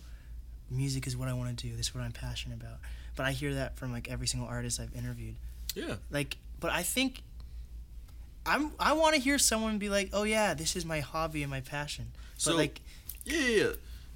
Music 0.69 1.07
is 1.07 1.17
what 1.17 1.27
I 1.27 1.33
want 1.33 1.57
to 1.57 1.67
do. 1.67 1.75
This 1.75 1.87
is 1.87 1.95
what 1.95 2.03
I'm 2.03 2.11
passionate 2.11 2.61
about." 2.61 2.79
But 3.15 3.25
I 3.25 3.31
hear 3.31 3.55
that 3.55 3.77
from 3.77 3.91
like 3.91 4.07
every 4.07 4.27
single 4.27 4.47
artist 4.47 4.79
I've 4.79 4.93
interviewed. 4.95 5.35
Yeah. 5.77 5.95
Like, 6.09 6.37
but 6.59 6.71
I 6.71 6.81
think 6.83 7.21
I'm 8.45 8.71
I 8.79 8.93
want 8.93 9.13
to 9.15 9.21
hear 9.21 9.37
someone 9.37 9.77
be 9.77 9.89
like, 9.89 10.09
"Oh 10.13 10.23
yeah, 10.23 10.53
this 10.55 10.75
is 10.75 10.85
my 10.85 11.01
hobby 11.01 11.43
and 11.43 11.51
my 11.51 11.61
passion." 11.61 12.07
But 12.35 12.41
So- 12.41 12.55
like, 12.55 12.81
Yeah, 13.25 13.39
yeah, 13.39 13.63
yeah. 13.63 13.69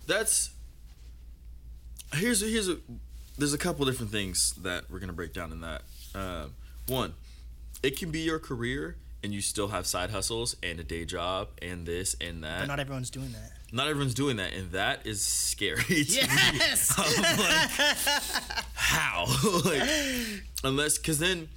That's 0.08 0.50
here's 2.14 2.42
a, 2.42 2.48
here's 2.48 2.68
a 2.68 2.78
there's 3.38 3.54
a 3.54 3.58
couple 3.58 3.86
different 3.86 4.12
things 4.12 4.54
that 4.64 4.90
we're 4.90 5.00
gonna 5.00 5.14
break 5.14 5.34
down 5.34 5.52
in 5.52 5.62
that. 5.62 5.84
Uh, 6.16 6.46
one, 6.88 7.14
it 7.84 7.98
can 7.98 8.10
be 8.12 8.22
your 8.22 8.40
career 8.40 8.96
and 9.24 9.32
you 9.34 9.42
still 9.42 9.68
have 9.68 9.86
side 9.86 10.10
hustles 10.10 10.56
and 10.64 10.80
a 10.80 10.84
day 10.84 11.06
job 11.06 11.50
and 11.62 11.86
this 11.86 12.16
and 12.20 12.44
that. 12.44 12.62
but 12.62 12.68
not 12.68 12.80
everyone's 12.80 13.12
doing 13.12 13.32
that. 13.34 13.52
Not 13.72 13.88
everyone's 13.88 14.14
doing 14.14 14.38
that, 14.38 14.54
and 14.54 14.72
that 14.72 15.06
is 15.08 15.24
scary. 15.24 15.82
to 15.84 15.92
me. 15.94 16.04
Yes. 16.08 16.94
I'm 16.98 17.40
like, 17.40 18.64
how? 18.74 19.26
like, 19.66 19.90
unless, 20.64 20.98
because 20.98 21.20
then, 21.20 21.48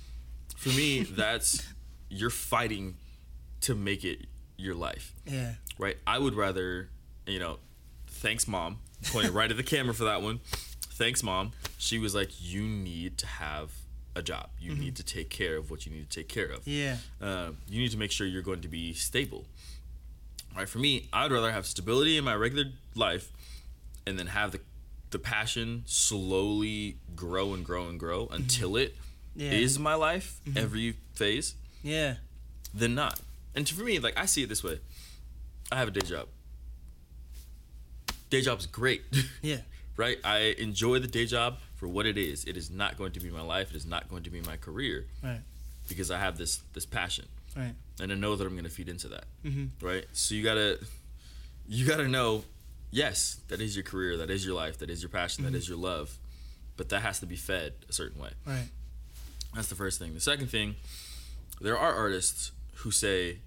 for 0.57 0.69
me, 0.71 1.03
that's 1.03 1.67
you're 2.09 2.31
fighting 2.31 2.95
to 3.63 3.75
make 3.75 4.05
it 4.05 4.27
your 4.57 4.75
life, 4.75 5.13
yeah. 5.27 5.55
right? 5.79 5.97
I 6.07 6.19
would 6.19 6.35
rather, 6.35 6.89
you 7.27 7.41
know, 7.41 7.59
thanks, 8.07 8.47
mom. 8.47 8.79
Pointed 9.13 9.33
right 9.33 9.51
at 9.51 9.57
the 9.57 9.63
camera 9.63 9.93
for 9.93 10.05
that 10.05 10.23
one. 10.23 10.41
Thanks, 10.93 11.23
mom. 11.23 11.53
She 11.79 11.99
was 11.99 12.15
like, 12.15 12.31
you 12.41 12.63
need 12.63 13.19
to 13.19 13.27
have 13.27 13.73
a 14.17 14.23
job. 14.23 14.49
You 14.61 14.75
need 14.75 14.97
to 14.97 15.03
take 15.03 15.29
care 15.29 15.57
of 15.57 15.71
what 15.71 15.85
you 15.87 15.93
need 15.93 16.09
to 16.09 16.17
take 16.21 16.29
care 16.29 16.47
of 16.47 16.67
Yeah. 16.67 16.97
uh, 17.21 17.51
you 17.69 17.81
need 17.81 17.91
to 17.91 17.99
make 17.99 18.13
sure 18.13 18.27
you're 18.27 18.43
going 18.43 18.61
to 18.61 18.69
be 18.69 18.93
stable. 18.95 19.45
Right? 20.57 20.69
For 20.69 20.79
me, 20.79 21.09
I'd 21.13 21.33
rather 21.33 21.51
have 21.53 21.67
stability 21.67 22.17
in 22.17 22.25
my 22.25 22.35
regular 22.35 22.65
life, 22.95 23.31
and 24.07 24.19
then 24.19 24.29
have 24.29 24.53
the 24.53 24.61
the 25.11 25.19
passion 25.21 25.85
slowly 25.87 26.97
grow 27.15 27.55
and 27.55 27.65
grow 27.65 27.89
and 27.89 28.01
grow 28.01 28.25
mm-hmm. 28.27 28.35
until 28.35 28.75
it 28.77 28.97
is 29.37 29.77
Yeah. 29.77 29.83
my 29.83 29.95
life 29.95 30.41
mm-hmm. 30.47 30.59
every 30.59 30.97
phase, 31.15 31.55
Yeah. 31.83 32.17
than 32.73 32.95
not. 32.97 33.21
And 33.55 33.69
for 33.69 33.85
me, 33.85 33.99
like 34.01 34.19
I 34.19 34.27
see 34.27 34.43
it 34.43 34.49
this 34.49 34.65
way: 34.65 34.81
I 35.71 35.77
have 35.77 35.89
a 35.89 35.93
day 35.93 36.01
job. 36.07 36.29
day 38.31 38.41
job's 38.41 38.67
great. 38.67 39.03
Yeah. 39.43 39.59
right? 39.97 40.19
I 40.25 40.55
enjoy 40.59 40.99
the 40.99 41.07
day 41.07 41.27
job 41.27 41.59
for 41.77 41.87
what 41.87 42.07
it 42.07 42.17
is. 42.19 42.45
It 42.45 42.57
is 42.57 42.71
not 42.71 42.97
going 42.99 43.13
to 43.13 43.21
be 43.21 43.31
my 43.31 43.43
life. 43.43 43.71
It 43.71 43.77
is 43.77 43.87
not 43.87 44.09
going 44.09 44.23
to 44.25 44.31
be 44.31 44.41
my 44.41 44.57
career 44.57 45.07
Right. 45.23 45.41
because 45.89 46.11
I 46.11 46.19
have 46.19 46.39
this 46.39 46.63
this 46.73 46.87
passion 46.87 47.27
Right. 47.57 47.75
and 48.01 48.11
I 48.11 48.15
know 48.17 48.35
that 48.37 48.45
I'm 48.47 48.53
going 48.55 48.65
to 48.65 48.71
feed 48.71 48.89
into 48.89 49.09
that. 49.09 49.25
Mm-hmm. 49.45 49.87
Right? 49.87 50.07
So 50.13 50.35
you 50.35 50.43
got 50.43 50.55
to 50.55 50.79
you 51.69 51.87
got 51.87 51.97
to 51.99 52.09
know 52.09 52.45
yes, 52.91 53.41
that 53.49 53.61
is 53.61 53.77
your 53.77 53.83
career, 53.85 54.17
that 54.19 54.31
is 54.31 54.45
your 54.45 54.55
life, 54.55 54.79
that 54.79 54.91
is 54.91 55.03
your 55.03 55.09
passion, 55.11 55.45
that 55.45 55.55
is 55.55 55.69
your 55.69 55.79
love. 55.79 56.19
But 56.77 56.89
that 56.89 57.01
has 57.03 57.21
to 57.21 57.27
be 57.27 57.37
fed 57.37 57.73
a 57.89 57.93
certain 57.93 58.21
way. 58.21 58.31
Right. 58.45 58.69
That's 59.55 59.69
the 59.69 59.77
first 59.77 59.99
thing. 60.01 60.15
The 60.15 60.21
second 60.21 60.49
thing, 60.49 60.75
there 61.61 61.79
are 61.79 61.95
artists 61.95 62.51
who 62.79 62.91
say, 62.91 63.39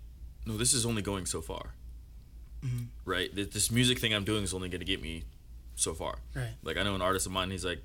"No, 0.46 0.56
this 0.58 0.74
is 0.74 0.86
only 0.86 1.02
going 1.02 1.26
so 1.26 1.42
far." 1.42 1.74
Mhm. 2.66 2.88
Right? 3.04 3.30
This 3.36 3.70
music 3.70 4.00
thing 4.00 4.14
I'm 4.14 4.24
doing 4.24 4.44
is 4.44 4.54
only 4.54 4.70
going 4.70 4.80
to 4.80 4.86
get 4.86 5.02
me 5.02 5.24
so 5.76 5.94
far. 5.94 6.20
Right. 6.34 6.54
Like 6.64 6.78
I 6.78 6.84
know 6.84 6.96
an 6.96 7.02
artist 7.02 7.26
of 7.26 7.34
mine. 7.34 7.52
He's 7.52 7.66
like, 7.66 7.84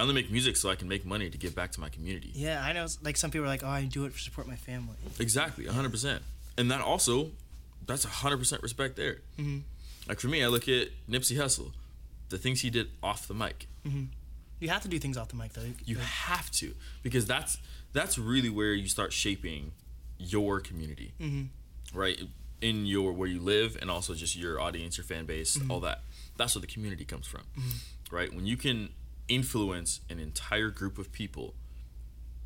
"I 0.00 0.02
only 0.02 0.14
make 0.14 0.30
music 0.30 0.56
so 0.56 0.70
I 0.70 0.76
can 0.76 0.88
make 0.88 1.04
money 1.04 1.28
to 1.30 1.38
give 1.38 1.54
back 1.54 1.70
to 1.72 1.80
my 1.80 1.88
community." 1.90 2.30
Yeah, 2.34 2.64
I 2.64 2.72
know. 2.72 2.86
Like 3.02 3.16
some 3.16 3.30
people 3.30 3.44
are 3.44 3.48
like, 3.48 3.62
"Oh, 3.62 3.68
I 3.68 3.84
do 3.84 4.04
it 4.06 4.12
to 4.14 4.18
support 4.18 4.46
my 4.48 4.56
family." 4.56 4.96
Exactly, 5.18 5.66
100. 5.66 5.90
percent 5.90 6.22
And 6.58 6.70
that 6.70 6.80
also, 6.80 7.32
that's 7.86 8.04
100 8.04 8.38
percent 8.38 8.62
respect 8.62 8.96
there. 8.96 9.20
Mhm. 9.38 9.62
Like 10.08 10.20
for 10.20 10.28
me, 10.28 10.42
I 10.42 10.48
look 10.48 10.68
at 10.68 10.88
Nipsey 11.08 11.36
Hussle, 11.36 11.72
the 12.30 12.38
things 12.38 12.62
he 12.62 12.70
did 12.70 12.88
off 13.02 13.28
the 13.28 13.34
mic. 13.34 13.66
You 14.60 14.68
have 14.68 14.82
to 14.82 14.88
do 14.88 14.98
things 14.98 15.16
off 15.16 15.28
the 15.28 15.36
mic 15.36 15.52
though. 15.54 15.72
You 15.86 15.96
Like, 15.96 16.04
have 16.06 16.50
to 16.60 16.74
because 17.02 17.24
that's 17.26 17.58
that's 17.92 18.18
really 18.18 18.48
where 18.50 18.72
you 18.74 18.88
start 18.88 19.12
shaping 19.12 19.72
your 20.18 20.60
community, 20.60 21.12
Mhm. 21.20 21.48
right? 21.94 22.20
In 22.60 22.84
your 22.86 23.12
where 23.12 23.28
you 23.28 23.40
live 23.40 23.76
and 23.80 23.90
also 23.90 24.14
just 24.14 24.36
your 24.36 24.60
audience, 24.60 24.96
your 24.98 25.04
fan 25.04 25.24
base, 25.24 25.56
Mm-hmm. 25.56 25.70
all 25.70 25.80
that. 25.80 26.04
That's 26.36 26.54
where 26.54 26.60
the 26.60 26.66
community 26.66 27.04
comes 27.06 27.26
from, 27.26 27.42
right? 28.10 28.32
When 28.34 28.46
you 28.46 28.56
can 28.58 28.90
influence 29.30 30.00
an 30.10 30.18
entire 30.18 30.68
group 30.70 30.98
of 30.98 31.10
people 31.12 31.54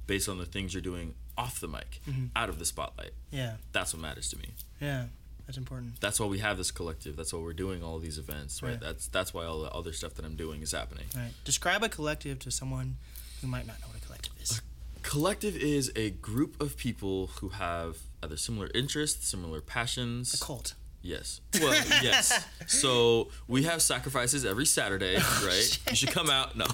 based 0.07 0.28
on 0.28 0.39
the 0.39 0.45
things 0.47 0.72
you're 0.74 0.82
doing 0.82 1.14
off 1.37 1.59
the 1.59 1.66
mic, 1.66 2.01
Mm-hmm. 2.09 2.26
out 2.37 2.49
of 2.49 2.59
the 2.61 2.64
spotlight, 2.64 3.11
yeah. 3.32 3.55
that's 3.72 3.93
what 3.93 4.01
matters 4.03 4.28
to 4.28 4.37
me. 4.39 4.51
Yeah. 4.80 5.07
That's 5.47 5.59
important. 5.59 6.01
That's 6.01 6.18
why 6.20 6.26
we 6.26 6.39
have 6.39 6.57
this 6.57 6.70
collective. 6.70 7.16
That's 7.16 7.32
why 7.35 7.41
we're 7.41 7.53
doing 7.53 7.82
all 7.82 7.99
these 7.99 8.16
events, 8.18 8.62
right? 8.62 8.70
Right. 8.70 8.80
That's 8.80 9.09
that's 9.09 9.35
why 9.35 9.45
all 9.45 9.61
the 9.61 9.70
other 9.70 9.93
stuff 9.93 10.14
that 10.14 10.24
I'm 10.24 10.37
doing 10.37 10.62
is 10.62 10.72
happening. 10.72 11.05
Right. 11.14 11.32
Describe 11.45 11.82
a 11.82 11.91
collective 11.91 12.39
to 12.41 12.51
someone 12.51 12.97
who 13.43 13.47
might 13.49 13.66
not 13.66 13.78
know 13.82 13.89
what 13.89 13.99
a 14.03 14.07
collective 14.07 14.32
is. 14.41 14.62
Collective 15.03 15.55
is 15.55 15.93
a 15.97 16.09
group 16.11 16.59
of 16.62 16.78
people 16.78 17.26
who 17.41 17.51
have 17.51 17.99
either 18.22 18.39
similar 18.39 18.70
interests, 18.74 19.28
similar 19.28 19.61
passions. 19.61 20.32
A 20.32 20.43
cult. 20.43 20.72
Yes. 21.05 21.43
Well, 21.61 21.75
yes. 22.03 22.47
So 22.67 23.29
we 23.47 23.65
have 23.65 23.83
sacrifices 23.83 24.47
every 24.47 24.65
Saturday, 24.65 25.17
Oh, 25.19 25.45
right? 25.47 25.79
You 25.91 25.97
should 25.97 26.11
come 26.13 26.31
out. 26.31 26.57
No. 26.57 26.65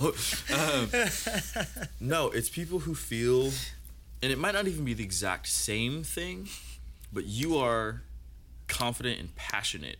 Um, 0.54 0.88
no, 1.98 2.28
it's 2.30 2.48
people 2.48 2.78
who 2.78 2.94
feel, 2.94 3.46
and 4.22 4.30
it 4.32 4.38
might 4.38 4.54
not 4.54 4.68
even 4.68 4.84
be 4.84 4.94
the 4.94 5.02
exact 5.02 5.48
same 5.48 6.04
thing, 6.04 6.48
but 7.12 7.24
you 7.24 7.58
are 7.58 8.02
confident 8.68 9.18
and 9.18 9.34
passionate 9.34 9.98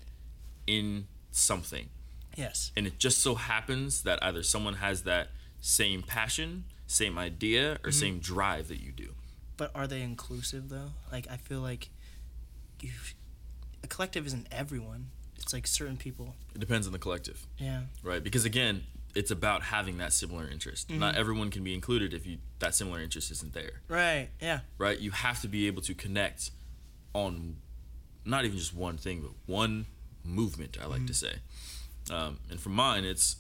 in 0.69 1.09
something. 1.33 1.89
Yes. 2.37 2.71
And 2.77 2.87
it 2.87 2.99
just 3.01 3.19
so 3.19 3.35
happens 3.35 4.03
that 4.03 4.23
either 4.23 4.45
someone 4.45 4.75
has 4.75 5.03
that 5.03 5.31
same 5.61 6.03
passion, 6.03 6.65
same 6.87 7.19
idea, 7.19 7.79
or 7.85 7.91
same 7.91 8.21
drive 8.21 8.69
that 8.69 8.81
you 8.81 8.93
do. 8.93 9.11
But 9.57 9.73
are 9.75 9.89
they 9.89 10.03
inclusive 10.03 10.69
though? 10.69 10.93
Like 11.11 11.27
I 11.29 11.37
feel 11.37 11.61
like 11.61 11.91
you, 12.81 12.91
collective 13.91 14.27
isn't 14.27 14.47
everyone. 14.51 15.11
It's 15.37 15.53
like 15.53 15.67
certain 15.67 15.97
people. 15.99 16.35
It 16.55 16.59
depends 16.61 16.87
on 16.87 16.93
the 16.93 16.99
collective. 16.99 17.47
Yeah. 17.59 17.83
right? 18.03 18.23
Because 18.23 18.45
again, 18.45 18.85
it's 19.15 19.31
about 19.31 19.63
having 19.63 19.99
that 19.99 20.13
similar 20.13 20.49
interest. 20.49 20.89
Mm-hmm. 20.89 21.01
Not 21.01 21.17
everyone 21.17 21.51
can 21.51 21.65
be 21.65 21.75
included 21.75 22.15
if 22.15 22.27
you 22.27 22.39
that 22.61 22.75
similar 22.75 23.01
interest 23.01 23.31
isn't 23.31 23.53
there, 23.53 23.81
Right. 23.89 24.29
Yeah. 24.41 24.61
right? 24.79 24.99
You 24.99 25.11
have 25.11 25.41
to 25.43 25.49
be 25.49 25.67
able 25.67 25.83
to 25.83 25.95
connect 25.95 26.51
on 27.13 27.57
not 28.25 28.45
even 28.45 28.57
just 28.59 28.75
one 28.75 28.97
thing, 28.97 29.23
but 29.23 29.33
one 29.47 29.87
movement. 30.25 30.77
I 30.81 30.87
like 30.87 31.07
to 31.07 31.13
mm-hmm. 31.13 31.27
say, 32.13 32.15
um, 32.15 32.39
and 32.51 32.61
for 32.61 32.69
mine, 32.69 33.05
it's 33.05 33.37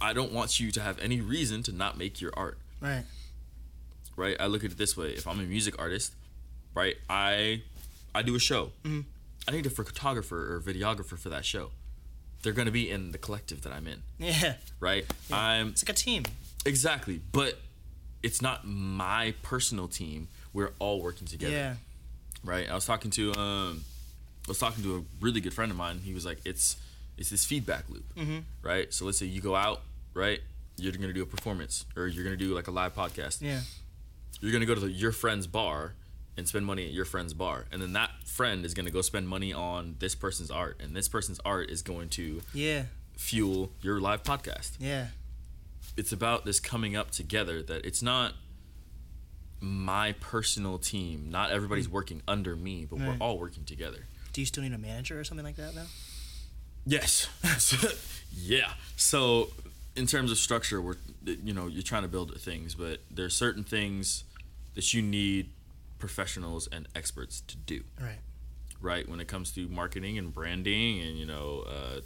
I 0.00 0.12
don't 0.12 0.32
want 0.32 0.58
you 0.58 0.70
to 0.72 0.80
have 0.80 0.98
any 1.00 1.20
reason 1.20 1.62
to 1.64 1.72
not 1.72 1.98
make 1.98 2.20
your 2.20 2.32
art, 2.36 2.58
Right. 2.80 3.04
right? 4.16 4.36
I 4.40 4.46
look 4.46 4.64
at 4.64 4.72
it 4.72 4.78
this 4.78 4.96
way: 4.96 5.08
if 5.10 5.26
I'm 5.26 5.38
a 5.40 5.44
music 5.44 5.74
artist, 5.78 6.14
right, 6.74 6.96
I 7.10 7.62
I 8.14 8.22
do 8.22 8.34
a 8.34 8.38
show. 8.40 8.72
Mm-hmm. 8.84 9.00
I 9.48 9.50
need 9.52 9.66
a 9.66 9.70
photographer 9.70 10.54
or 10.54 10.60
videographer 10.60 11.18
for 11.18 11.28
that 11.30 11.44
show. 11.44 11.70
They're 12.42 12.52
going 12.52 12.66
to 12.66 12.72
be 12.72 12.90
in 12.90 13.12
the 13.12 13.18
collective 13.18 13.62
that 13.62 13.72
I'm 13.72 13.86
in, 13.86 14.02
Yeah. 14.18 14.54
right? 14.80 15.04
I'm 15.32 15.68
It's 15.68 15.84
like 15.86 15.96
a 15.96 15.98
team. 15.98 16.24
Exactly, 16.64 17.20
but 17.32 17.58
it's 18.22 18.40
not 18.42 18.64
my 18.66 19.34
personal 19.42 19.88
team. 19.88 20.28
We're 20.52 20.72
all 20.78 21.00
working 21.02 21.26
together, 21.26 21.52
Yeah. 21.54 21.74
right? 22.44 22.68
I 22.70 22.74
was 22.74 22.84
talking 22.86 23.10
to 23.12 23.32
um, 23.34 23.84
I 24.46 24.50
was 24.50 24.58
talking 24.58 24.82
to 24.84 24.96
a 24.96 25.02
really 25.24 25.40
good 25.40 25.54
friend 25.54 25.70
of 25.70 25.76
mine. 25.78 26.00
He 26.04 26.14
was 26.14 26.24
like, 26.24 26.38
"It's 26.44 26.76
it's 27.16 27.30
this 27.30 27.44
feedback 27.44 27.84
loop, 27.88 28.04
Mm-hmm. 28.16 28.38
right? 28.62 28.92
So 28.92 29.04
let's 29.06 29.18
say 29.18 29.26
you 29.26 29.40
go 29.40 29.54
out, 29.56 29.82
right? 30.14 30.40
You're 30.76 30.92
gonna 30.92 31.12
do 31.12 31.22
a 31.22 31.26
performance, 31.26 31.84
or 31.96 32.06
you're 32.08 32.24
gonna 32.24 32.36
do 32.36 32.54
like 32.54 32.66
a 32.68 32.72
live 32.72 32.94
podcast. 32.94 33.40
Yeah. 33.40 33.60
You're 34.40 34.52
gonna 34.52 34.66
go 34.66 34.74
to 34.74 34.80
the, 34.80 34.90
your 34.90 35.12
friend's 35.12 35.46
bar 35.46 35.94
and 36.36 36.48
spend 36.48 36.64
money 36.64 36.86
at 36.86 36.92
your 36.92 37.04
friend's 37.04 37.34
bar, 37.34 37.66
and 37.70 37.82
then 37.82 37.92
that 37.92 38.10
friend 38.24 38.64
is 38.64 38.72
gonna 38.74 38.90
go 38.90 39.02
spend 39.02 39.28
money 39.28 39.52
on 39.52 39.96
this 39.98 40.14
person's 40.14 40.50
art, 40.50 40.80
and 40.82 40.96
this 40.96 41.08
person's 41.08 41.40
art 41.44 41.70
is 41.70 41.82
going 41.82 42.08
to 42.10 42.42
Yeah. 42.54 42.84
fuel 43.16 43.72
your 43.82 44.00
live 44.00 44.22
podcast." 44.22 44.72
Yeah. 44.78 45.08
it's 45.96 46.10
about 46.12 46.46
this 46.46 46.58
coming 46.58 46.96
up 46.96 47.10
together 47.10 47.62
that 47.62 47.84
it's 47.84 48.02
not 48.02 48.32
my 49.60 50.12
personal 50.20 50.78
team 50.78 51.28
not 51.30 51.50
everybody's 51.50 51.86
mm. 51.86 51.92
working 51.92 52.22
under 52.26 52.56
me 52.56 52.84
but 52.88 52.98
we're 52.98 53.16
all 53.20 53.38
working 53.38 53.64
together 53.64 54.06
Do 54.32 54.40
you 54.40 54.46
still 54.46 54.62
need 54.62 54.72
a 54.72 54.78
manager 54.78 55.20
or 55.20 55.24
something 55.24 55.44
like 55.44 55.56
that 55.56 55.74
though? 55.74 55.86
yes 56.86 57.28
yeah 58.34 58.72
so 58.96 59.50
in 59.94 60.06
terms 60.06 60.30
of 60.32 60.38
structure 60.38 60.80
we're 60.80 60.96
you 61.24 61.52
know 61.52 61.66
you're 61.68 61.82
trying 61.82 62.02
to 62.02 62.08
build 62.08 62.34
things 62.40 62.74
but 62.74 63.00
there's 63.10 63.34
certain 63.36 63.62
things 63.62 64.24
that 64.74 64.92
you 64.94 65.02
need 65.02 65.50
professionals 66.06 66.68
and 66.72 66.88
experts 66.96 67.42
to 67.46 67.56
do 67.56 67.84
Right. 68.00 68.18
right 68.80 69.08
when 69.08 69.20
it 69.20 69.28
comes 69.28 69.52
to 69.52 69.68
marketing 69.68 70.18
and 70.18 70.32
branding 70.34 70.98
and 71.00 71.16
you 71.16 71.24
know 71.24 71.64
uh, 71.68 72.00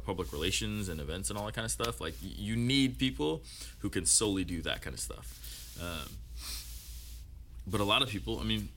public 0.00 0.32
relations 0.32 0.88
and 0.88 1.00
events 1.00 1.30
and 1.30 1.38
all 1.38 1.46
that 1.46 1.54
kind 1.54 1.64
of 1.64 1.70
stuff 1.70 2.00
like 2.00 2.14
you 2.20 2.56
need 2.56 2.98
people 2.98 3.42
who 3.78 3.88
can 3.88 4.04
solely 4.04 4.42
do 4.44 4.60
that 4.62 4.82
kind 4.82 4.92
of 4.94 4.98
stuff 5.00 5.26
um, 5.80 6.08
but 7.64 7.80
a 7.80 7.84
lot 7.84 8.02
of 8.02 8.08
people 8.08 8.40
i 8.40 8.42
mean 8.44 8.68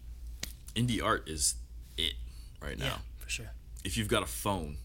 indie 0.75 1.03
art 1.03 1.27
is 1.27 1.55
it 1.97 2.13
right 2.61 2.77
now 2.77 2.85
Yeah. 2.85 2.97
For 3.17 3.29
sure. 3.29 3.51
if 3.83 3.97
you've 3.97 4.07
got 4.15 4.21
a 4.21 4.27
phone 4.27 4.77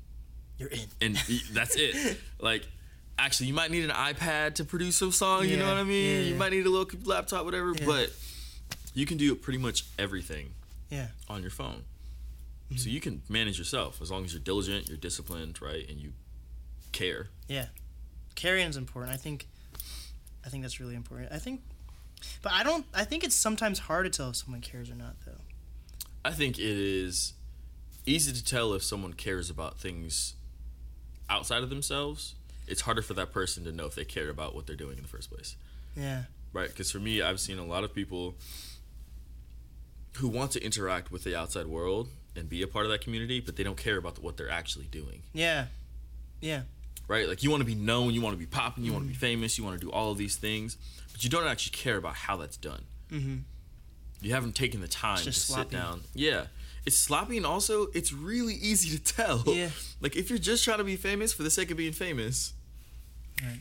You're 0.59 0.70
in. 0.70 0.81
and 1.03 1.16
that's 1.53 1.76
it 1.76 2.18
like 2.41 2.66
actually 3.18 3.49
you 3.49 3.55
might 3.55 3.70
need 3.70 3.85
an 3.85 3.91
ipad 3.91 4.55
to 4.55 4.64
produce 4.64 5.03
a 5.03 5.12
song 5.12 5.47
you 5.47 5.57
know 5.59 5.66
what 5.68 5.76
i 5.76 5.83
mean 5.85 6.14
yeah, 6.22 6.29
you 6.31 6.35
might 6.35 6.53
need 6.53 6.64
a 6.66 6.70
little 6.70 6.89
laptop 7.05 7.45
whatever 7.45 7.72
Yeah. 7.79 7.85
but 7.87 8.11
you 8.99 9.07
can 9.07 9.16
do 9.16 9.34
pretty 9.36 9.59
much 9.59 9.84
everything 9.99 10.55
Yeah. 10.90 11.09
on 11.28 11.42
your 11.42 11.51
phone. 11.51 11.84
Mm-hmm. 12.70 12.76
So 12.78 12.90
you 12.90 13.01
can 13.01 13.22
manage 13.28 13.57
yourself 13.59 14.03
as 14.03 14.11
long 14.11 14.24
as 14.24 14.32
you're 14.32 14.42
diligent, 14.42 14.88
you're 14.88 14.96
disciplined, 14.96 15.62
right, 15.62 15.88
and 15.88 15.99
you 16.01 16.12
care. 16.92 17.28
Yeah. 17.49 17.66
caring 18.34 18.66
is 18.68 18.76
important. 18.76 19.12
I 19.14 19.16
think 19.16 19.46
I 20.44 20.49
think 20.49 20.62
that's 20.62 20.80
really 20.80 20.94
important. 20.96 21.32
I 21.32 21.38
think 21.38 21.61
but 22.42 22.53
I 22.53 22.62
don't 22.64 22.84
I 22.94 23.05
think 23.05 23.22
it's 23.24 23.34
sometimes 23.34 23.78
hard 23.78 24.05
to 24.07 24.11
tell 24.11 24.30
if 24.30 24.36
someone 24.36 24.61
cares 24.61 24.90
or 24.90 24.94
not 24.96 25.14
though. 25.24 25.42
I 26.24 26.32
think 26.32 26.59
it 26.59 26.64
is 27.05 27.34
easy 28.07 28.32
to 28.32 28.44
tell 28.44 28.74
if 28.74 28.82
someone 28.82 29.12
cares 29.12 29.49
about 29.51 29.78
things 29.78 30.34
outside 31.30 31.62
of 31.62 31.70
themselves. 31.70 32.34
It's 32.66 32.82
harder 32.82 33.03
for 33.03 33.14
that 33.14 33.32
person 33.32 33.64
to 33.64 33.72
know 33.72 33.86
if 33.86 33.94
they 33.94 34.05
care 34.05 34.28
about 34.28 34.55
what 34.55 34.66
they're 34.66 34.76
doing 34.84 34.96
in 34.99 35.03
the 35.03 35.09
first 35.09 35.30
place, 35.30 35.57
Yeah. 35.96 36.24
right? 36.53 36.68
Because 36.68 36.90
for 36.90 36.99
me, 36.99 37.22
I've 37.22 37.40
seen 37.40 37.59
a 37.59 37.64
lot 37.64 37.82
of 37.84 37.94
people 37.94 38.34
who 40.16 40.28
want 40.28 40.50
to 40.52 40.64
interact 40.64 41.12
with 41.12 41.24
the 41.24 41.36
outside 41.36 41.66
world 41.66 42.09
and 42.34 42.48
be 42.48 42.62
a 42.62 42.66
part 42.66 42.84
of 42.86 42.90
that 42.90 43.00
community, 43.00 43.40
but 43.40 43.56
they 43.56 43.62
don't 43.62 43.76
care 43.76 43.96
about 43.96 44.18
what 44.22 44.36
they're 44.36 44.50
actually 44.50 44.86
doing. 44.86 45.22
Yeah. 45.32 45.66
Yeah. 46.40 46.62
right? 47.09 47.28
Like 47.28 47.42
you 47.42 47.50
want 47.50 47.61
to 47.61 47.66
be 47.66 47.74
known, 47.74 48.12
you 48.14 48.20
want 48.20 48.34
to 48.34 48.38
be 48.38 48.46
popping, 48.46 48.84
you 48.84 48.92
want 48.92 49.04
Mm-hmm. 49.04 49.12
to 49.14 49.20
be 49.20 49.26
famous, 49.26 49.59
you 49.59 49.64
want 49.64 49.78
to 49.80 49.84
do 49.86 49.90
all 49.92 50.12
of 50.12 50.18
these 50.18 50.36
things, 50.36 50.76
but 51.12 51.24
you 51.24 51.30
don't 51.30 51.46
actually 51.46 51.72
care 51.76 51.96
about 51.96 52.14
how 52.14 52.36
that's 52.36 52.56
done. 52.56 52.82
Mm-hmm. 53.11 53.36
You 54.20 54.32
haven't 54.34 54.54
taken 54.54 54.80
the 54.80 54.88
time 54.88 55.18
to 55.18 55.24
just 55.24 55.46
sit 55.46 55.70
down. 55.70 56.02
Yeah, 56.14 56.46
it's 56.84 56.96
sloppy, 56.96 57.36
and 57.36 57.46
also 57.46 57.86
it's 57.94 58.12
really 58.12 58.54
easy 58.54 58.96
to 58.98 59.02
tell. 59.02 59.44
Yeah. 59.46 59.70
Like 60.00 60.16
if 60.16 60.28
you're 60.30 60.38
just 60.38 60.64
trying 60.64 60.78
to 60.78 60.84
be 60.84 60.96
famous 60.96 61.32
for 61.32 61.42
the 61.44 61.50
sake 61.50 61.70
of 61.70 61.76
being 61.76 61.92
famous, 61.92 62.52
Right. 63.42 63.61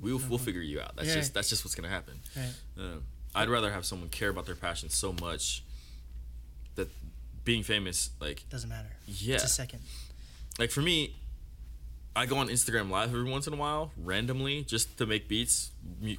we'll 0.00 0.20
we'll 0.28 0.38
figure 0.38 0.60
you 0.62 0.80
out. 0.80 0.96
That's 0.96 1.08
Yeah. 1.08 1.14
just 1.16 1.34
that's 1.34 1.48
just 1.48 1.64
what's 1.64 1.74
gonna 1.74 1.88
happen. 1.88 2.20
Right. 2.36 2.52
Um, 2.78 3.02
I'd 3.34 3.48
rather 3.48 3.72
have 3.72 3.84
someone 3.84 4.08
care 4.10 4.28
about 4.28 4.46
their 4.46 4.54
passion 4.54 4.88
so 4.90 5.12
much 5.20 5.62
that 6.76 6.88
being 7.44 7.62
famous, 7.62 8.10
like 8.20 8.44
Doesn't 8.50 8.68
matter. 8.68 8.90
yeah, 9.06 9.34
It's 9.36 9.44
a 9.44 9.48
second. 9.48 9.80
like 10.58 10.70
for 10.70 10.80
me, 10.82 11.14
I 12.16 12.26
go 12.26 12.36
on 12.38 12.48
Instagram 12.48 12.90
Live 12.90 13.08
every 13.08 13.28
once 13.28 13.46
in 13.48 13.52
a 13.52 13.56
while, 13.56 13.90
randomly, 14.02 14.62
just 14.62 14.96
to 14.98 15.06
make 15.06 15.28
beats, 15.28 15.72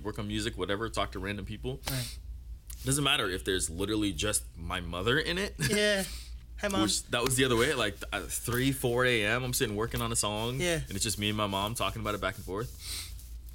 work 0.03 0.19
on 0.19 0.27
music, 0.27 0.57
whatever, 0.57 0.89
talk 0.89 1.11
to 1.13 1.19
random 1.19 1.45
people. 1.45 1.79
Right. 1.89 2.17
Doesn't 2.83 3.03
matter 3.03 3.29
if 3.29 3.45
there's 3.45 3.69
literally 3.69 4.11
just 4.11 4.43
my 4.57 4.81
mother 4.81 5.17
in 5.17 5.37
it. 5.37 5.55
Yeah. 5.69 6.03
Hi, 6.61 6.67
mom. 6.69 6.83
Which 6.83 7.03
that 7.07 7.23
was 7.23 7.35
the 7.35 7.43
other 7.45 7.55
way. 7.57 7.73
Like 7.73 7.95
at 8.13 8.21
uh, 8.21 8.25
three, 8.27 8.71
four 8.71 9.05
a.m. 9.05 9.43
I'm 9.43 9.53
sitting 9.53 9.75
working 9.75 10.01
on 10.01 10.11
a 10.11 10.15
song. 10.15 10.59
Yeah. 10.59 10.75
And 10.87 10.91
it's 10.91 11.03
just 11.03 11.17
me 11.19 11.29
and 11.29 11.37
my 11.37 11.47
mom 11.47 11.75
talking 11.75 12.01
about 12.01 12.15
it 12.15 12.21
back 12.21 12.35
and 12.35 12.45
forth. 12.45 13.04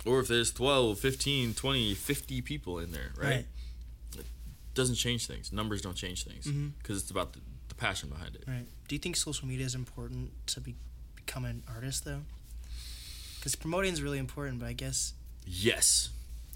Or 0.07 0.21
if 0.21 0.29
there's 0.29 0.51
12, 0.53 0.99
15, 0.99 1.55
20, 1.55 1.95
50 1.95 2.41
people 2.43 2.79
in 2.79 2.91
there, 2.93 3.11
right? 3.17 3.29
Right. 3.29 3.47
It 4.19 4.27
doesn't 4.75 4.95
change 4.97 5.27
things. 5.27 5.53
Numbers 5.53 5.83
don't 5.83 5.97
change 5.97 6.25
things 6.25 6.45
because 6.47 6.97
Mhm. 6.99 7.01
it's 7.03 7.11
about 7.11 7.33
the, 7.35 7.41
the 7.69 7.75
passion 7.75 8.09
behind 8.09 8.35
it. 8.37 8.45
Right. 8.47 8.67
Do 8.89 8.95
you 8.95 8.99
think 8.99 9.17
social 9.17 9.47
media 9.47 9.67
is 9.67 9.75
important 9.75 10.31
to 10.49 10.61
be, 10.61 10.75
become 11.17 11.45
an 11.45 11.63
artist 11.69 12.05
though? 12.05 12.23
Because 13.39 13.55
promoting 13.57 13.93
is 13.93 14.01
really 14.03 14.19
important, 14.19 14.59
but 14.61 14.67
I 14.67 14.73
guess 14.73 15.15
Yes. 15.47 16.11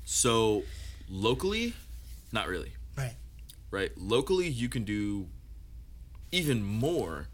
So 0.04 0.62
locally, 1.08 1.74
not 2.32 2.46
really. 2.48 2.72
Right. 2.96 3.14
Right. 3.70 3.96
Locally, 3.98 4.46
you 4.48 4.68
can 4.68 4.84
do 4.84 5.26
even 6.32 6.62
more 6.62 7.28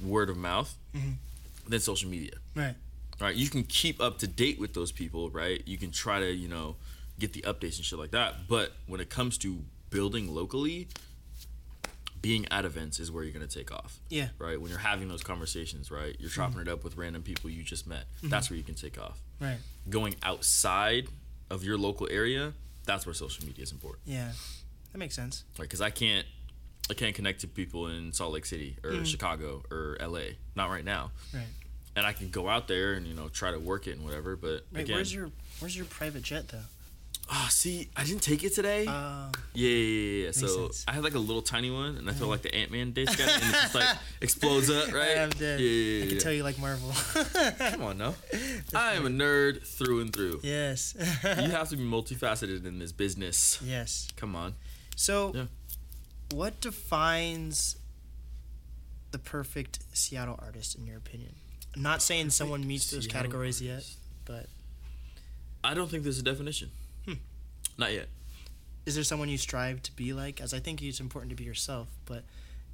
word 0.00 0.30
of 0.30 0.36
mouth 0.36 0.76
Mhm. 0.94 1.16
than 1.66 1.80
social 1.80 2.08
media. 2.10 2.32
right. 2.54 2.74
Right. 3.20 3.34
You 3.34 3.48
can 3.48 3.64
keep 3.64 4.00
up 4.00 4.18
to 4.18 4.26
date 4.26 4.58
with 4.60 4.74
those 4.74 4.92
people. 4.92 5.30
Right. 5.30 5.62
You 5.66 5.78
can 5.78 5.90
try 5.90 6.20
to 6.20 6.32
you 6.32 6.48
know 6.48 6.76
get 7.18 7.32
the 7.32 7.42
updates 7.42 7.76
and 7.76 7.84
shit 7.84 7.98
like 7.98 8.12
that. 8.12 8.48
But 8.48 8.72
when 8.86 9.00
it 9.00 9.10
comes 9.10 9.38
to 9.38 9.58
building 9.90 10.32
locally, 10.32 10.88
being 12.20 12.46
at 12.50 12.64
events 12.64 13.00
is 13.00 13.10
where 13.10 13.24
you're 13.24 13.32
gonna 13.32 13.46
take 13.46 13.72
off. 13.72 13.98
Yeah. 14.08 14.28
Right. 14.38 14.60
When 14.60 14.70
you're 14.70 14.80
having 14.80 15.08
those 15.08 15.22
conversations, 15.22 15.90
right, 15.90 16.16
you're 16.18 16.30
mm-hmm. 16.30 16.40
chopping 16.40 16.60
it 16.60 16.68
up 16.68 16.84
with 16.84 16.96
random 16.96 17.22
people 17.22 17.50
you 17.50 17.62
just 17.62 17.86
met. 17.86 18.04
Mm-hmm. 18.18 18.28
That's 18.28 18.50
where 18.50 18.56
you 18.56 18.62
can 18.62 18.74
take 18.74 19.00
off. 19.00 19.20
Right. 19.40 19.58
Going 19.88 20.16
outside 20.22 21.08
of 21.50 21.64
your 21.64 21.78
local 21.78 22.08
area, 22.10 22.52
that's 22.84 23.06
where 23.06 23.14
social 23.14 23.46
media 23.46 23.62
is 23.62 23.72
important. 23.72 24.02
Yeah. 24.06 24.32
That 24.92 24.98
makes 24.98 25.14
sense. 25.14 25.44
right 25.58 25.68
cause 25.68 25.80
I 25.80 25.90
can't, 25.90 26.26
I 26.90 26.94
can't 26.94 27.14
connect 27.14 27.42
to 27.42 27.48
people 27.48 27.88
in 27.88 28.12
Salt 28.12 28.32
Lake 28.32 28.46
City 28.46 28.78
or 28.82 28.90
mm-hmm. 28.90 29.04
Chicago 29.04 29.62
or 29.70 29.96
LA. 30.00 30.36
Not 30.56 30.70
right 30.70 30.84
now. 30.84 31.10
Right. 31.32 31.44
And 31.98 32.06
I 32.06 32.12
can 32.12 32.30
go 32.30 32.48
out 32.48 32.68
there 32.68 32.94
and 32.94 33.06
you 33.06 33.14
know 33.14 33.28
try 33.28 33.50
to 33.50 33.58
work 33.58 33.86
it 33.86 33.96
and 33.96 34.04
whatever. 34.04 34.36
But 34.36 34.66
Wait, 34.72 34.82
again, 34.82 34.96
where's 34.96 35.12
your 35.12 35.30
where's 35.58 35.76
your 35.76 35.86
private 35.86 36.22
jet 36.22 36.48
though? 36.48 36.58
ah, 37.30 37.48
see, 37.50 37.88
I 37.96 38.04
didn't 38.04 38.22
take 38.22 38.42
it 38.44 38.54
today. 38.54 38.86
Um, 38.86 39.32
yeah, 39.54 39.68
yeah, 39.68 39.74
yeah, 39.74 40.24
yeah. 40.24 40.30
So 40.30 40.46
sense. 40.46 40.84
I 40.88 40.92
had 40.92 41.04
like 41.04 41.14
a 41.14 41.18
little 41.18 41.42
tiny 41.42 41.70
one, 41.70 41.96
and 41.96 42.08
I 42.08 42.12
feel 42.12 42.28
like 42.28 42.42
the 42.42 42.54
Ant 42.54 42.70
Man 42.70 42.92
disc 42.92 43.18
and 43.20 43.28
it 43.28 43.52
just 43.52 43.74
like 43.74 43.96
explodes 44.20 44.70
up, 44.70 44.92
right? 44.92 45.18
I'm 45.18 45.30
dead. 45.30 45.60
Yeah, 45.60 45.66
yeah, 45.66 46.02
I 46.02 46.04
yeah. 46.04 46.10
can 46.10 46.18
tell 46.18 46.32
you 46.32 46.42
like 46.42 46.58
Marvel. 46.58 46.92
Come 47.70 47.82
on, 47.82 47.98
no. 47.98 48.14
I 48.74 48.94
am 48.94 49.06
a 49.06 49.10
nerd 49.10 49.62
through 49.62 50.00
and 50.00 50.12
through. 50.12 50.40
yes. 50.42 50.94
You 51.22 51.28
have 51.50 51.68
to 51.70 51.76
be 51.76 51.84
multifaceted 51.84 52.64
in 52.64 52.78
this 52.78 52.92
business. 52.92 53.60
yes. 53.64 54.08
Come 54.16 54.34
on. 54.34 54.54
So, 54.96 55.48
what 56.32 56.60
defines 56.60 57.76
the 59.10 59.18
perfect 59.18 59.80
Seattle 59.92 60.38
artist 60.42 60.76
in 60.76 60.86
your 60.86 60.96
opinion? 60.96 61.34
I'm 61.78 61.84
not 61.84 62.02
saying 62.02 62.30
someone 62.30 62.66
meets 62.66 62.90
those 62.90 63.04
Seattle 63.04 63.20
categories 63.22 63.62
yet, 63.62 63.84
but 64.24 64.46
I 65.62 65.74
don't 65.74 65.88
think 65.88 66.02
there's 66.02 66.18
a 66.18 66.24
definition. 66.24 66.72
Hmm. 67.04 67.12
Not 67.78 67.92
yet. 67.92 68.08
is 68.84 68.96
there 68.96 69.04
someone 69.04 69.28
you 69.28 69.38
strive 69.38 69.80
to 69.84 69.92
be 69.94 70.12
like? 70.12 70.40
As 70.40 70.52
I 70.52 70.58
think 70.58 70.82
it's 70.82 70.98
important 70.98 71.30
to 71.30 71.36
be 71.36 71.44
yourself, 71.44 71.86
but 72.04 72.24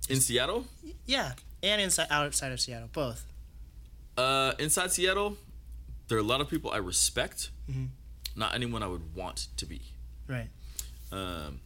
In 0.08 0.20
Seattle, 0.20 0.64
yeah, 1.04 1.32
and 1.62 1.82
inside 1.82 2.06
outside 2.10 2.50
of 2.52 2.60
Seattle, 2.62 2.88
both. 2.94 3.26
uh, 4.16 4.54
inside 4.58 4.90
Seattle, 4.90 5.36
there 6.08 6.16
are 6.16 6.22
a 6.22 6.24
lot 6.24 6.40
of 6.40 6.48
people 6.48 6.70
I 6.70 6.78
respect. 6.78 7.50
Mhm. 7.70 7.88
Not 8.34 8.54
anyone 8.54 8.82
I 8.82 8.86
would 8.86 9.14
want 9.14 9.48
to 9.58 9.66
be. 9.66 9.82
Right. 10.26 10.48
Um, 11.12 11.60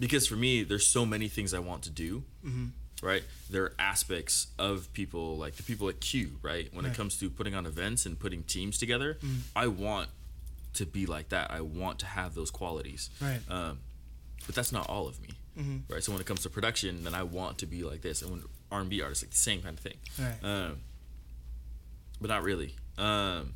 because 0.00 0.26
for 0.26 0.34
me, 0.36 0.64
there's 0.64 0.86
so 0.88 1.06
many 1.06 1.28
things 1.28 1.54
I 1.54 1.60
want 1.60 1.84
to 1.84 1.90
do. 1.90 2.24
Mhm. 2.44 2.70
Right, 3.02 3.22
there 3.50 3.64
are 3.64 3.72
aspects 3.78 4.46
of 4.58 4.90
people 4.94 5.36
like 5.36 5.56
the 5.56 5.62
people 5.62 5.88
at 5.88 6.00
Q. 6.00 6.38
Right, 6.42 6.72
when 6.72 6.84
Right. 6.84 6.94
it 6.94 6.96
comes 6.96 7.18
to 7.18 7.28
putting 7.28 7.54
on 7.54 7.66
events 7.66 8.06
and 8.06 8.18
putting 8.18 8.42
teams 8.44 8.78
together, 8.78 9.18
I 9.54 9.66
want 9.66 10.08
to 10.74 10.86
be 10.86 11.04
like 11.06 11.28
that. 11.28 11.50
I 11.50 11.60
want 11.60 11.98
to 12.00 12.06
have 12.06 12.34
those 12.34 12.50
qualities. 12.50 13.10
Right. 13.20 13.40
Um, 13.48 13.78
but 14.46 14.54
that's 14.54 14.72
not 14.72 14.88
all 14.88 15.06
of 15.06 15.20
me. 15.20 15.28
Mhm. 15.58 15.82
Right. 15.88 16.02
So 16.02 16.12
when 16.12 16.20
it 16.20 16.26
comes 16.26 16.42
to 16.42 16.50
production, 16.50 17.04
then 17.04 17.14
I 17.14 17.22
want 17.24 17.58
to 17.58 17.66
be 17.66 17.82
like 17.84 18.00
this. 18.02 18.22
And 18.22 18.30
when 18.30 18.42
R 18.72 18.80
and 18.80 18.90
B 18.90 19.00
artists, 19.02 19.22
like 19.22 19.30
the 19.30 19.36
same 19.38 19.62
kind 19.62 19.76
of 19.78 19.82
thing. 19.84 19.98
Right. 20.18 20.42
Um, 20.42 20.80
but 22.20 22.28
not 22.28 22.42
really. 22.42 22.74
Um, 22.98 23.54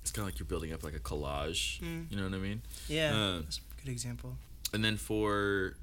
it's 0.00 0.10
kind 0.10 0.26
of 0.26 0.32
like 0.32 0.38
you're 0.38 0.46
building 0.46 0.72
up 0.72 0.82
like 0.82 0.94
a 0.94 0.98
collage. 1.00 1.80
Mm. 1.80 2.10
You 2.10 2.16
know 2.16 2.24
what 2.24 2.34
I 2.34 2.38
mean? 2.38 2.62
Yeah. 2.88 3.14
uh, 3.14 3.40
that's 3.42 3.58
a 3.58 3.84
good 3.84 3.92
example. 3.92 4.36
And 4.72 4.84
then 4.84 4.96
for 4.96 5.76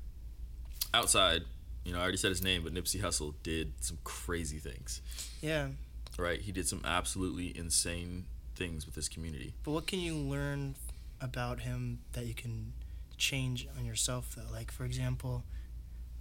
outside, 0.93 1.43
you 1.83 1.93
know, 1.93 1.99
I 1.99 2.01
already 2.01 2.17
said 2.17 2.29
his 2.29 2.43
name, 2.43 2.63
but 2.63 2.73
Nipsey 2.73 3.01
Hussle 3.01 3.33
did 3.43 3.73
some 3.79 3.97
crazy 4.03 4.57
things. 4.57 5.01
Yeah. 5.41 5.69
Right. 6.17 6.41
He 6.41 6.51
did 6.51 6.67
some 6.67 6.81
absolutely 6.85 7.57
insane 7.57 8.25
things 8.55 8.85
with 8.85 8.95
his 8.95 9.07
community. 9.07 9.53
But 9.63 9.71
what 9.71 9.87
can 9.87 9.99
you 9.99 10.15
learn 10.15 10.75
about 11.21 11.61
him 11.61 11.99
that 12.13 12.25
you 12.25 12.33
can 12.33 12.73
change 13.17 13.67
on 13.77 13.85
yourself 13.85 14.35
though? 14.35 14.51
Like 14.51 14.71
for 14.71 14.83
example, 14.85 15.43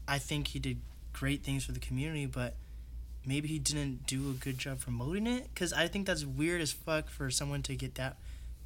I 0.06 0.18
think 0.18 0.48
he 0.48 0.58
did 0.58 0.78
great 1.12 1.42
things 1.42 1.64
for 1.64 1.72
the 1.72 1.80
community, 1.80 2.26
but 2.26 2.54
maybe 3.26 3.48
he 3.48 3.58
didn't 3.58 4.06
do 4.06 4.30
a 4.30 4.34
good 4.34 4.56
job 4.58 4.80
promoting 4.80 5.26
it 5.26 5.48
cuz 5.54 5.72
I 5.72 5.88
think 5.88 6.06
that's 6.06 6.24
weird 6.24 6.60
as 6.60 6.72
fuck 6.72 7.10
for 7.10 7.30
someone 7.30 7.62
to 7.64 7.74
get 7.74 7.96
that 7.96 8.16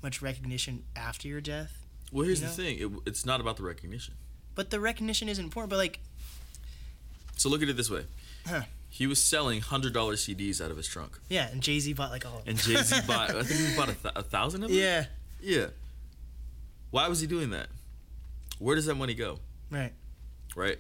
much 0.03 0.21
recognition 0.21 0.85
after 0.95 1.29
your 1.29 1.41
death. 1.41 1.79
Well, 2.13 2.27
here's 2.27 2.43
You 2.43 2.49
the 2.49 2.53
thing. 2.53 2.79
It, 2.79 2.91
it's 3.07 3.25
not 3.25 3.41
about 3.41 3.57
the 3.57 3.63
recognition. 3.63 4.15
But 4.55 4.69
the 4.69 4.81
recognition 4.81 5.31
is 5.31 5.39
important, 5.39 5.71
but 5.71 5.79
like 5.79 6.01
So 7.37 7.49
look 7.49 7.63
at 7.63 7.69
it 7.69 7.77
this 7.77 7.91
way. 7.91 8.05
Huh. 8.47 8.63
He 8.89 9.07
was 9.07 9.19
selling 9.23 9.61
hundred 9.61 9.95
dollar 9.95 10.15
CDs 10.15 10.61
out 10.61 10.71
of 10.71 10.77
his 10.77 10.87
trunk, 10.87 11.19
yeah, 11.31 11.49
and 11.51 11.63
Jay-Z 11.63 11.93
bought 11.95 12.11
like 12.11 12.27
all 12.27 12.39
of 12.39 12.45
them. 12.45 12.51
and 12.55 12.59
Jay 12.59 12.77
Z 12.77 13.01
bought. 13.07 13.31
I 13.35 13.43
think 13.43 13.71
he 13.71 13.75
bought 13.77 13.89
a, 13.89 13.95
th- 13.95 14.15
a 14.17 14.23
thousand 14.23 14.65
of 14.65 14.69
them. 14.71 14.79
Yeah. 14.79 15.07
Yeah. 15.41 15.67
Why 16.91 17.09
was 17.09 17.21
he 17.21 17.27
doing 17.27 17.51
that? 17.51 17.69
Where 18.59 18.77
does 18.77 18.87
that 18.87 18.95
money 18.97 19.15
go? 19.15 19.39
Right. 19.71 19.93
Right. 20.55 20.79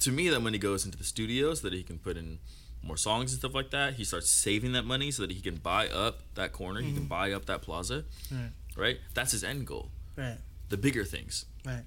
To 0.00 0.12
me, 0.12 0.28
that 0.28 0.40
money 0.40 0.58
goes 0.58 0.84
into 0.84 0.98
the 0.98 1.04
studio 1.04 1.54
so 1.54 1.68
that 1.68 1.72
he 1.76 1.82
can 1.82 1.98
put 1.98 2.16
in 2.18 2.38
more 2.82 2.98
songs 2.98 3.32
and 3.32 3.38
stuff 3.40 3.54
like 3.54 3.70
that. 3.70 3.94
He 3.94 4.04
starts 4.04 4.28
saving 4.30 4.72
that 4.72 4.84
money 4.84 5.10
so 5.10 5.22
that 5.22 5.32
he 5.32 5.40
can 5.40 5.56
buy 5.56 5.88
up 5.88 6.20
that 6.34 6.52
corner. 6.52 6.80
He 6.82 6.92
can 6.92 7.04
buy 7.06 7.32
up 7.32 7.46
that 7.46 7.62
plaza. 7.62 8.04
Right. 8.30 8.50
Right. 8.76 8.98
That's 9.14 9.32
his 9.32 9.42
end 9.42 9.66
goal. 9.66 9.88
Right. 10.14 10.36
The 10.68 10.76
bigger 10.76 11.04
things. 11.04 11.46
Right. 11.64 11.82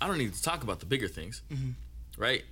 I 0.00 0.06
don't 0.08 0.16
need 0.18 0.32
to 0.34 0.42
talk 0.42 0.62
about 0.62 0.80
the 0.80 0.86
bigger 0.86 1.06
things. 1.08 1.42
Mhm. 1.52 1.74
Right. 2.16 2.44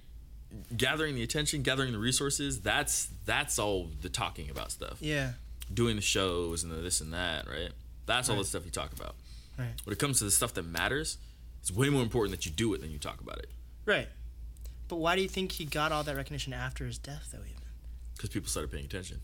Gathering 0.77 1.15
the 1.15 1.23
attention, 1.23 1.63
gathering 1.63 1.93
the 1.93 1.99
resources. 1.99 2.61
That's 2.61 3.09
that's 3.25 3.59
all 3.59 3.89
the 4.01 4.09
talking 4.09 4.51
about 4.51 4.73
stuff. 4.73 4.99
Yeah. 5.01 5.33
doing 5.73 5.97
the 5.97 6.03
shows 6.03 6.65
and 6.65 6.73
the 6.73 6.77
this 6.77 7.01
and 7.01 7.13
that, 7.13 7.47
right? 7.49 7.71
That's 8.07 8.29
all 8.29 8.37
the 8.37 8.45
stuff 8.45 8.65
you 8.65 8.71
talk 8.73 8.93
about. 8.93 9.15
Right. 9.59 9.69
When 9.85 9.93
it 9.93 9.99
comes 9.99 10.19
to 10.19 10.25
the 10.25 10.31
stuff 10.33 10.55
that 10.55 10.65
matters, 10.67 11.19
it's 11.61 11.71
way 11.71 11.89
more 11.91 12.03
important 12.03 12.33
that 12.37 12.45
you 12.47 12.51
do 12.53 12.75
it 12.75 12.81
than 12.81 12.91
you 12.91 12.99
talk 12.99 13.21
about 13.21 13.39
it. 13.39 13.51
Right. 13.87 14.09
But 14.89 14.97
why 14.97 15.15
do 15.15 15.23
you 15.23 15.29
think 15.29 15.53
he 15.53 15.65
got 15.65 15.93
all 15.93 16.03
that 16.03 16.17
recognition 16.17 16.53
after 16.53 16.85
his 16.87 16.99
death 16.99 17.29
though 17.33 17.39
even? 17.39 17.63
Because 18.17 18.31
people 18.31 18.49
started 18.49 18.73
paying 18.73 18.85
attention. 18.87 19.21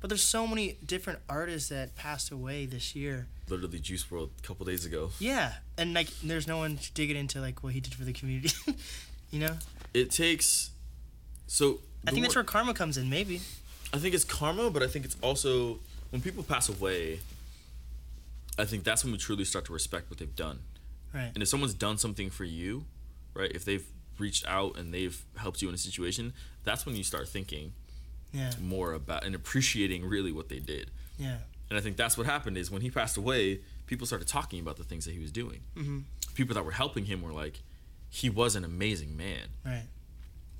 But 0.00 0.08
there's 0.08 0.22
so 0.22 0.46
many 0.46 0.76
different 0.84 1.18
artists 1.28 1.68
that 1.70 1.94
passed 1.96 2.30
away 2.30 2.66
this 2.66 2.94
year. 2.94 3.26
Literally, 3.48 3.78
Juice 3.78 4.04
WRLD 4.04 4.30
a 4.38 4.42
couple 4.42 4.64
days 4.66 4.84
ago. 4.84 5.10
Yeah, 5.18 5.52
and 5.78 5.94
like 5.94 6.08
there's 6.22 6.46
no 6.46 6.58
one 6.58 6.78
digging 6.94 7.16
into 7.16 7.40
like 7.40 7.62
what 7.62 7.72
he 7.72 7.80
did 7.80 7.94
for 7.94 8.04
the 8.04 8.12
community. 8.12 8.54
you 9.30 9.40
know, 9.40 9.56
It 9.96 10.10
takes. 10.10 10.70
So 11.46 11.80
I 12.06 12.10
think 12.10 12.22
that's 12.22 12.34
where 12.34 12.44
karma 12.44 12.74
comes 12.74 12.98
in. 12.98 13.08
Maybe. 13.08 13.40
I 13.92 13.98
think 13.98 14.14
it's 14.14 14.24
karma, 14.24 14.70
but 14.70 14.82
I 14.82 14.88
think 14.88 15.04
it's 15.04 15.16
also 15.22 15.78
when 16.10 16.20
people 16.20 16.42
pass 16.42 16.68
away. 16.68 17.20
I 18.58 18.64
think 18.64 18.84
that's 18.84 19.04
when 19.04 19.12
we 19.12 19.18
truly 19.18 19.44
start 19.44 19.64
to 19.66 19.72
respect 19.72 20.10
what 20.10 20.18
they've 20.18 20.34
done. 20.36 20.60
Right. 21.14 21.30
And 21.34 21.42
if 21.42 21.48
someone's 21.48 21.74
done 21.74 21.98
something 21.98 22.30
for 22.30 22.44
you, 22.44 22.84
right? 23.34 23.50
If 23.52 23.64
they've 23.64 23.86
reached 24.18 24.46
out 24.46 24.76
and 24.78 24.92
they've 24.92 25.22
helped 25.36 25.62
you 25.62 25.68
in 25.68 25.74
a 25.74 25.78
situation, 25.78 26.32
that's 26.64 26.84
when 26.86 26.96
you 26.96 27.04
start 27.04 27.28
thinking 27.28 27.72
Yeah. 28.32 28.52
more 28.60 28.92
about 28.92 29.24
and 29.24 29.34
appreciating 29.34 30.04
really 30.04 30.32
what 30.32 30.48
they 30.48 30.58
did. 30.58 30.90
Yeah. 31.18 31.38
And 31.70 31.78
I 31.78 31.82
think 31.82 31.96
that's 31.96 32.16
what 32.18 32.26
happened 32.26 32.56
is 32.58 32.70
when 32.70 32.82
he 32.82 32.90
passed 32.90 33.16
away, 33.16 33.60
people 33.86 34.06
started 34.06 34.28
talking 34.28 34.60
about 34.60 34.76
the 34.76 34.84
things 34.84 35.04
that 35.06 35.12
he 35.12 35.18
was 35.20 35.32
doing. 35.32 35.60
Mhm. 35.76 36.04
People 36.34 36.54
that 36.54 36.64
were 36.64 36.72
helping 36.72 37.06
him 37.06 37.22
were 37.22 37.32
like, 37.32 37.60
he 38.08 38.30
was 38.30 38.56
an 38.56 38.64
amazing 38.64 39.16
man, 39.16 39.48
Right. 39.64 39.86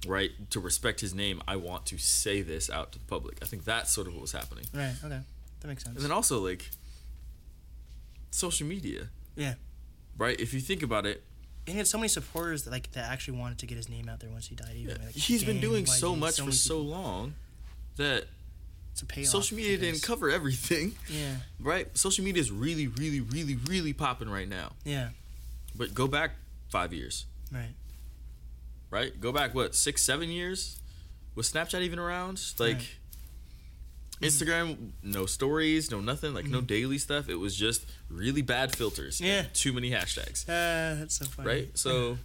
right? 0.07 0.31
To 0.51 0.61
respect 0.61 1.01
his 1.01 1.15
name, 1.15 1.41
I 1.49 1.57
want 1.57 1.87
to 1.87 1.99
say 1.99 2.43
this 2.43 2.69
out 2.71 2.93
to 2.93 2.99
the 2.99 3.05
public. 3.07 3.39
I 3.43 3.47
think 3.47 3.65
that's 3.65 3.93
sort 3.93 4.07
of 4.07 4.13
what 4.15 4.23
was 4.23 4.33
happening. 4.33 4.65
Right. 4.73 4.95
Okay. 5.03 5.21
That 5.61 5.69
makes 5.69 5.85
sense. 5.85 5.97
And 5.97 6.05
then 6.05 6.13
also 6.13 6.39
like 6.45 6.71
social 8.31 8.67
media, 8.67 9.09
Yeah. 9.37 9.55
right? 10.19 10.39
If 10.39 10.53
you 10.55 10.61
think 10.61 10.83
about 10.83 11.07
it, 11.07 11.23
And 11.69 11.73
he 11.73 11.79
had 11.79 11.89
so 11.89 11.99
many 11.99 12.07
supporters 12.09 12.63
that 12.63 12.71
like 12.71 12.93
that 12.93 13.11
actually 13.11 13.39
wanted 13.39 13.59
to 13.59 13.67
get 13.67 13.77
his 13.77 13.89
name 13.89 14.09
out 14.09 14.21
there 14.21 14.31
once 14.31 14.47
he 14.47 14.55
died. 14.55 14.77
Even 14.77 15.03
like, 15.05 15.15
he's 15.17 15.43
been 15.43 15.61
doing 15.61 15.85
so 15.85 16.15
much 16.15 16.37
for 16.37 16.43
many 16.43 16.53
so 16.53 16.81
long 16.81 17.35
that 17.97 18.27
it's 18.93 19.03
a 19.03 19.07
payoff. 19.07 19.27
social 19.31 19.57
media 19.57 19.77
didn't 19.77 20.01
cover 20.03 20.31
everything, 20.31 20.95
Yeah, 21.09 21.39
right? 21.59 21.89
Social 21.99 22.25
media 22.25 22.41
is 22.41 22.53
really, 22.53 22.87
really, 22.87 23.21
really, 23.21 23.57
really 23.57 23.93
popping 23.93 24.29
right 24.29 24.49
now. 24.49 24.75
yeah, 24.85 25.09
But 25.75 25.93
go 25.93 26.07
back 26.07 26.37
five 26.69 26.93
years, 26.93 27.27
right. 27.53 27.75
right? 28.91 29.21
Go 29.21 29.33
back 29.33 29.55
what 29.55 29.75
six, 29.75 30.03
seven 30.03 30.31
years? 30.31 30.79
Was 31.35 31.53
Snapchat 31.53 31.83
even 31.83 31.99
around? 31.99 32.41
Like 32.59 32.77
Right. 32.77 32.87
Instagram, 34.23 34.93
no 35.03 35.27
stories, 35.27 35.91
no 35.91 36.01
nothing, 36.01 36.33
like 36.33 36.47
no 36.47 36.61
daily 36.63 36.97
stuff. 36.97 37.29
It 37.29 37.35
was 37.37 37.55
just 37.55 37.85
really 38.09 38.41
bad 38.43 38.75
filters. 38.75 39.21
and 39.21 39.29
Yeah. 39.29 39.45
too 39.53 39.73
many 39.75 39.91
hashtags. 39.91 40.45
Uh, 40.49 40.99
that's 41.01 41.17
so 41.19 41.27
funny. 41.27 41.49
right? 41.49 41.79
So 41.79 42.19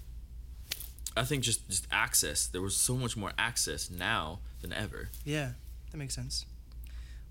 I 1.17 1.23
think 1.25 1.43
just 1.43 1.67
just 1.69 1.87
access. 1.91 2.47
There 2.47 2.61
was 2.61 2.75
so 2.77 2.95
much 2.95 3.17
more 3.17 3.33
access 3.37 3.89
now 3.89 4.39
than 4.61 4.71
ever. 4.71 5.09
Yeah, 5.25 5.51
that 5.91 5.97
makes 5.97 6.15
sense. 6.15 6.45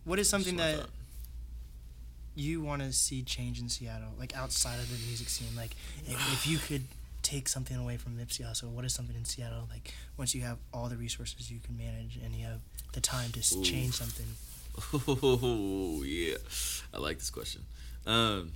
What 0.04 0.18
is 0.18 0.28
something 0.28 0.58
So 0.58 0.62
that 0.64 0.86
you 2.34 2.60
want 2.60 2.82
to 2.82 2.92
see 2.92 3.22
change 3.22 3.60
in 3.60 3.68
Seattle, 3.70 4.12
like 4.18 4.36
outside 4.36 4.78
of 4.78 4.90
the 4.90 4.98
music 5.06 5.28
scene? 5.30 5.54
Like, 5.56 5.74
if, 6.06 6.32
if 6.34 6.46
you 6.46 6.58
could 6.58 6.82
take 7.22 7.48
something 7.48 7.76
away 7.76 7.96
from 7.96 8.16
Nipsey 8.16 8.42
Hussle, 8.42 8.70
what 8.70 8.84
is 8.84 8.94
something 8.94 9.16
in 9.16 9.24
Seattle? 9.24 9.68
Like, 9.70 9.94
once 10.16 10.34
you 10.34 10.42
have 10.42 10.58
all 10.72 10.88
the 10.88 10.96
resources 10.96 11.50
you 11.50 11.58
can 11.60 11.76
manage 11.76 12.18
and 12.22 12.34
you 12.34 12.44
have 12.46 12.60
the 12.92 13.00
time 13.00 13.30
to 13.32 13.40
Ooh. 13.56 13.62
change 13.62 13.94
something. 13.94 14.26
Oh 14.94 16.02
yeah, 16.04 16.36
I 16.94 16.98
like 16.98 17.18
this 17.18 17.30
question. 17.30 17.62
Um, 18.06 18.52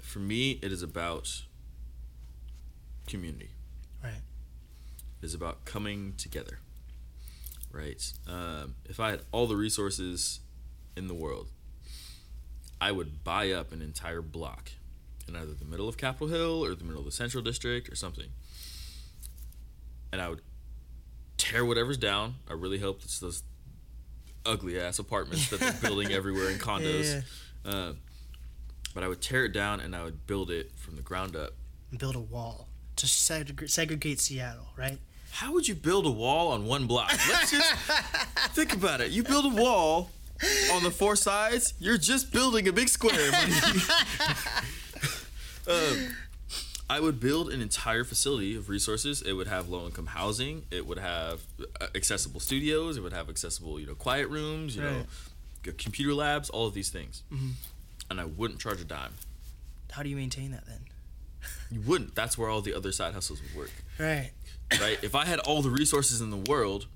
for 0.00 0.18
me, 0.20 0.58
it 0.62 0.72
is 0.72 0.82
about 0.82 1.42
community. 3.06 3.50
Right. 4.02 4.12
It 5.20 5.26
is 5.26 5.34
about 5.34 5.64
coming 5.64 6.14
together. 6.16 6.60
Right. 7.72 8.00
Um, 8.28 8.76
if 8.84 9.00
I 9.00 9.10
had 9.10 9.22
all 9.32 9.46
the 9.46 9.56
resources 9.56 10.40
in 10.96 11.08
the 11.08 11.14
world, 11.14 11.48
I 12.80 12.92
would 12.92 13.24
buy 13.24 13.50
up 13.50 13.72
an 13.72 13.82
entire 13.82 14.22
block 14.22 14.70
in 15.28 15.36
either 15.36 15.54
the 15.54 15.64
middle 15.64 15.88
of 15.88 15.96
Capitol 15.96 16.28
Hill 16.28 16.64
or 16.64 16.74
the 16.74 16.84
middle 16.84 17.00
of 17.00 17.06
the 17.06 17.12
Central 17.12 17.42
District 17.42 17.88
or 17.88 17.96
something, 17.96 18.28
and 20.12 20.20
I 20.20 20.28
would 20.28 20.42
tear 21.36 21.64
whatever's 21.64 21.98
down. 21.98 22.36
I 22.48 22.52
really 22.52 22.78
hope 22.78 23.00
it's 23.04 23.18
those 23.18 23.42
ugly 24.46 24.78
ass 24.78 24.98
apartments 24.98 25.50
that 25.50 25.60
they're 25.60 25.72
building 25.72 26.12
everywhere 26.12 26.50
in 26.50 26.58
condos. 26.58 27.22
Yeah. 27.64 27.70
Uh, 27.70 27.92
but 28.94 29.02
I 29.02 29.08
would 29.08 29.20
tear 29.20 29.44
it 29.44 29.52
down 29.52 29.80
and 29.80 29.94
I 29.96 30.04
would 30.04 30.26
build 30.26 30.50
it 30.50 30.70
from 30.76 30.96
the 30.96 31.02
ground 31.02 31.34
up. 31.34 31.52
And 31.90 31.98
build 31.98 32.14
a 32.14 32.20
wall 32.20 32.68
to 32.96 33.06
segregate, 33.06 33.70
segregate 33.70 34.20
Seattle, 34.20 34.68
right? 34.76 34.98
How 35.32 35.52
would 35.52 35.66
you 35.66 35.74
build 35.74 36.06
a 36.06 36.10
wall 36.10 36.52
on 36.52 36.64
one 36.64 36.86
block? 36.86 37.10
Let's 37.28 37.50
just 37.50 37.72
think 38.54 38.72
about 38.72 39.00
it. 39.00 39.10
You 39.10 39.24
build 39.24 39.46
a 39.46 39.62
wall 39.62 40.10
on 40.72 40.84
the 40.84 40.90
four 40.90 41.16
sides, 41.16 41.74
you're 41.78 41.98
just 41.98 42.32
building 42.32 42.68
a 42.68 42.72
big 42.72 42.88
square. 42.88 43.32
buddy. 45.64 46.06
um, 46.06 46.16
I 46.90 47.00
would 47.00 47.18
build 47.18 47.50
an 47.50 47.60
entire 47.62 48.04
facility 48.04 48.54
of 48.56 48.68
resources. 48.68 49.22
It 49.22 49.32
would 49.32 49.46
have 49.48 49.68
low 49.68 49.86
income 49.86 50.06
housing. 50.06 50.64
It 50.70 50.86
would 50.86 50.98
have 50.98 51.40
uh, 51.80 51.86
accessible 51.94 52.40
studios. 52.40 52.96
It 52.96 53.00
would 53.02 53.12
have 53.14 53.28
accessible, 53.30 53.80
you 53.80 53.86
know, 53.86 53.94
quiet 53.94 54.28
rooms. 54.28 54.76
You 54.76 54.82
know, 54.82 54.96
Right. 54.98 55.06
g- 55.64 55.72
computer 55.72 56.12
labs. 56.14 56.50
All 56.50 56.66
of 56.66 56.74
these 56.74 56.90
things. 56.90 57.22
And 58.10 58.20
I 58.20 58.24
wouldn't 58.26 58.60
charge 58.60 58.80
a 58.80 58.84
dime. 58.84 59.14
How 59.92 60.02
do 60.02 60.08
you 60.10 60.16
maintain 60.16 60.50
that 60.50 60.66
then? 60.66 60.80
You 61.70 61.80
wouldn't. 61.80 62.14
That's 62.14 62.36
where 62.36 62.50
all 62.50 62.60
the 62.60 62.74
other 62.74 62.92
side 62.92 63.14
hustles 63.14 63.40
would 63.42 63.54
work. 63.56 63.70
Right. 63.98 64.30
right? 64.80 64.98
If 65.02 65.14
I 65.14 65.24
had 65.24 65.38
all 65.40 65.62
the 65.62 65.70
resources 65.70 66.20
in 66.20 66.30
the 66.30 66.36
world, 66.36 66.86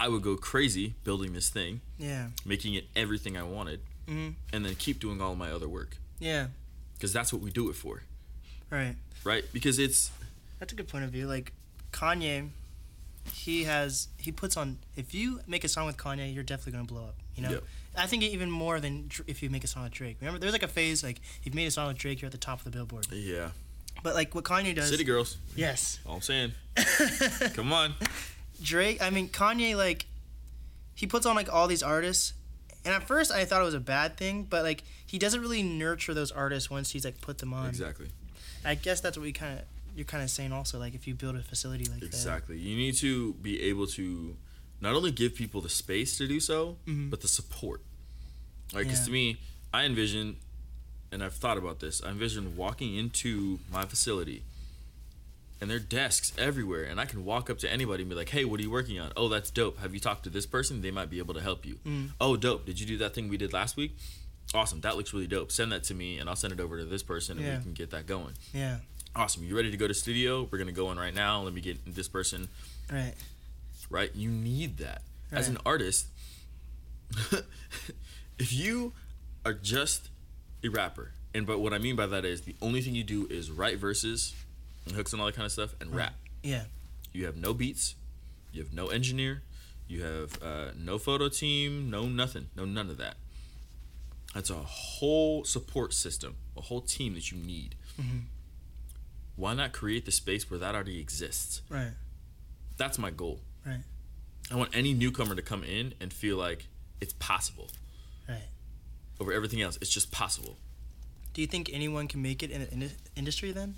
I 0.00 0.08
would 0.08 0.22
go 0.22 0.36
crazy 0.36 0.94
building 1.04 1.32
this 1.34 1.48
thing, 1.48 1.80
Yeah. 1.98 2.28
making 2.44 2.74
it 2.74 2.86
everything 2.96 3.36
I 3.36 3.42
wanted, 3.44 3.80
Mhm. 4.08 4.34
and 4.52 4.64
then 4.64 4.74
keep 4.74 4.98
doing 5.00 5.20
all 5.20 5.34
my 5.36 5.50
other 5.50 5.68
work 5.68 5.96
Yeah. 6.18 6.48
Because 6.94 7.12
that's 7.12 7.32
what 7.32 7.42
we 7.42 7.50
do 7.50 7.68
it 7.70 7.74
for, 7.76 8.02
Right. 8.70 8.96
right? 9.24 9.44
Because 9.52 9.78
it's 9.78 10.10
That's 10.58 10.72
a 10.72 10.76
good 10.76 10.88
point 10.88 11.04
of 11.04 11.10
view. 11.10 11.26
Like 11.26 11.52
Kanye, 11.92 12.48
he 13.32 13.64
has 13.64 14.08
he 14.18 14.32
puts 14.32 14.56
on. 14.56 14.78
If 14.96 15.14
you 15.14 15.40
make 15.46 15.64
a 15.64 15.68
song 15.68 15.86
with 15.86 15.96
Kanye, 15.96 16.32
you're 16.34 16.42
definitely 16.44 16.72
gonna 16.72 16.84
blow 16.84 17.04
up. 17.04 17.16
You 17.36 17.42
know. 17.42 17.50
Yep. 17.50 17.64
I 17.96 18.06
think 18.06 18.22
even 18.24 18.50
more 18.50 18.80
than 18.80 19.08
if 19.28 19.40
you 19.42 19.50
make 19.50 19.62
a 19.62 19.68
song 19.68 19.84
with 19.84 19.92
Drake. 19.92 20.16
Remember, 20.20 20.40
there's 20.40 20.52
like 20.52 20.62
a 20.64 20.68
phase 20.68 21.04
like 21.04 21.20
if 21.40 21.46
you 21.46 21.52
made 21.52 21.66
a 21.66 21.70
song 21.70 21.88
with 21.88 21.96
Drake, 21.98 22.20
you're 22.22 22.26
at 22.26 22.32
the 22.32 22.38
top 22.38 22.58
of 22.58 22.64
the 22.64 22.70
Billboard. 22.70 23.06
yeah, 23.12 23.50
But 24.02 24.14
like 24.14 24.34
what 24.34 24.44
Kanye 24.44 24.74
does. 24.74 24.88
city 24.90 25.04
girls. 25.04 25.36
Yes. 25.54 26.00
All 26.06 26.16
I'm 26.16 26.20
saying. 26.22 26.52
Come 27.54 27.72
on. 27.72 27.94
Drake. 28.62 29.00
I 29.02 29.10
mean 29.10 29.28
Kanye. 29.28 29.76
Like 29.76 30.06
he 30.94 31.06
puts 31.06 31.24
on 31.26 31.36
like 31.36 31.52
all 31.52 31.66
these 31.68 31.82
artists. 31.82 32.32
And 32.84 32.94
at 32.94 33.04
first, 33.04 33.32
I 33.32 33.44
thought 33.44 33.62
it 33.62 33.64
was 33.64 33.74
a 33.74 33.80
bad 33.80 34.16
thing, 34.16 34.44
but 34.44 34.62
like 34.62 34.82
he 35.06 35.18
doesn't 35.18 35.40
really 35.40 35.62
nurture 35.62 36.14
those 36.14 36.30
artists 36.30 36.70
once 36.70 36.90
he's 36.90 37.04
like 37.04 37.20
put 37.20 37.38
them 37.38 37.54
on. 37.54 37.68
Exactly. 37.68 38.08
I 38.64 38.74
guess 38.74 39.00
that's 39.00 39.16
what 39.16 39.22
we 39.22 39.32
kind 39.32 39.58
of 39.58 39.64
you're 39.96 40.04
kind 40.04 40.22
of 40.22 40.30
saying 40.30 40.52
also. 40.52 40.78
Like 40.78 40.94
if 40.94 41.06
you 41.06 41.14
build 41.14 41.36
a 41.36 41.42
facility 41.42 41.84
like 41.86 42.00
that. 42.00 42.06
Exactly. 42.06 42.58
You 42.58 42.76
need 42.76 42.94
to 42.96 43.34
be 43.34 43.62
able 43.62 43.86
to 43.88 44.36
not 44.80 44.94
only 44.94 45.10
give 45.10 45.34
people 45.34 45.60
the 45.60 45.68
space 45.68 46.18
to 46.18 46.28
do 46.28 46.40
so, 46.40 46.76
mm-hmm. 46.86 47.08
but 47.10 47.20
the 47.20 47.28
support. 47.28 47.80
Like, 48.72 48.84
because 48.84 49.00
Yeah. 49.00 49.06
to 49.06 49.10
me, 49.12 49.38
I 49.72 49.84
envision, 49.84 50.36
and 51.10 51.22
I've 51.22 51.34
thought 51.34 51.56
about 51.56 51.80
this, 51.80 52.02
I 52.02 52.10
envision 52.10 52.56
walking 52.56 52.96
into 52.96 53.60
my 53.72 53.84
facility 53.86 54.42
and 55.60 55.70
there 55.70 55.76
are 55.76 55.80
desks 55.80 56.32
everywhere, 56.36 56.84
and 56.84 57.00
I 57.00 57.04
can 57.06 57.24
walk 57.24 57.48
up 57.48 57.58
to 57.58 57.72
anybody 57.72 58.02
and 58.02 58.10
be 58.10 58.16
like, 58.16 58.28
hey, 58.30 58.44
what 58.44 58.60
are 58.60 58.62
you 58.62 58.70
working 58.70 58.98
on? 59.00 59.12
Oh, 59.16 59.28
that's 59.28 59.50
dope. 59.50 59.78
Have 59.78 59.94
you 59.94 60.00
talked 60.00 60.24
to 60.24 60.30
this 60.30 60.46
person? 60.46 60.82
They 60.82 60.90
might 60.90 61.10
be 61.10 61.18
able 61.18 61.34
to 61.34 61.40
help 61.40 61.64
you. 61.64 61.76
Mm. 61.86 62.10
Oh, 62.20 62.36
dope. 62.36 62.66
Did 62.66 62.80
you 62.80 62.86
do 62.86 62.98
that 62.98 63.14
thing 63.14 63.28
we 63.28 63.36
did 63.36 63.52
last 63.52 63.76
week? 63.76 63.96
Awesome. 64.52 64.80
That 64.82 64.96
looks 64.96 65.12
really 65.14 65.26
dope. 65.26 65.50
Send 65.52 65.72
that 65.72 65.84
to 65.84 65.94
me, 65.94 66.18
and 66.18 66.28
I'll 66.28 66.36
send 66.36 66.52
it 66.52 66.60
over 66.60 66.78
to 66.78 66.84
this 66.84 67.02
person, 67.02 67.38
and 67.38 67.46
Yeah. 67.46 67.56
we 67.58 67.62
can 67.64 67.72
get 67.72 67.90
that 67.90 68.06
going. 68.06 68.34
Yeah. 68.52 68.78
Awesome. 69.16 69.44
You 69.44 69.56
ready 69.56 69.70
to 69.70 69.76
go 69.76 69.86
to 69.88 69.94
studio? 69.94 70.48
We're 70.50 70.58
gonna 70.58 70.72
go 70.72 70.90
in 70.92 70.98
right 70.98 71.14
now. 71.14 71.42
Let 71.42 71.54
me 71.54 71.60
get 71.60 71.78
this 71.94 72.08
person 72.08 72.48
Right. 72.92 73.14
right? 73.88 74.14
You 74.14 74.28
need 74.30 74.78
that. 74.78 75.02
As 75.32 75.48
an 75.48 75.58
artist, 75.64 76.06
if 78.38 78.52
you 78.52 78.92
are 79.44 79.52
just 79.54 80.10
a 80.62 80.68
rapper, 80.68 81.12
and 81.34 81.46
but 81.46 81.58
what 81.60 81.72
I 81.72 81.78
mean 81.78 81.96
by 81.96 82.06
that 82.06 82.24
is 82.24 82.42
the 82.42 82.54
only 82.62 82.80
thing 82.80 82.94
you 82.94 83.04
do 83.04 83.26
is 83.30 83.50
write 83.50 83.78
verses 83.78 84.34
and 84.86 84.94
hooks 84.94 85.12
and 85.12 85.20
all 85.20 85.26
that 85.26 85.36
kind 85.36 85.46
of 85.46 85.52
stuff 85.52 85.74
and 85.80 85.94
rap. 85.94 86.14
Yeah. 86.42 86.64
You 87.12 87.26
have 87.26 87.36
no 87.36 87.54
beats, 87.54 87.94
you 88.52 88.62
have 88.62 88.72
no 88.72 88.88
engineer, 88.88 89.42
you 89.86 90.02
have 90.02 90.42
uh, 90.42 90.70
no 90.76 90.98
photo 90.98 91.28
team, 91.28 91.90
no 91.90 92.04
nothing, 92.06 92.48
no 92.56 92.64
none 92.64 92.90
of 92.90 92.98
that. 92.98 93.14
That's 94.34 94.50
a 94.50 94.54
whole 94.54 95.44
support 95.44 95.94
system, 95.94 96.36
a 96.56 96.60
whole 96.62 96.80
team 96.80 97.14
that 97.14 97.30
you 97.30 97.38
need. 97.38 97.76
Why 99.36 99.54
not 99.54 99.72
create 99.72 100.04
the 100.04 100.12
space 100.12 100.50
where 100.50 100.58
that 100.58 100.74
already 100.74 101.00
exists? 101.00 101.62
Right. 101.68 101.92
That's 102.76 102.98
my 102.98 103.10
goal. 103.10 103.40
Right. 103.64 103.82
I 104.50 104.56
want 104.56 104.76
any 104.76 104.92
newcomer 104.92 105.34
to 105.34 105.42
come 105.42 105.64
in 105.64 105.94
and 106.00 106.12
feel 106.12 106.36
like 106.36 106.66
it's 107.00 107.12
possible. 107.14 107.70
Right. 108.28 108.42
Over 109.20 109.32
everything 109.32 109.62
else, 109.62 109.78
it's 109.80 109.90
just 109.90 110.10
possible. 110.10 110.56
Do 111.32 111.40
you 111.40 111.46
think 111.46 111.70
anyone 111.72 112.08
can 112.08 112.22
make 112.22 112.42
it 112.42 112.50
in 112.50 112.60
the 112.62 112.72
in- 112.72 112.92
industry 113.16 113.52
then? 113.52 113.74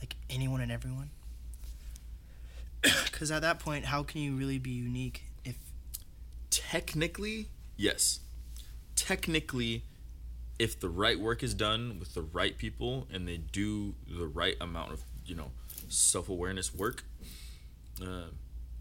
Like 0.00 0.14
anyone 0.30 0.60
and 0.60 0.70
everyone? 0.72 1.10
Because 2.82 3.30
at 3.30 3.42
that 3.42 3.58
point, 3.58 3.86
how 3.86 4.02
can 4.02 4.20
you 4.20 4.34
really 4.36 4.58
be 4.58 4.70
unique 4.70 5.24
if 5.44 5.56
Technically, 6.50 7.46
yes. 7.76 8.20
Technically, 8.94 9.82
if 10.58 10.78
the 10.80 10.88
right 10.88 11.18
work 11.18 11.42
is 11.42 11.54
done 11.54 11.98
with 11.98 12.14
the 12.14 12.22
right 12.22 12.56
people 12.56 13.06
and 13.12 13.26
they 13.28 13.36
do 13.38 13.94
the 14.08 14.26
right 14.26 14.56
amount 14.60 14.92
of, 14.92 15.02
you 15.26 15.34
know, 15.34 15.50
self 15.88 16.28
awareness 16.28 16.74
work, 16.74 17.04
uh, 18.02 18.24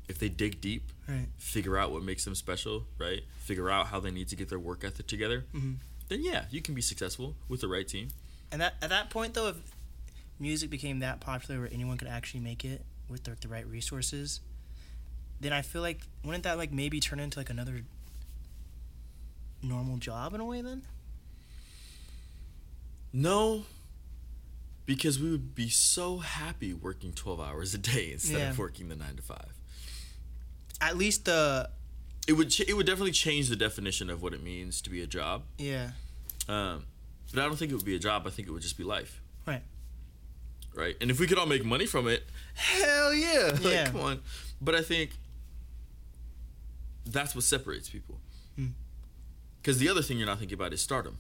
if 0.08 0.18
they 0.20 0.30
dig 0.30 0.62
deep, 0.62 0.92
Right. 1.08 1.28
figure 1.38 1.78
out 1.78 1.92
what 1.92 2.04
makes 2.04 2.24
them 2.26 2.36
special, 2.36 2.86
right? 2.98 3.22
Figure 3.40 3.70
out 3.70 3.88
how 3.88 4.00
they 4.00 4.12
need 4.12 4.28
to 4.30 4.36
get 4.36 4.50
their 4.50 4.60
work 4.60 4.84
ethic 4.84 5.08
together, 5.08 5.46
then 5.54 6.24
yeah, 6.24 6.46
you 6.52 6.62
can 6.62 6.74
be 6.76 6.82
successful 6.82 7.36
with 7.48 7.62
the 7.62 7.68
right 7.68 7.88
team. 7.88 8.10
and 8.52 8.62
that 8.62 8.76
at 8.82 8.90
that 8.90 9.10
point 9.10 9.34
though, 9.34 9.48
if 9.50 9.56
music 10.40 10.70
became 10.70 11.00
that 11.00 11.20
popular 11.20 11.62
where 11.62 11.70
anyone 11.74 11.98
could 11.98 12.08
actually 12.08 12.40
make 12.42 12.64
it 12.66 12.84
with 13.10 13.24
the, 13.24 13.36
the 13.40 13.48
right 13.48 13.66
resources, 13.68 14.40
then 15.40 15.54
I 15.54 15.62
feel 15.62 15.82
like 15.82 16.02
wouldn't 16.24 16.44
that 16.44 16.58
like 16.58 16.72
maybe 16.72 17.00
turn 17.00 17.20
into 17.20 17.40
like 17.40 17.50
another 17.50 17.82
normal 19.62 19.98
job 19.98 20.34
in 20.34 20.40
a 20.42 20.46
way 20.46 20.62
then? 20.62 20.84
No, 23.14 23.64
because 24.86 25.20
we 25.20 25.32
would 25.32 25.56
be 25.56 25.70
so 25.70 26.18
happy 26.20 26.74
working 26.74 27.14
12 27.14 27.40
hours 27.40 27.74
a 27.74 27.78
day 27.78 28.12
instead 28.14 28.38
Yeah. 28.40 28.50
of 28.52 28.60
working 28.60 28.90
the 28.90 28.96
9 28.96 29.16
to 29.16 29.22
5. 29.22 29.38
At 30.82 30.98
least 30.98 31.26
the 31.26 31.70
It 32.28 32.34
would 32.34 32.50
ch- 32.52 32.62
it 32.62 32.74
would 32.76 32.86
definitely 32.86 33.12
change 33.14 33.48
the 33.50 33.56
definition 33.56 34.10
of 34.10 34.22
what 34.22 34.34
it 34.34 34.44
means 34.44 34.82
to 34.82 34.90
be 34.90 35.02
a 35.02 35.08
job. 35.08 35.44
yeah 35.58 35.92
Um, 36.48 36.86
but 37.34 37.42
I 37.42 37.46
don't 37.48 37.58
think 37.58 37.72
it 37.72 37.76
would 37.76 37.86
be 37.86 37.96
a 37.96 38.00
job. 38.00 38.28
I 38.28 38.30
think 38.30 38.48
it 38.48 38.52
would 38.52 38.62
just 38.62 38.78
be 38.78 38.84
life. 38.84 39.22
Right. 39.46 39.64
Right. 40.78 40.96
And 41.02 41.10
if 41.10 41.20
we 41.20 41.26
could 41.28 41.38
all 41.40 41.48
make 41.48 41.66
money 41.66 41.86
from 41.88 42.08
it, 42.08 42.24
hell 42.54 43.14
yeah. 43.14 43.48
Like, 43.54 43.64
Yeah. 43.64 43.90
come 43.90 44.02
on. 44.02 44.20
But 44.62 44.76
I 44.76 44.82
think 44.82 45.12
that's 47.06 47.34
what 47.36 47.44
separates 47.44 47.90
people. 47.90 48.20
Hmm. 48.56 48.68
Because 49.62 49.80
the 49.80 49.90
other 49.90 50.02
thing 50.02 50.18
you're 50.18 50.28
not 50.28 50.40
thinking 50.40 50.56
about 50.56 50.74
is 50.74 50.82
stardom. 50.82 51.18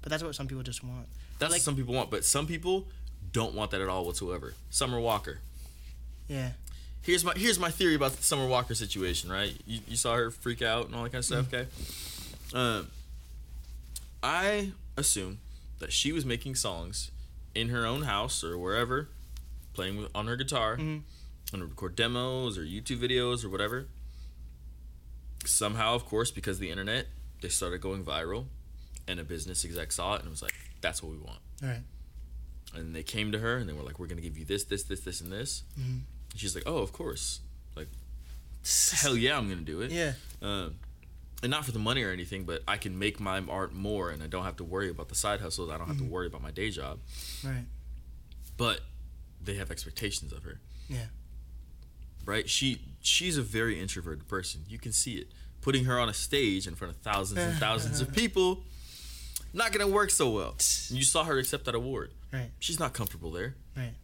But 0.00 0.10
that's 0.10 0.22
what 0.22 0.34
some 0.34 0.46
people 0.46 0.62
just 0.62 0.82
want. 0.84 1.06
That's 1.38 1.50
Like- 1.50 1.58
what 1.58 1.62
some 1.64 1.76
people 1.76 1.94
want, 1.94 2.10
but 2.10 2.24
some 2.24 2.46
people 2.46 2.88
don't 3.32 3.54
want 3.54 3.70
that 3.72 3.80
at 3.80 3.88
all 3.88 4.04
whatsoever. 4.04 4.54
Summer 4.70 5.00
Walker. 5.00 5.40
Yeah. 6.28 6.52
Here's 7.02 7.24
my 7.24 7.32
here's 7.34 7.58
my 7.58 7.70
theory 7.70 7.94
about 7.96 8.12
the 8.12 8.22
Summer 8.22 8.46
Walker 8.46 8.74
situation. 8.76 9.28
Right, 9.30 9.56
you, 9.66 9.80
you 9.88 9.96
saw 9.96 10.14
her 10.14 10.30
freak 10.30 10.62
out 10.62 10.86
and 10.86 10.94
all 10.94 11.02
that 11.02 11.10
kind 11.10 11.18
of 11.18 11.24
stuff. 11.24 11.46
Mm-hmm. 11.50 12.56
Okay. 12.56 12.78
Um, 12.78 12.88
I 14.22 14.70
assume 14.96 15.38
that 15.80 15.92
she 15.92 16.12
was 16.12 16.24
making 16.24 16.54
songs 16.54 17.10
in 17.54 17.68
her 17.68 17.84
own 17.86 18.02
house 18.02 18.42
or 18.44 18.56
wherever, 18.58 19.08
playing 19.74 19.98
with, 19.98 20.08
on 20.14 20.26
her 20.26 20.36
guitar, 20.36 20.76
Mm-hmm. 20.76 21.54
and 21.54 21.62
record 21.62 21.94
demos 21.96 22.56
or 22.58 22.62
YouTube 22.62 22.98
videos 23.00 23.44
or 23.44 23.48
whatever. 23.50 23.88
Somehow, 25.44 25.94
of 25.94 26.04
course, 26.06 26.30
because 26.30 26.56
of 26.56 26.60
the 26.60 26.70
internet, 26.70 27.06
they 27.40 27.48
started 27.48 27.80
going 27.80 28.04
viral, 28.04 28.46
and 29.08 29.18
a 29.18 29.24
business 29.24 29.64
exec 29.64 29.90
saw 29.90 30.14
it 30.14 30.22
and 30.22 30.30
was 30.30 30.40
like, 30.42 30.54
"That's 30.80 31.02
what 31.02 31.10
we 31.12 31.18
want." 31.18 31.40
All 31.62 31.68
right. 31.68 31.82
and 32.74 32.94
they 32.94 33.02
came 33.02 33.32
to 33.32 33.38
her 33.38 33.56
and 33.58 33.68
they 33.68 33.72
were 33.72 33.82
like, 33.82 33.98
"We're 33.98 34.06
gonna 34.06 34.20
give 34.22 34.38
you 34.38 34.44
this, 34.44 34.64
this, 34.64 34.84
this, 34.84 35.00
this, 35.00 35.20
and 35.20 35.32
this." 35.32 35.64
Mm-hmm. 35.78 35.90
And 36.30 36.40
she's 36.40 36.54
like, 36.54 36.64
"Oh, 36.66 36.78
of 36.78 36.92
course, 36.92 37.40
like 37.76 37.88
hell 38.92 39.16
yeah, 39.16 39.36
I'm 39.36 39.48
gonna 39.48 39.62
do 39.62 39.80
it." 39.80 39.90
Yeah. 39.90 40.12
Um, 40.40 40.76
and 41.42 41.50
not 41.50 41.64
for 41.64 41.72
the 41.72 41.78
money 41.78 42.02
or 42.04 42.10
anything, 42.10 42.44
but 42.44 42.62
I 42.68 42.76
can 42.76 42.98
make 42.98 43.18
my 43.18 43.42
art 43.48 43.74
more, 43.74 44.10
and 44.10 44.22
I 44.22 44.26
don't 44.26 44.44
have 44.44 44.56
to 44.56 44.64
worry 44.64 44.88
about 44.88 45.08
the 45.08 45.14
side 45.14 45.40
hustles. 45.40 45.70
I 45.70 45.76
don't 45.76 45.88
have 45.88 45.96
to 45.98 46.04
mm-hmm. 46.04 46.12
worry 46.12 46.26
about 46.26 46.42
my 46.42 46.52
day 46.52 46.70
job. 46.70 47.00
Right. 47.44 47.64
But 48.56 48.80
they 49.42 49.54
have 49.54 49.70
expectations 49.70 50.32
of 50.32 50.44
her, 50.44 50.60
Yeah. 50.88 51.06
right? 52.24 52.48
She 52.48 52.80
she's 53.00 53.36
a 53.36 53.42
very 53.42 53.80
introverted 53.80 54.28
person. 54.28 54.62
You 54.68 54.78
can 54.78 54.92
see 54.92 55.14
it. 55.14 55.32
Putting 55.60 55.84
her 55.84 55.98
on 55.98 56.08
a 56.08 56.14
stage 56.14 56.66
in 56.66 56.74
front 56.74 56.94
of 56.94 57.00
thousands 57.02 57.40
and 57.40 57.58
thousands 57.58 58.00
of 58.00 58.12
people, 58.12 58.62
not 59.52 59.72
gonna 59.72 59.88
work 59.88 60.10
so 60.10 60.30
well. 60.30 60.54
You 60.88 61.02
saw 61.02 61.24
her 61.24 61.38
accept 61.38 61.64
that 61.64 61.74
award. 61.74 62.12
Right. 62.32 62.50
She's 62.60 62.78
not 62.78 62.92
comfortable 62.92 63.32
there. 63.32 63.56
Right. 63.76 63.94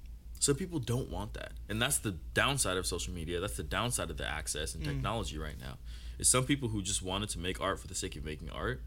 So 0.40 0.54
people 0.54 0.78
don't 0.78 1.10
want 1.10 1.34
that. 1.34 1.52
And 1.68 1.80
that's 1.80 1.98
the 1.98 2.12
downside 2.34 2.76
of 2.76 2.86
social 2.86 3.12
media. 3.12 3.40
That's 3.40 3.56
the 3.56 3.62
downside 3.62 4.10
of 4.10 4.16
the 4.16 4.26
access 4.26 4.74
and 4.74 4.84
mm. 4.84 4.86
technology 4.86 5.38
right 5.38 5.58
now. 5.60 5.78
Is 6.18 6.28
some 6.28 6.44
people 6.44 6.68
who 6.68 6.82
just 6.82 7.02
wanted 7.02 7.28
to 7.30 7.38
make 7.38 7.60
art 7.60 7.78
for 7.78 7.86
the 7.86 7.94
sake 7.94 8.16
of 8.16 8.24
making 8.24 8.50
art 8.50 8.80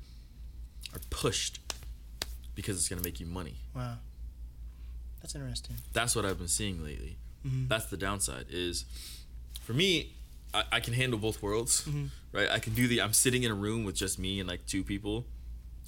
are 0.93 0.99
pushed 1.09 1.59
because 2.55 2.75
it's 2.77 2.89
going 2.89 3.01
to 3.01 3.07
make 3.07 3.19
you 3.19 3.25
money. 3.25 3.55
Wow. 3.73 3.97
That's 5.21 5.35
interesting. 5.35 5.77
That's 5.93 6.15
what 6.15 6.25
I've 6.25 6.37
been 6.37 6.47
seeing 6.47 6.83
lately. 6.83 7.17
Mhm. 7.47 7.67
That's 7.69 7.85
the 7.85 7.97
downside 7.97 8.47
is 8.49 8.85
for 9.61 9.73
me 9.73 10.13
I, 10.53 10.63
I 10.73 10.79
can 10.81 10.93
handle 10.93 11.17
both 11.17 11.41
worlds, 11.41 11.83
Mhm. 11.83 12.09
right? 12.33 12.49
I 12.49 12.59
can 12.59 12.73
do 12.73 12.87
the 12.87 13.01
I'm 13.01 13.13
sitting 13.13 13.43
in 13.43 13.51
a 13.51 13.55
room 13.55 13.83
with 13.85 13.95
just 13.95 14.19
me 14.19 14.39
and 14.41 14.49
like 14.49 14.65
two 14.65 14.83
people 14.83 15.25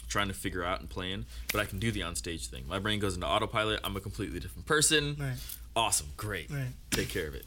trying 0.07 0.27
to 0.29 0.33
figure 0.33 0.63
out 0.63 0.79
and 0.79 0.89
plan, 0.89 1.25
but 1.51 1.59
I 1.59 1.65
can 1.65 1.79
do 1.79 1.91
the 1.91 2.03
on 2.03 2.15
stage 2.15 2.47
thing. 2.47 2.65
My 2.67 2.79
brain 2.79 2.99
goes 2.99 3.15
into 3.15 3.27
autopilot. 3.27 3.81
I'm 3.83 3.95
a 3.97 3.99
completely 3.99 4.39
different 4.39 4.65
person. 4.67 5.15
Right. 5.19 5.37
Awesome, 5.75 6.07
great. 6.15 6.49
Right. 6.51 6.71
take 6.91 7.09
care 7.09 7.27
of 7.27 7.33
it. 7.35 7.45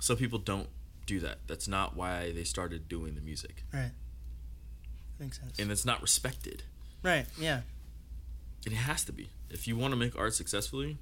Some 0.00 0.16
people 0.16 0.38
don't 0.40 0.68
do 1.06 1.20
that. 1.20 1.38
That's 1.46 1.68
not 1.68 1.96
why 1.96 2.32
they 2.32 2.44
started 2.44 2.88
doing 2.88 3.14
the 3.14 3.20
music. 3.20 3.64
Right. 3.72 3.92
Makes 5.18 5.38
sense. 5.38 5.58
And 5.58 5.70
it's 5.70 5.84
not 5.84 6.00
respected. 6.00 6.62
right. 7.02 7.26
Yeah. 7.38 7.60
It 8.66 8.72
has 8.72 9.04
to 9.04 9.12
be. 9.12 9.30
If 9.50 9.66
you 9.66 9.76
want 9.76 9.92
to 9.92 9.96
make 9.96 10.18
art 10.18 10.34
successfully, 10.34 10.98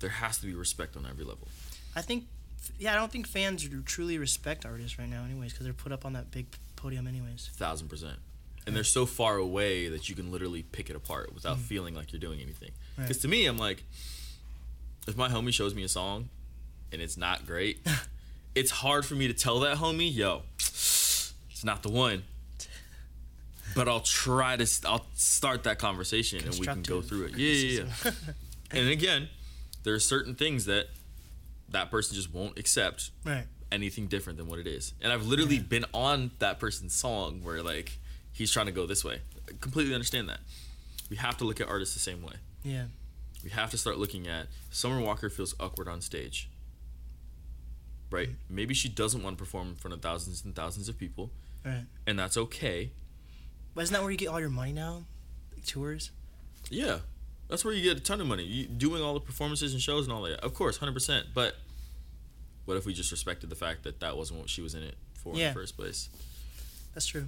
there 0.00 0.10
has 0.10 0.38
to 0.38 0.46
be 0.46 0.54
respect 0.54 0.96
on 0.96 1.06
every 1.08 1.24
level. 1.24 1.48
I 1.94 2.02
think. 2.02 2.24
Yeah, 2.78 2.92
I 2.92 2.96
don't 2.96 3.12
think 3.12 3.28
fans 3.28 3.68
truly 3.84 4.18
respect 4.18 4.66
artists 4.66 4.98
right 4.98 5.08
now, 5.08 5.24
anyways, 5.24 5.52
because 5.52 5.64
they're 5.64 5.72
put 5.72 5.92
up 5.92 6.04
on 6.04 6.14
that 6.14 6.32
big 6.32 6.46
podium, 6.74 7.06
anyways. 7.06 7.50
Thousand 7.54 7.88
percent. 7.88 8.18
And 8.66 8.74
they're 8.74 8.82
so 8.82 9.06
far 9.06 9.36
away 9.36 9.88
that 9.88 10.08
you 10.08 10.16
can 10.16 10.32
literally 10.32 10.64
pick 10.64 10.90
it 10.90 10.96
apart 10.96 11.32
without 11.32 11.56
mm-hmm. 11.56 11.66
feeling 11.66 11.94
like 11.94 12.12
you're 12.12 12.20
doing 12.20 12.40
anything. 12.40 12.72
Right. 12.98 13.04
Because 13.04 13.18
to 13.18 13.28
me, 13.28 13.46
I'm 13.46 13.58
like, 13.58 13.84
if 15.06 15.16
my 15.16 15.28
homie 15.28 15.52
shows 15.52 15.72
me 15.74 15.84
a 15.84 15.88
song 15.88 16.28
and 16.90 17.00
it's 17.00 17.16
not 17.16 17.46
great, 17.46 17.86
it's 18.56 18.70
hard 18.70 19.04
for 19.06 19.14
me 19.14 19.28
to 19.28 19.34
tell 19.34 19.60
that 19.60 19.76
homie, 19.76 20.12
yo, 20.12 20.42
it's 20.58 21.34
not 21.62 21.82
the 21.82 21.90
one. 21.90 22.24
But 23.74 23.88
I'll 23.88 24.00
try 24.00 24.56
to, 24.56 24.64
st- 24.66 24.90
I'll 24.90 25.06
start 25.14 25.64
that 25.64 25.78
conversation 25.78 26.42
and 26.44 26.58
we 26.58 26.66
can 26.66 26.82
go 26.82 27.02
through 27.02 27.24
it. 27.26 27.36
Yeah, 27.36 27.52
yeah, 27.52 27.84
yeah. 28.04 28.10
and 28.70 28.88
again, 28.88 29.28
there 29.84 29.92
are 29.94 29.98
certain 30.00 30.34
things 30.34 30.64
that 30.64 30.86
that 31.68 31.90
person 31.90 32.14
just 32.16 32.32
won't 32.32 32.58
accept 32.58 33.10
Right. 33.24 33.44
anything 33.70 34.06
different 34.06 34.38
than 34.38 34.48
what 34.48 34.58
it 34.58 34.66
is. 34.66 34.94
And 35.02 35.12
I've 35.12 35.26
literally 35.26 35.58
been 35.58 35.84
on 35.92 36.30
that 36.38 36.58
person's 36.58 36.94
song 36.94 37.40
where 37.42 37.62
like 37.62 37.98
he's 38.32 38.50
trying 38.50 38.66
to 38.66 38.72
go 38.72 38.86
this 38.86 39.04
way. 39.04 39.20
I 39.48 39.52
completely 39.60 39.92
understand 39.94 40.28
that. 40.30 40.40
We 41.10 41.16
have 41.16 41.36
to 41.38 41.44
look 41.44 41.60
at 41.60 41.68
artists 41.68 41.94
the 41.94 42.00
same 42.00 42.22
way. 42.22 42.34
Yeah. 42.64 42.84
We 43.44 43.50
have 43.50 43.70
to 43.72 43.78
start 43.78 43.98
looking 43.98 44.26
at 44.26 44.46
Summer 44.70 45.00
Walker 45.00 45.28
feels 45.28 45.54
awkward 45.60 45.86
on 45.88 46.00
stage. 46.00 46.48
Right? 48.10 48.30
Maybe 48.48 48.72
she 48.74 48.88
doesn't 48.88 49.22
want 49.22 49.36
to 49.36 49.42
perform 49.44 49.68
in 49.70 49.74
front 49.74 49.94
of 49.94 50.00
thousands 50.02 50.44
and 50.44 50.54
thousands 50.54 50.88
of 50.88 50.96
people, 50.98 51.30
Right. 51.64 51.84
and 52.06 52.18
that's 52.18 52.36
okay. 52.36 52.90
But 53.74 53.82
isn't 53.84 53.92
that 53.92 54.02
where 54.02 54.10
you 54.10 54.16
get 54.16 54.28
all 54.28 54.40
your 54.40 54.48
money 54.48 54.72
now? 54.72 55.04
Like 55.52 55.64
tours. 55.66 56.10
Yeah. 56.70 57.00
That's 57.48 57.64
where 57.64 57.74
you 57.74 57.82
get 57.82 57.96
a 57.96 58.00
ton 58.00 58.20
of 58.20 58.26
money. 58.26 58.44
You 58.44 58.66
doing 58.66 59.02
all 59.02 59.14
the 59.14 59.20
performances 59.20 59.72
and 59.72 59.80
shows 59.82 60.04
and 60.06 60.12
all 60.12 60.22
that. 60.22 60.40
Of 60.44 60.54
course, 60.54 60.78
100%. 60.78 61.26
But 61.34 61.56
what 62.64 62.76
if 62.76 62.86
we 62.86 62.92
just 62.94 63.10
respected 63.12 63.50
the 63.50 63.56
fact 63.56 63.82
that 63.84 64.00
that 64.00 64.16
wasn't 64.16 64.40
what 64.40 64.50
she 64.50 64.62
was 64.62 64.74
in 64.74 64.82
it 64.82 64.94
for 65.14 65.32
in 65.34 65.38
the 65.40 65.52
first 65.52 65.76
place? 65.76 66.08
That's 66.94 67.06
true. 67.06 67.26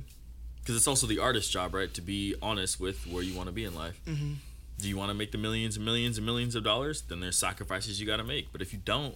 because 0.61 0.77
it's 0.77 0.89
also 0.89 1.07
the 1.07 1.19
artist's 1.19 1.51
job, 1.51 1.75
right? 1.75 1.93
To 1.95 2.01
be 2.03 2.35
honest 2.43 2.79
with 2.81 3.07
where 3.07 3.23
you 3.23 3.35
want 3.35 3.49
to 3.49 3.53
be 3.53 3.65
in 3.65 3.75
life. 3.75 4.01
Mm-hmm. 4.07 4.35
Do 4.81 4.89
you 4.89 4.97
want 4.97 5.11
to 5.11 5.15
make 5.15 5.33
the 5.33 5.39
millions 5.39 5.77
and 5.77 5.85
millions 5.85 6.17
and 6.19 6.25
millions 6.27 6.55
of 6.55 6.63
dollars? 6.65 7.03
Then 7.03 7.21
there's 7.21 7.37
sacrifices 7.39 8.01
you 8.01 8.07
got 8.07 8.19
to 8.19 8.25
make. 8.25 8.53
But 8.53 8.61
if 8.63 8.73
you 8.73 8.79
don't, 8.85 9.15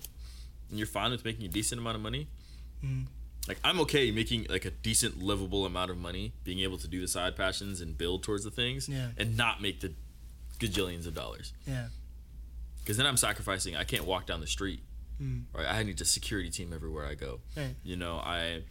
and 0.73 0.79
you're 0.79 0.87
fine 0.89 1.11
with 1.13 1.25
making 1.25 1.45
a 1.45 1.49
decent 1.49 1.79
amount 1.81 1.95
of 1.97 2.03
money, 2.03 2.27
Mhm. 2.83 3.07
like 3.47 3.61
I'm 3.63 3.79
okay 3.81 4.11
making 4.11 4.47
like 4.49 4.65
a 4.65 4.71
decent 4.71 5.23
livable 5.23 5.67
amount 5.67 5.91
of 5.91 5.99
money, 5.99 6.33
being 6.45 6.61
able 6.61 6.79
to 6.79 6.89
do 6.89 7.01
the 7.01 7.07
side 7.07 7.37
passions 7.37 7.81
and 7.83 7.97
build 7.97 8.23
towards 8.25 8.43
the 8.43 8.51
things, 8.51 8.89
Yeah. 8.89 9.13
and 9.19 9.37
not 9.37 9.61
make 9.63 9.81
the 9.81 9.93
gajillions 10.59 11.07
of 11.07 11.15
dollars. 11.15 11.53
Yeah. 11.67 11.91
Because 12.81 12.97
then 12.97 13.07
I'm 13.07 13.17
sacrificing. 13.19 13.77
I 13.77 13.85
can't 13.85 14.07
walk 14.07 14.27
down 14.27 14.41
the 14.41 14.47
street, 14.47 14.81
Mm. 15.21 15.45
right? 15.53 15.67
I 15.67 15.83
need 15.83 16.01
a 16.01 16.05
security 16.07 16.49
team 16.51 16.73
everywhere 16.73 17.07
I 17.07 17.15
go. 17.15 17.41
Right. 17.55 17.77
You 17.85 17.97
know, 17.97 18.17
I 18.19 18.63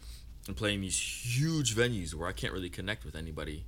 am 0.48 0.54
playing 0.56 0.80
these 0.80 0.98
huge 0.98 1.74
venues 1.74 2.14
where 2.14 2.28
I 2.28 2.32
can't 2.32 2.52
really 2.52 2.68
connect 2.70 3.04
with 3.04 3.14
anybody 3.14 3.64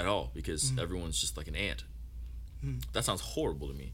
at 0.00 0.06
all 0.06 0.32
because 0.34 0.72
Mm. 0.72 0.80
everyone's 0.80 1.20
just 1.20 1.36
like 1.36 1.46
an 1.46 1.54
ant. 1.54 1.84
Mm. 2.64 2.82
That 2.92 3.04
sounds 3.04 3.20
horrible 3.20 3.68
to 3.68 3.74
me. 3.74 3.92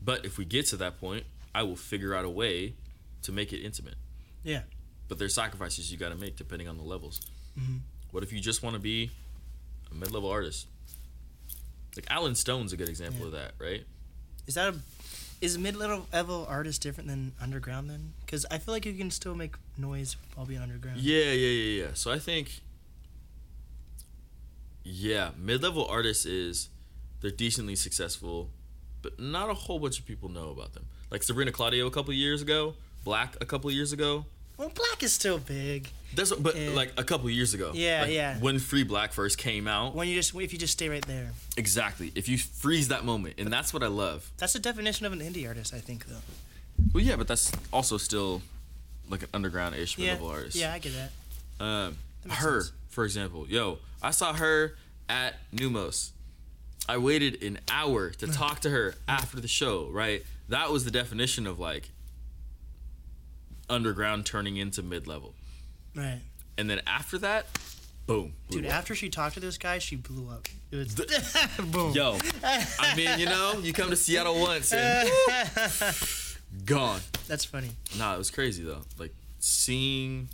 But 0.00 0.24
if 0.24 0.36
we 0.38 0.44
get 0.44 0.66
to 0.68 0.76
that 0.78 0.98
point, 0.98 1.26
I 1.54 1.62
will 1.62 1.76
figure 1.76 2.14
out 2.14 2.24
a 2.24 2.30
way 2.30 2.74
to 3.22 3.32
make 3.32 3.52
it 3.52 3.60
intimate. 3.62 3.96
Yeah. 4.42 4.62
But 5.08 5.18
there's 5.18 5.34
sacrifices 5.34 5.90
you 5.92 5.98
got 5.98 6.08
to 6.10 6.14
make 6.16 6.36
depending 6.36 6.68
on 6.68 6.76
the 6.78 6.82
levels. 6.84 7.20
Mhm. 7.58 7.80
What 8.10 8.22
if 8.22 8.32
you 8.32 8.40
just 8.40 8.62
want 8.62 8.74
to 8.74 8.80
be 8.80 9.10
a 9.90 9.94
mid-level 9.94 10.28
artist? 10.30 10.66
Like 11.96 12.06
Alan 12.10 12.34
Stone's 12.34 12.72
a 12.72 12.76
good 12.76 12.88
example 12.88 13.20
Yeah. 13.20 13.26
of 13.26 13.32
that, 13.32 13.54
right? 13.58 13.84
Is 14.46 14.54
that 14.54 14.74
a 14.74 14.78
is 15.40 15.58
mid 15.58 15.74
level 15.76 16.46
artist 16.48 16.80
different 16.82 17.08
than 17.08 17.32
underground 17.40 17.90
then? 17.90 18.12
Because 18.24 18.46
I 18.50 18.58
feel 18.58 18.72
like 18.72 18.86
you 18.86 18.94
can 18.94 19.10
still 19.10 19.34
make 19.34 19.56
noise 19.76 20.16
while 20.34 20.46
being 20.46 20.60
underground. 20.60 21.00
Yeah, 21.00 21.32
yeah, 21.32 21.48
yeah, 21.48 21.82
yeah. 21.86 21.94
So 21.94 22.10
I 22.12 22.18
think, 22.18 22.60
yeah, 24.84 25.30
mid-level 25.36 25.84
artists 25.86 26.24
is 26.26 26.68
they're 27.20 27.30
decently 27.30 27.76
successful, 27.76 28.50
but 29.02 29.18
not 29.18 29.50
a 29.50 29.54
whole 29.54 29.78
bunch 29.78 29.98
of 29.98 30.06
people 30.06 30.28
know 30.28 30.50
about 30.50 30.72
them. 30.74 30.86
Like 31.12 31.22
Sabrina 31.22 31.52
Claudio 31.52 31.86
a 31.86 31.90
couple 31.90 32.14
years 32.14 32.40
ago, 32.40 32.74
Black 33.04 33.36
a 33.40 33.44
couple 33.44 33.70
years 33.70 33.92
ago. 33.92 34.24
Well, 34.56 34.70
black 34.70 35.02
is 35.02 35.12
still 35.12 35.38
big. 35.38 35.88
That's 36.14 36.30
what, 36.30 36.42
but 36.42 36.56
Yeah. 36.56 36.70
like 36.70 36.92
a 36.96 37.04
couple 37.04 37.28
years 37.28 37.52
ago. 37.52 37.72
Yeah, 37.74 38.02
Like, 38.02 38.12
yeah. 38.12 38.38
When 38.38 38.58
Free 38.58 38.84
Black 38.84 39.12
first 39.12 39.36
came 39.38 39.66
out, 39.68 39.94
When 39.94 40.08
you 40.08 40.14
just 40.14 40.34
if 40.34 40.52
you 40.52 40.58
just 40.58 40.72
stay 40.74 40.88
right 40.88 41.04
there. 41.06 41.32
exactly. 41.56 42.12
If 42.14 42.28
you 42.28 42.38
freeze 42.38 42.88
that 42.88 43.04
moment, 43.04 43.34
and 43.38 43.52
that's 43.52 43.74
what 43.74 43.82
I 43.82 43.88
love. 43.88 44.30
That's 44.38 44.52
the 44.54 44.58
definition 44.58 45.04
of 45.04 45.12
an 45.12 45.20
indie 45.20 45.46
artist, 45.46 45.74
I 45.74 45.80
think, 45.80 46.06
though. 46.06 46.22
Well, 46.94 47.02
yeah, 47.04 47.16
but 47.16 47.28
that's 47.28 47.50
also 47.72 47.98
still 47.98 48.40
like 49.10 49.22
an 49.22 49.28
underground-ish 49.34 49.98
Yeah. 49.98 50.12
mid-level 50.12 50.28
artist. 50.28 50.56
Yeah, 50.56 50.72
I 50.72 50.78
get 50.78 50.92
that. 50.94 51.10
Um, 51.64 51.98
That 52.24 52.34
her, 52.36 52.60
sense. 52.62 52.72
for 52.88 53.04
example, 53.04 53.46
yo, 53.48 53.80
I 54.00 54.12
saw 54.12 54.32
her 54.32 54.76
at 55.08 55.34
Neumos. 55.52 56.10
I 56.88 56.96
waited 56.98 57.42
an 57.42 57.58
hour 57.68 58.10
to 58.10 58.26
talk 58.28 58.60
to 58.60 58.70
her 58.70 58.94
after 59.08 59.40
the 59.40 59.48
show. 59.48 59.88
Right, 59.90 60.24
that 60.48 60.70
was 60.70 60.84
the 60.84 60.90
definition 60.90 61.46
of 61.46 61.58
like 61.58 61.90
underground 63.68 64.26
turning 64.26 64.56
into 64.56 64.82
mid-level. 64.82 65.34
Right. 65.94 66.20
And 66.58 66.68
then 66.68 66.80
after 66.86 67.18
that, 67.18 67.46
boom, 68.06 68.34
Dude, 68.50 68.66
up. 68.66 68.72
after 68.72 68.94
she 68.94 69.08
talked 69.08 69.34
to 69.34 69.40
this 69.40 69.58
guy, 69.58 69.78
she 69.78 69.96
blew 69.96 70.28
up. 70.30 70.48
It 70.70 70.76
was 70.76 70.94
boom. 71.70 71.92
Yo, 71.92 72.18
I 72.42 72.94
mean, 72.96 73.18
you 73.18 73.26
know, 73.26 73.58
you 73.62 73.72
come 73.72 73.90
to 73.90 73.96
Seattle 73.96 74.38
once 74.40 74.72
and 74.72 75.08
gone. 76.66 77.00
That's 77.28 77.44
funny. 77.44 77.70
Nah, 77.98 78.14
it 78.14 78.18
was 78.18 78.30
crazy 78.30 78.62
though. 78.62 78.82
Like 78.98 79.14
seeing 79.38 80.28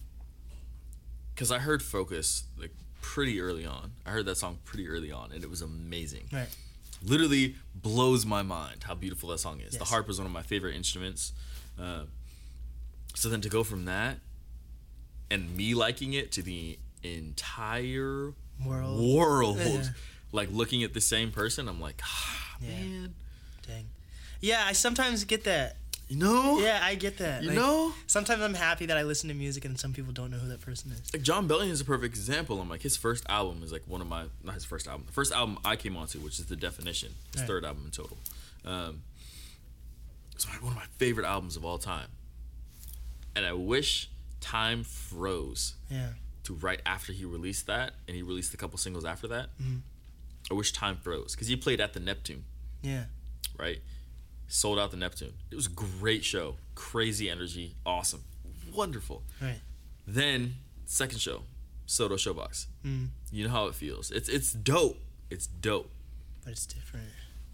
because 1.35 1.53
I 1.53 1.59
heard 1.59 1.83
Focus 1.83 2.45
like 2.59 2.73
pretty 3.01 3.41
early 3.41 3.65
on. 3.67 3.93
I 4.05 4.11
heard 4.11 4.27
that 4.27 4.37
song 4.37 4.59
pretty 4.65 4.89
early 4.89 5.13
on, 5.13 5.33
and 5.33 5.43
it 5.45 5.51
was 5.51 5.63
amazing. 5.63 6.29
Right. 6.33 6.49
Literally 7.03 7.55
blows 7.75 8.27
my 8.27 8.43
mind 8.43 8.85
how 8.85 8.95
beautiful 8.95 9.29
that 9.31 9.39
song 9.39 9.61
is. 9.61 9.77
The 9.79 9.85
harp 9.85 10.09
is 10.11 10.19
one 10.19 10.27
of 10.27 10.33
my 10.33 10.43
favorite 10.43 10.75
instruments. 10.75 11.33
Uh, 11.79 12.03
so 13.15 13.29
then 13.29 13.41
to 13.41 13.49
go 13.49 13.63
from 13.65 13.85
that 13.85 14.19
and 15.31 15.57
me 15.57 15.75
liking 15.75 16.13
it 16.13 16.33
to 16.33 16.43
the 16.43 16.79
entire 17.03 18.33
World. 18.65 19.01
world, 19.01 19.59
Yeah. 19.59 19.91
like 20.33 20.49
looking 20.51 20.83
at 20.83 20.93
the 20.95 21.01
same 21.01 21.31
person, 21.31 21.69
I'm 21.69 21.81
like, 21.81 22.01
ah, 22.05 22.57
Yeah. 22.61 22.69
man, 22.69 23.15
Dang. 23.67 23.89
Yeah, 24.41 24.65
I 24.67 24.73
sometimes 24.73 25.25
get 25.25 25.45
that. 25.45 25.77
You 26.09 26.17
know, 26.17 26.59
Yeah, 26.59 26.81
I 26.83 26.95
get 26.95 27.19
that. 27.19 27.43
you 27.43 27.49
Like, 27.49 27.57
know. 27.57 27.93
Sometimes 28.07 28.41
I'm 28.43 28.55
happy 28.55 28.87
that 28.87 28.97
I 28.97 29.03
listen 29.03 29.29
to 29.29 29.35
music 29.35 29.65
and 29.67 29.79
some 29.79 29.93
people 29.93 30.13
don't 30.13 30.31
know 30.31 30.39
who 30.39 30.49
that 30.49 30.61
person 30.63 30.91
is. 30.93 31.13
like 31.13 31.23
Jon 31.23 31.47
Bellion 31.47 31.69
is 31.71 31.81
a 31.83 31.85
perfect 31.85 32.15
example. 32.17 32.61
I'm 32.61 32.69
like 32.71 32.81
his 32.83 32.97
first 32.97 33.25
album 33.29 33.63
is 33.63 33.73
like 33.73 33.83
one 33.87 34.01
of 34.01 34.07
my 34.09 34.25
not 34.43 34.55
his 34.55 34.65
first 34.65 34.89
album, 34.89 35.05
the 35.07 35.13
first 35.13 35.33
album 35.33 35.59
I 35.65 35.77
came 35.77 35.97
onto, 35.99 36.19
which 36.21 36.39
is 36.39 36.47
the 36.47 36.57
Definition, 36.57 37.15
his 37.33 37.43
Right. 37.43 37.47
third 37.47 37.65
album 37.67 37.85
in 37.85 37.91
total. 37.91 38.17
Um, 38.65 39.03
it's 40.35 40.47
one 40.47 40.57
of 40.73 40.77
my 40.77 40.87
favorite 40.97 41.27
albums 41.27 41.57
of 41.57 41.65
all 41.65 41.79
time, 41.79 42.09
and 43.37 43.45
I 43.45 43.53
wish 43.53 44.09
time 44.41 44.85
froze 44.85 45.75
Yeah. 45.91 46.13
to 46.45 46.55
right 46.55 46.81
after 46.87 47.13
he 47.13 47.25
released 47.27 47.67
that, 47.67 47.95
and 48.07 48.17
he 48.17 48.23
released 48.23 48.55
a 48.55 48.57
couple 48.57 48.79
singles 48.79 49.05
after 49.05 49.29
that. 49.29 49.51
Mhm. 49.61 49.81
I 50.51 50.55
wish 50.55 50.73
time 50.73 50.97
froze 50.97 51.33
because 51.33 51.49
he 51.49 51.57
played 51.57 51.81
at 51.81 51.93
the 51.93 52.01
Neptune, 52.01 52.45
Yeah. 52.83 53.07
right? 53.59 53.83
Sold 54.49 54.79
out 54.79 54.91
the 54.91 54.97
Neptune. 54.97 55.35
It 55.51 55.55
was 55.57 55.67
a 55.67 55.71
great 55.71 56.25
show, 56.25 56.57
crazy 56.75 57.29
energy, 57.29 57.75
awesome, 57.85 58.25
wonderful. 58.75 59.23
Right. 59.43 59.61
Then 60.07 60.55
second 60.87 61.21
show, 61.21 61.43
SoDo 61.87 62.13
Showbox. 62.15 62.67
Mm. 62.85 63.09
You 63.31 63.45
know 63.45 63.51
how 63.51 63.67
it 63.67 63.75
feels. 63.75 64.11
It's 64.11 64.29
it's 64.29 64.53
dope. 64.53 64.99
It's 65.31 65.47
dope, 65.47 65.91
But 66.45 66.53
it's 66.53 66.65
different. 66.67 67.09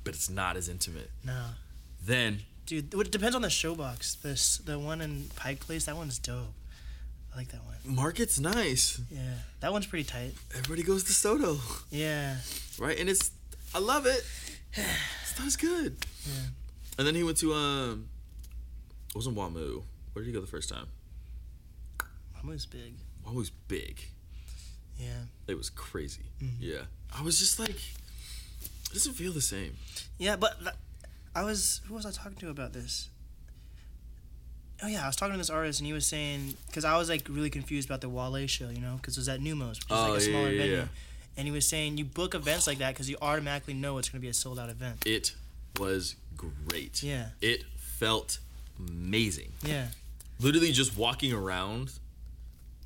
but 0.04 0.14
it's 0.14 0.30
not 0.30 0.56
as 0.56 0.68
intimate. 0.68 1.10
No. 1.24 1.42
Then 2.04 2.40
Dude, 2.66 2.94
it 2.94 3.10
depends 3.10 3.34
on 3.34 3.42
the 3.42 3.48
showbox. 3.48 4.22
This 4.22 4.58
the 4.58 4.78
one 4.78 5.00
in 5.00 5.28
Pike 5.36 5.58
Place, 5.60 5.86
that 5.86 5.96
one's 5.96 6.18
dope. 6.20 6.54
I 7.34 7.38
like 7.38 7.48
that 7.48 7.64
one. 7.64 7.74
market's 7.84 8.38
nice. 8.38 9.00
Yeah. 9.10 9.20
That 9.58 9.72
one's 9.72 9.86
pretty 9.86 10.04
tight. 10.04 10.34
Everybody 10.54 10.84
goes 10.84 11.02
to 11.04 11.12
SoDo, 11.12 11.58
Yeah. 11.90 12.36
right? 12.78 12.96
And 12.98 13.08
it's 13.10 13.32
I 13.74 13.80
love 13.80 14.06
it. 14.06 14.24
Stuff's 15.26 15.56
good. 15.56 15.96
Yeah. 16.24 16.32
And 16.98 17.06
then 17.06 17.14
he 17.14 17.22
went 17.24 17.36
to 17.38 17.52
um, 17.54 18.08
it 19.10 19.14
wasn't 19.16 19.36
WaMu. 19.36 19.82
Where 20.12 20.24
did 20.24 20.26
he 20.26 20.32
go 20.32 20.40
the 20.40 20.46
first 20.46 20.68
time? 20.68 20.86
Mamu's 22.36 22.66
big. 22.66 22.94
WaMu's 23.26 23.50
big. 23.50 24.00
Yeah. 24.98 25.08
It 25.48 25.56
was 25.56 25.70
crazy. 25.70 26.22
Mhm. 26.42 26.50
Yeah, 26.60 26.82
I 27.16 27.22
was 27.22 27.38
just 27.38 27.58
like, 27.58 27.70
it 27.70 28.92
doesn't 28.92 29.14
feel 29.14 29.32
the 29.32 29.40
same. 29.40 29.76
Yeah, 30.18 30.36
but 30.36 30.58
th- 30.60 30.74
I 31.34 31.42
was 31.42 31.80
who 31.86 31.94
was 31.94 32.06
I 32.06 32.10
talking 32.12 32.36
to 32.38 32.50
about 32.50 32.72
this? 32.72 33.08
Oh 34.82 34.86
yeah, 34.86 35.02
I 35.04 35.06
was 35.06 35.16
talking 35.16 35.32
to 35.32 35.38
this 35.38 35.50
artist 35.50 35.80
and 35.80 35.86
he 35.86 35.92
was 35.92 36.06
saying 36.06 36.54
because 36.66 36.84
I 36.84 36.96
was 36.96 37.08
like 37.08 37.26
really 37.28 37.50
confused 37.50 37.88
about 37.88 38.00
the 38.02 38.08
Wale 38.08 38.46
show, 38.46 38.68
you 38.68 38.80
know, 38.80 38.96
because 38.96 39.16
it 39.16 39.20
was 39.20 39.28
at 39.28 39.40
Neumos, 39.40 39.76
which 39.76 39.78
is 39.78 39.84
Oh, 39.90 40.10
like 40.10 40.20
a 40.20 40.24
yeah, 40.24 40.30
smaller 40.30 40.50
yeah, 40.50 40.58
venue, 40.62 40.76
yeah. 40.76 40.84
and 41.36 41.46
he 41.46 41.52
was 41.52 41.66
saying 41.66 41.96
you 41.98 42.04
book 42.04 42.34
events 42.34 42.66
like 42.66 42.78
that 42.78 42.92
because 42.94 43.08
you 43.10 43.16
automatically 43.22 43.74
know 43.74 43.98
it's 43.98 44.08
gonna 44.08 44.20
be 44.22 44.28
a 44.28 44.34
sold 44.34 44.58
out 44.58 44.68
event. 44.68 45.02
It 45.06 45.34
was 45.78 46.16
great. 46.36 47.02
Yeah, 47.02 47.28
It 47.40 47.64
felt 47.76 48.38
amazing. 48.78 49.52
yeah, 49.62 49.88
Literally 50.40 50.72
just 50.72 50.96
walking 50.96 51.32
around 51.32 51.92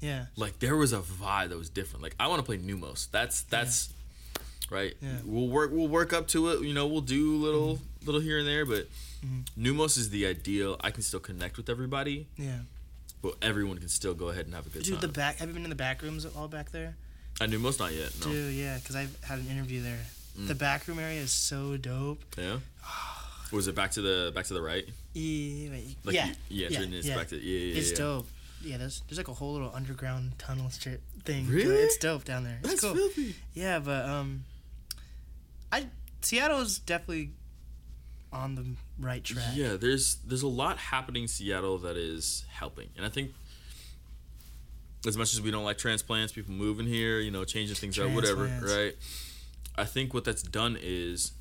yeah, 0.01 0.27
like 0.37 0.59
there 0.61 0.77
was 0.77 0.93
a 0.93 1.01
vibe 1.01 1.49
that 1.49 1.59
was 1.59 1.69
different. 1.69 2.03
Like 2.03 2.15
I 2.21 2.29
want 2.29 2.39
to 2.41 2.45
play 2.45 2.59
Neumos. 2.59 3.11
That's 3.11 3.43
that's 3.43 3.93
right. 4.71 4.95
Yeah. 5.01 5.09
Mm-hmm. 5.09 5.35
We'll 5.35 5.49
work 5.49 5.71
we'll 5.73 5.89
work 5.89 6.13
up 6.13 6.29
to 6.29 6.51
it. 6.51 6.63
You 6.63 6.73
know, 6.73 6.87
we'll 6.87 7.01
do 7.01 7.37
little 7.37 7.81
little 8.05 8.21
here 8.21 8.39
and 8.39 8.47
there, 8.47 8.65
but 8.65 8.87
Neumos 9.59 9.99
is 9.99 10.11
the 10.11 10.27
ideal. 10.27 10.77
I 10.81 10.91
can 10.91 11.03
still 11.03 11.21
connect 11.21 11.57
with 11.57 11.69
everybody, 11.69 12.27
yeah. 12.37 12.59
but 13.21 13.35
everyone 13.43 13.79
can 13.79 13.89
still 13.89 14.15
go 14.15 14.29
ahead 14.29 14.47
and 14.47 14.55
have 14.55 14.67
a 14.67 14.71
good 14.71 14.85
time. 14.85 14.93
Dude, 14.93 15.01
the 15.01 15.09
back. 15.09 15.39
Have 15.39 15.49
you 15.49 15.55
been 15.55 15.65
in 15.65 15.71
the 15.71 15.77
back 15.77 16.03
rooms 16.03 16.25
all 16.25 16.47
back 16.47 16.71
there? 16.71 16.95
I 17.41 17.47
Neumos 17.47 17.79
not 17.81 17.93
yet. 17.93 18.13
No. 18.21 18.31
Dude, 18.31 18.55
yeah, 18.55 18.79
because 18.79 18.95
I've 18.95 19.17
had 19.25 19.41
an 19.41 19.49
interview 19.49 19.83
there. 19.83 19.99
Mm. 20.39 20.47
The 20.49 20.55
back 20.55 20.87
room 20.87 20.99
area 20.99 21.21
is 21.21 21.33
so 21.33 21.77
dope. 21.77 22.21
Yeah. 22.37 22.59
Was 23.51 23.67
it 23.67 23.75
back 23.75 23.93
to 23.93 24.03
the 24.03 24.31
back 24.35 24.45
to 24.47 24.55
the 24.55 24.63
right? 24.63 24.87
Yeah, 25.15 25.71
Like 26.05 26.15
yeah, 26.15 26.27
you, 26.49 26.69
yeah, 26.69 26.81
yeah, 26.81 27.01
yeah. 27.03 27.17
back 27.17 27.29
to 27.29 27.37
yeah, 27.37 27.73
yeah, 27.73 27.79
It's 27.79 27.91
yeah. 27.91 27.97
dope. 27.97 28.27
Yeah, 28.63 28.77
there's 28.77 29.03
there's 29.09 29.19
like 29.19 29.29
a 29.29 29.33
whole 29.35 29.53
little 29.53 29.73
underground 29.75 30.33
tunnel 30.39 30.69
strip 30.71 31.01
thing. 31.25 31.47
Really? 31.49 31.75
It's 31.77 31.97
dope 31.97 32.25
down 32.25 32.45
there. 32.45 32.59
It's 32.61 32.69
That's 32.69 32.81
cool. 32.83 32.95
filthy. 32.95 33.35
Yeah, 33.55 33.79
but 33.79 34.05
um, 34.05 34.45
I 35.73 35.87
Seattle's 36.21 36.79
definitely 36.79 37.31
on 38.33 38.55
the 38.55 38.65
right 39.01 39.25
track. 39.25 39.53
Yeah, 39.55 39.77
there's 39.77 40.17
there's 40.27 40.43
a 40.43 40.49
lot 40.49 40.77
happening 40.79 41.23
in 41.23 41.29
Seattle 41.29 41.79
that 41.79 41.97
is 41.97 42.45
helping, 42.51 42.91
and 42.97 43.07
I 43.07 43.09
think 43.09 43.33
as 45.07 45.17
much 45.17 45.33
as 45.33 45.41
we 45.41 45.51
don't 45.51 45.65
like 45.65 45.79
transplants, 45.79 46.33
people 46.33 46.53
moving 46.53 46.87
here, 46.87 47.21
you 47.21 47.31
know, 47.31 47.45
changing 47.45 47.77
things 47.77 47.99
out, 47.99 48.11
whatever, 48.11 48.45
right? 48.63 48.95
I 49.79 49.85
think 49.85 50.13
what 50.15 50.25
that's 50.25 50.43
done 50.43 50.77
is 50.81 51.33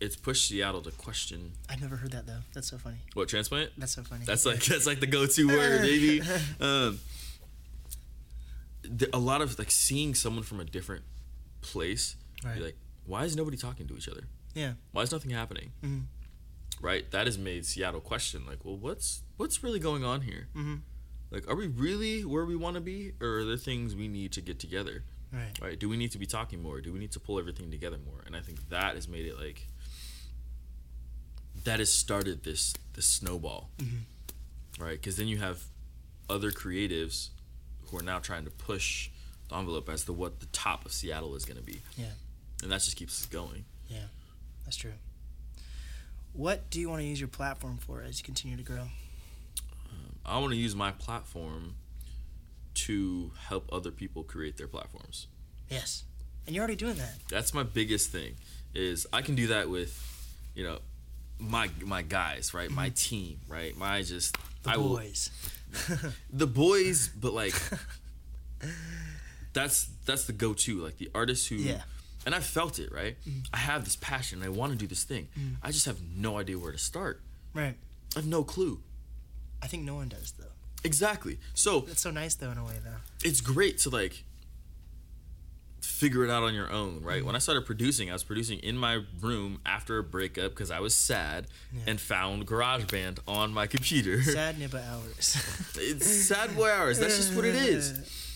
it's 0.00 0.14
pushed 0.16 0.48
Seattle 0.48 0.82
to 0.82 0.90
question 0.90 1.52
I've 1.70 1.80
never 1.80 1.96
heard 1.96 2.12
that 2.12 2.26
though. 2.26 2.40
That's 2.54 2.68
so 2.68 2.78
funny. 2.78 2.98
what 3.14 3.28
transplant. 3.28 3.70
That's 3.78 3.94
so 3.94 4.02
funny. 4.02 4.24
That's 4.26 4.44
like 4.46 4.62
that's 4.64 4.86
like 4.86 5.00
the 5.00 5.06
go-to 5.06 5.48
word, 5.48 5.82
baby. 5.82 6.22
Um, 6.60 6.98
a 9.12 9.18
lot 9.18 9.40
of 9.42 9.58
like 9.58 9.70
seeing 9.70 10.14
someone 10.14 10.44
from 10.44 10.60
a 10.60 10.64
different 10.64 11.04
place, 11.60 12.16
Right. 12.44 12.60
like, 12.60 12.76
why 13.04 13.24
is 13.24 13.34
nobody 13.36 13.56
talking 13.56 13.86
to 13.88 13.96
each 13.96 14.08
other? 14.08 14.24
Yeah. 14.54 14.74
Why 14.92 15.02
is 15.02 15.10
nothing 15.12 15.30
happening? 15.32 15.72
Mhm. 15.82 16.04
Right. 16.80 17.10
That 17.10 17.26
has 17.26 17.36
made 17.38 17.66
Seattle 17.66 18.00
question 18.00 18.46
like, 18.46 18.64
well, 18.64 18.76
what's 18.76 19.22
what's 19.38 19.62
really 19.62 19.80
going 19.80 20.04
on 20.04 20.20
here? 20.22 20.48
Mhm. 20.54 20.80
Like, 21.30 21.48
are 21.48 21.56
we 21.56 21.66
really 21.66 22.24
where 22.24 22.44
we 22.44 22.54
want 22.54 22.74
to 22.76 22.80
be, 22.80 23.12
or 23.20 23.38
are 23.38 23.44
there 23.44 23.56
things 23.56 23.94
we 23.96 24.06
need 24.08 24.30
to 24.32 24.40
get 24.40 24.60
together? 24.60 25.02
Right. 25.32 25.58
Right. 25.60 25.78
Do 25.78 25.88
we 25.88 25.96
need 25.96 26.12
to 26.12 26.18
be 26.18 26.26
talking 26.26 26.62
more? 26.62 26.80
Do 26.80 26.92
we 26.92 26.98
need 26.98 27.12
to 27.12 27.20
pull 27.20 27.38
everything 27.38 27.70
together 27.70 27.98
more? 27.98 28.22
And 28.26 28.36
I 28.36 28.40
think 28.40 28.68
that 28.70 28.94
has 28.94 29.08
made 29.08 29.26
it 29.26 29.38
like 29.38 29.66
that 31.64 31.78
has 31.78 31.92
started 31.92 32.44
this 32.44 32.74
this 32.94 33.06
snowball. 33.06 33.70
Mhm. 33.78 34.00
Right. 34.78 34.98
Because 35.00 35.16
then 35.16 35.28
you 35.28 35.38
have 35.38 35.64
other 36.30 36.50
creatives 36.50 37.28
who 37.86 37.98
are 37.98 38.02
now 38.02 38.18
trying 38.18 38.44
to 38.44 38.50
push 38.50 39.10
the 39.48 39.56
envelope 39.56 39.88
as 39.88 40.04
to 40.04 40.12
what 40.12 40.40
the 40.40 40.46
top 40.46 40.84
of 40.86 40.92
Seattle 40.92 41.34
is 41.34 41.44
going 41.44 41.56
to 41.58 41.62
be. 41.62 41.80
Yeah. 41.96 42.12
And 42.62 42.70
that 42.72 42.82
just 42.82 42.96
keeps 42.96 43.26
going. 43.26 43.64
Yeah. 43.88 44.06
That's 44.64 44.76
true. 44.76 44.94
What 46.32 46.68
do 46.70 46.80
you 46.80 46.88
want 46.88 47.00
to 47.02 47.06
use 47.06 47.20
your 47.20 47.28
platform 47.28 47.78
for 47.78 48.02
as 48.02 48.18
you 48.18 48.24
continue 48.24 48.56
to 48.56 48.62
grow? 48.62 48.88
I 50.24 50.38
want 50.38 50.50
to 50.52 50.56
use 50.58 50.74
my 50.74 50.90
platform 50.90 51.76
to 52.86 53.30
help 53.48 53.68
other 53.72 53.90
people 53.90 54.22
create 54.22 54.56
their 54.56 54.68
platforms. 54.68 55.26
Yes. 55.70 56.04
And 56.46 56.54
you're 56.54 56.62
already 56.62 56.76
doing 56.76 56.96
that. 56.96 57.14
That's 57.28 57.52
my 57.54 57.62
biggest 57.62 58.10
thing. 58.10 58.34
Is 58.74 59.06
I 59.12 59.22
can 59.22 59.34
do 59.34 59.46
that 59.48 59.68
with, 59.70 59.92
you 60.54 60.64
know, 60.64 60.78
my 61.38 61.70
my 61.84 62.02
guys, 62.02 62.52
right? 62.54 62.70
My 62.70 62.90
team, 62.90 63.38
right? 63.48 63.76
My 63.76 64.02
just 64.02 64.34
Mm-hmm. 64.36 64.62
The 64.62 64.70
I 64.70 64.76
will- 64.76 64.96
boys. 64.96 65.30
the 66.32 66.46
boys, 66.46 67.08
but 67.08 67.32
like 67.32 67.54
that's 69.52 69.88
that's 70.04 70.24
the 70.24 70.32
go-to. 70.32 70.78
Like 70.78 70.98
the 70.98 71.10
artists 71.14 71.46
who 71.46 71.56
Yeah. 71.56 71.82
and 72.24 72.34
I 72.34 72.40
felt 72.40 72.78
it, 72.78 72.92
right? 72.92 73.16
I 73.52 73.58
have 73.58 73.84
this 73.84 73.96
passion. 73.96 74.42
I 74.42 74.48
want 74.48 74.72
to 74.72 74.78
do 74.78 74.86
this 74.86 75.04
thing. 75.04 75.28
I 75.62 75.70
just 75.70 75.86
have 75.86 75.98
no 76.16 76.38
idea 76.38 76.58
where 76.58 76.72
to 76.72 76.78
start. 76.78 77.20
right. 77.54 77.74
I 78.14 78.18
have 78.20 78.26
no 78.26 78.44
clue. 78.44 78.80
I 79.62 79.66
think 79.66 79.82
no 79.84 79.94
one 79.96 80.08
does 80.08 80.32
though. 80.38 80.54
Exactly. 80.86 81.38
So 81.54 81.80
That's 81.80 82.00
so 82.00 82.10
nice 82.10 82.34
though 82.34 82.50
in 82.50 82.58
a 82.58 82.64
way 82.64 82.74
though. 82.84 83.00
it's 83.28 83.40
great 83.40 83.78
to 83.80 83.90
like 83.90 84.24
figure 85.80 86.24
it 86.24 86.30
out 86.30 86.42
on 86.42 86.52
your 86.54 86.70
own, 86.70 87.00
right? 87.02 87.24
When 87.24 87.34
I 87.34 87.38
started 87.38 87.64
producing, 87.64 88.10
I 88.10 88.12
was 88.12 88.24
producing 88.24 88.58
in 88.58 88.76
my 88.76 89.02
room 89.20 89.60
after 89.64 89.98
a 89.98 90.02
breakup 90.02 90.50
because 90.50 90.70
I 90.70 90.80
was 90.80 90.94
sad 90.94 91.46
Yeah. 91.72 91.82
and 91.86 92.00
found 92.00 92.46
GarageBand 92.46 93.20
on 93.26 93.52
my 93.52 93.66
computer. 93.66 94.22
Sad 94.22 94.56
nibba 94.60 94.86
hours. 94.90 95.36
it's 95.76 96.06
sad 96.06 96.54
boy 96.56 96.70
hours. 96.70 96.98
That's 96.98 97.16
just 97.16 97.34
what 97.34 97.44
it 97.44 97.54
is. 97.54 98.22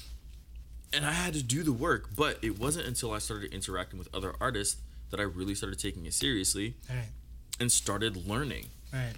And 0.92 1.06
I 1.06 1.12
had 1.12 1.34
to 1.34 1.42
do 1.44 1.62
the 1.62 1.72
work, 1.72 2.16
but 2.16 2.38
it 2.42 2.58
wasn't 2.58 2.88
until 2.88 3.12
I 3.12 3.18
started 3.20 3.54
interacting 3.54 3.96
with 3.96 4.08
other 4.12 4.34
artists 4.40 4.80
that 5.12 5.20
I 5.20 5.22
really 5.22 5.54
started 5.54 5.78
taking 5.78 6.04
it 6.04 6.12
seriously 6.14 6.74
Right. 6.88 7.10
and 7.60 7.70
started 7.70 8.26
learning, 8.26 8.66
Right. 8.92 9.12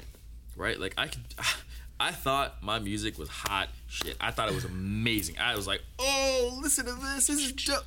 right? 0.54 0.78
Like 0.78 0.92
I 0.98 1.06
could 1.08 1.22
ah, 1.38 1.60
I 2.02 2.10
thought 2.10 2.60
my 2.64 2.80
music 2.80 3.16
was 3.16 3.28
hot 3.28 3.68
shit. 3.86 4.16
I 4.20 4.32
thought 4.32 4.48
it 4.48 4.56
was 4.56 4.64
amazing. 4.64 5.38
I 5.38 5.54
was 5.54 5.68
like, 5.68 5.82
"Oh, 6.00 6.58
listen 6.60 6.84
to 6.86 6.94
this. 6.94 7.28
This 7.28 7.38
is 7.38 7.52
dope." 7.52 7.84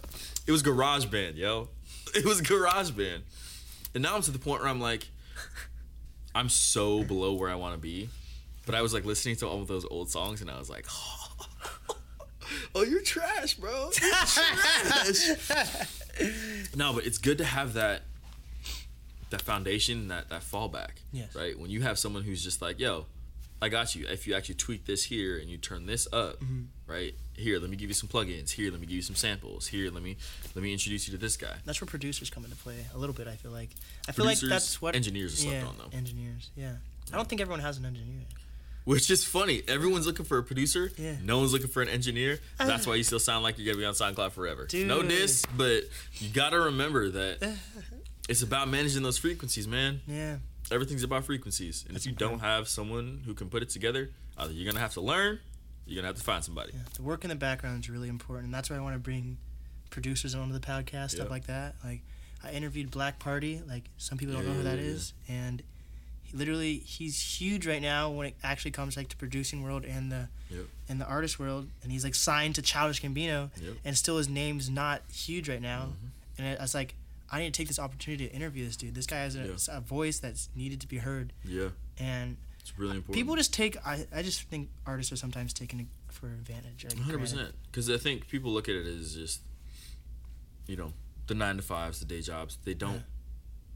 It 0.48 0.54
was 0.54 0.64
GarageBand, 0.64 1.36
yo. 1.36 1.68
It 2.16 2.24
was 2.24 2.42
GarageBand. 2.42 3.24
And 3.94 4.04
now 4.04 4.16
I'm 4.16 4.22
to 4.22 4.32
the 4.32 4.40
point 4.40 4.62
where 4.62 4.70
I'm 4.70 4.80
like 4.80 5.10
I'm 6.34 6.48
so 6.48 7.04
below 7.04 7.34
where 7.34 7.50
I 7.50 7.56
want 7.56 7.76
to 7.76 7.78
be. 7.78 8.08
But 8.66 8.74
I 8.74 8.82
was 8.82 8.94
like 8.94 9.04
listening 9.04 9.36
to 9.38 9.48
all 9.50 9.62
of 9.62 9.68
those 9.68 9.84
old 9.84 10.10
songs 10.10 10.40
and 10.40 10.50
I 10.50 10.58
was 10.60 10.70
like, 10.70 10.86
oh, 10.90 11.28
oh 12.76 12.84
you're 12.84 13.02
trash, 13.02 13.56
bro. 13.56 13.92
You're 14.02 14.12
trash. 14.12 15.28
no, 16.76 16.94
but 16.94 17.06
it's 17.06 17.18
good 17.18 17.40
to 17.40 17.46
have 17.46 17.74
that 17.74 18.04
that 19.32 19.42
foundation, 19.42 20.08
that 20.08 20.30
that 20.30 20.42
fallback. 20.42 20.92
Yes. 21.12 21.36
Right. 21.36 21.60
When 21.60 21.70
you 21.70 21.82
have 21.82 22.00
someone 22.00 22.24
who's 22.24 22.42
just 22.42 22.62
like, 22.62 22.80
yo, 22.80 23.08
I 23.62 23.70
got 23.70 23.96
you. 23.96 24.06
If 24.08 24.28
you 24.28 24.36
actually 24.36 24.56
tweak 24.56 24.86
this 24.86 25.04
here 25.06 25.38
and 25.38 25.50
you 25.50 25.58
turn 25.58 25.86
this 25.86 26.08
up, 26.14 26.40
Mm-hmm. 26.42 26.64
right 26.88 27.14
here, 27.34 27.60
let 27.60 27.70
me 27.70 27.76
give 27.78 27.90
you 27.90 27.94
some 27.94 28.10
plugins. 28.10 28.52
Here, 28.52 28.70
let 28.72 28.80
me 28.80 28.86
give 28.86 28.96
you 28.96 29.02
some 29.02 29.16
samples. 29.16 29.68
Here, 29.68 29.90
let 29.92 30.04
me 30.04 30.18
let 30.56 30.64
me 30.64 30.72
introduce 30.74 31.08
you 31.08 31.14
to 31.14 31.20
this 31.20 31.38
guy. 31.38 31.56
That's 31.66 31.80
where 31.82 31.88
producers 31.88 32.30
come 32.30 32.44
into 32.44 32.56
play 32.58 32.86
a 32.94 32.98
little 32.98 33.16
bit. 33.16 33.28
I 33.28 33.36
feel 33.36 33.52
like. 33.52 33.70
I 34.08 34.12
feel 34.12 34.26
like 34.26 34.40
that's 34.40 34.82
what 34.82 34.96
engineers 34.96 35.34
are 35.34 35.38
slept 35.38 35.56
yeah, 35.62 35.68
on, 35.68 35.76
though. 35.78 35.98
Engineers, 35.98 36.52
yeah. 36.56 36.74
I 37.14 37.16
don't 37.18 37.28
think 37.28 37.42
everyone 37.42 37.62
has 37.62 37.78
an 37.78 37.86
engineer. 37.86 38.22
Which 38.84 39.10
is 39.10 39.24
funny. 39.26 39.64
Everyone's 39.68 40.06
looking 40.06 40.26
for 40.26 40.38
a 40.38 40.44
producer. 40.44 40.92
Yeah. 40.98 41.16
No 41.24 41.40
one's 41.40 41.54
looking 41.54 41.70
for 41.70 41.82
an 41.82 41.90
engineer. 41.90 42.40
That's 42.60 42.86
why 42.86 42.94
you 42.96 43.04
still 43.04 43.20
sound 43.20 43.44
like 43.44 43.58
you're 43.58 43.66
gonna 43.74 43.82
be 43.82 43.86
on 43.86 43.94
SoundCloud 43.96 44.32
forever. 44.32 44.68
No 44.74 45.02
Dude. 45.02 45.10
diss, 45.10 45.44
but 45.58 45.84
you 46.20 46.30
gotta 46.30 46.60
remember 46.60 47.10
that 47.10 47.58
it's 48.30 48.44
about 48.44 48.68
managing 48.70 49.02
those 49.02 49.18
frequencies, 49.18 49.68
man. 49.68 50.02
Yeah. 50.08 50.38
Everything's 50.72 51.04
about 51.04 51.26
frequencies. 51.26 51.86
And 51.88 51.96
if 51.96 52.06
you 52.06 52.12
don't 52.12 52.40
have 52.40 52.68
someone 52.68 53.22
who 53.26 53.34
can 53.34 53.50
put 53.50 53.62
it 53.62 53.70
together, 53.70 54.12
either 54.38 54.52
you're 54.54 54.70
gonna 54.72 54.82
have 54.82 54.94
to 54.94 55.02
learn, 55.02 55.40
you're 55.86 55.98
gonna 55.98 56.08
have 56.08 56.18
to 56.18 56.24
find 56.24 56.44
somebody. 56.44 56.72
Yeah, 56.74 56.80
the 56.96 57.04
work 57.04 57.24
in 57.24 57.30
the 57.30 57.36
background 57.36 57.84
is 57.84 57.90
really 57.90 58.10
important, 58.10 58.46
and 58.46 58.54
that's 58.54 58.70
why 58.70 58.76
I 58.76 58.80
want 58.80 58.96
to 58.96 59.00
bring 59.00 59.38
producers 59.92 60.34
onto 60.36 60.54
the 60.54 60.60
podcast, 60.60 61.12
stuff 61.12 61.26
Yeah. 61.28 61.32
like 61.32 61.48
that. 61.48 61.76
Like, 61.84 62.02
I 62.44 62.52
interviewed 62.52 62.92
Black 62.92 63.20
Party. 63.20 63.62
Like, 63.68 63.90
some 63.98 64.18
people 64.18 64.34
don't 64.36 64.46
know 64.46 64.52
who 64.54 64.58
Yeah, 64.64 64.72
that 64.76 64.80
yeah, 64.80 64.86
is, 64.86 65.14
and 65.28 65.62
he 66.24 66.36
literally 66.36 66.78
he's 66.80 67.20
huge 67.40 67.68
right 67.68 67.82
now 67.82 68.10
when 68.10 68.28
it 68.28 68.36
actually 68.44 68.72
comes 68.72 68.98
like 68.98 69.10
to 69.10 69.16
producing 69.18 69.62
world 69.64 69.86
and 69.86 70.12
the 70.12 70.30
Yep. 70.50 70.66
and 70.90 71.02
the 71.02 71.06
artist 71.06 71.40
world, 71.40 71.70
and 71.84 71.92
he's 71.92 72.04
like 72.04 72.16
signed 72.16 72.56
to 72.56 72.62
Childish 72.62 73.02
Gambino, 73.02 73.50
Yep. 73.62 73.74
and 73.86 73.98
still 73.98 74.18
his 74.18 74.28
name's 74.30 74.70
not 74.70 75.02
huge 75.12 75.48
right 75.48 75.62
now. 75.62 75.94
Mm-hmm. 75.94 76.08
And 76.44 76.60
I 76.60 76.62
was 76.62 76.74
like, 76.74 76.96
I 77.36 77.40
need 77.40 77.54
to 77.54 77.58
take 77.58 77.68
this 77.68 77.80
opportunity 77.80 78.28
to 78.28 78.34
interview 78.34 78.66
this 78.66 78.78
dude. 78.78 78.96
This 78.96 79.06
guy 79.06 79.18
has 79.18 79.36
a, 79.36 79.40
Yeah. 79.48 79.78
a 79.78 79.82
voice 79.82 80.20
that's 80.20 80.50
needed 80.56 80.80
to 80.82 80.88
be 80.88 80.98
heard, 81.00 81.34
Yeah. 81.44 81.70
and 81.98 82.38
It's 82.62 82.78
really 82.80 82.96
important. 82.98 83.16
people 83.16 83.36
just 83.36 83.54
take. 83.54 83.76
I, 83.86 84.06
I 84.14 84.22
just 84.22 84.44
think 84.44 84.70
artists 84.86 85.12
are 85.12 85.18
sometimes 85.18 85.52
taken 85.54 85.90
for 86.10 86.28
advantage. 86.28 86.86
One 86.86 87.04
hundred 87.04 87.20
percent. 87.20 87.54
Because 87.66 87.90
I 87.90 87.98
think 87.98 88.28
people 88.30 88.52
look 88.52 88.70
at 88.70 88.76
it 88.76 88.88
as 88.88 89.16
just, 89.16 89.42
you 90.68 90.78
know, 90.78 90.94
the 91.28 91.34
nine 91.36 91.58
to 91.58 91.62
fives, 91.62 92.00
the 92.00 92.06
day 92.06 92.22
jobs. 92.22 92.58
They 92.64 92.74
don't, 92.74 92.94
Yeah. 92.96 93.02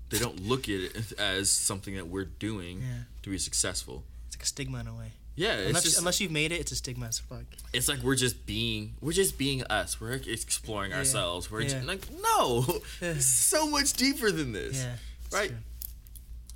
they 0.10 0.20
don't 0.20 0.40
look 0.48 0.70
at 0.70 0.80
it 0.80 1.12
as 1.20 1.50
something 1.52 1.96
that 1.96 2.08
we're 2.08 2.26
doing 2.26 2.82
Yeah. 2.82 3.04
to 3.24 3.30
be 3.30 3.38
successful. 3.38 4.06
It's 4.28 4.38
like 4.38 4.44
a 4.44 4.48
stigma 4.48 4.80
in 4.80 4.88
a 4.88 4.96
way. 4.96 5.12
Yeah, 5.40 5.54
Unless, 5.54 5.84
just, 5.84 6.00
unless 6.00 6.20
you've 6.20 6.32
made 6.32 6.52
it, 6.52 6.60
it's 6.60 6.72
a 6.74 6.76
stigma 6.76 7.06
as 7.08 7.20
fuck. 7.20 7.46
it's 7.72 7.88
like 7.88 8.00
we're 8.00 8.16
just 8.16 8.46
being, 8.46 8.96
we're 9.00 9.14
just 9.14 9.38
being 9.38 9.64
us. 9.64 10.02
We're 10.02 10.14
exploring 10.14 10.92
ourselves. 10.94 11.50
We're 11.50 11.62
Yeah. 11.62 11.68
just, 11.70 11.86
like, 11.88 12.02
no, 12.22 12.66
it's 13.02 13.26
so 13.26 13.66
much 13.70 13.94
deeper 13.94 14.32
than 14.32 14.52
this. 14.52 14.84
Yeah. 14.84 14.96
Right. 15.32 15.50
true. 15.50 15.58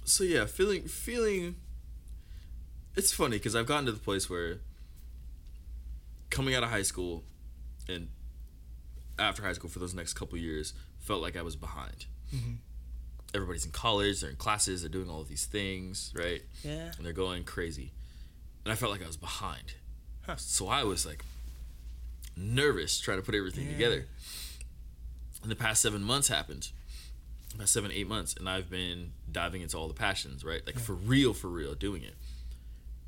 so 0.05 0.23
yeah, 0.25 0.45
feeling 0.45 0.83
feeling. 0.89 1.55
It's 2.95 3.13
funny 3.13 3.37
because 3.37 3.55
I've 3.55 3.65
gotten 3.67 3.85
to 3.85 3.91
the 3.93 3.99
place 3.99 4.29
where 4.29 4.57
coming 6.29 6.53
out 6.55 6.63
of 6.63 6.69
high 6.69 6.81
school 6.81 7.23
and 7.87 8.09
after 9.17 9.43
high 9.43 9.53
school 9.53 9.69
for 9.69 9.79
those 9.79 9.93
next 9.93 10.13
couple 10.13 10.37
years 10.37 10.73
felt 10.99 11.21
like 11.21 11.37
I 11.37 11.41
was 11.41 11.55
behind. 11.55 12.05
Mhm. 12.33 12.57
Everybody's 13.33 13.65
in 13.65 13.71
college, 13.71 14.21
they're 14.21 14.29
in 14.31 14.35
classes, 14.35 14.81
they're 14.81 14.89
doing 14.89 15.09
all 15.09 15.21
of 15.21 15.27
these 15.29 15.45
things, 15.45 16.11
right? 16.15 16.41
Yeah. 16.63 16.91
And 16.97 17.05
they're 17.05 17.13
going 17.13 17.43
crazy, 17.45 17.93
and 18.65 18.71
I 18.71 18.75
felt 18.75 18.91
like 18.91 19.03
I 19.03 19.07
was 19.07 19.17
behind. 19.17 19.73
Huh. 20.25 20.35
So 20.37 20.67
I 20.67 20.83
was 20.83 21.05
like 21.05 21.23
nervous 22.35 22.99
trying 22.99 23.17
to 23.19 23.23
put 23.23 23.35
everything 23.35 23.65
Yeah. 23.65 23.71
together. 23.73 24.07
And 25.41 25.51
the 25.51 25.55
past 25.55 25.81
seven 25.81 26.03
months 26.03 26.27
happened 26.29 26.69
about 27.53 27.69
seven, 27.69 27.91
eight 27.91 28.07
months, 28.07 28.33
and 28.39 28.49
I've 28.49 28.69
been 28.69 29.11
diving 29.31 29.61
into 29.61 29.77
all 29.77 29.87
the 29.87 29.93
passions, 29.93 30.43
right? 30.43 30.65
Like 30.65 30.79
for 30.79 30.93
real, 30.93 31.33
for 31.33 31.49
real, 31.49 31.75
doing 31.75 32.01
it. 32.03 32.15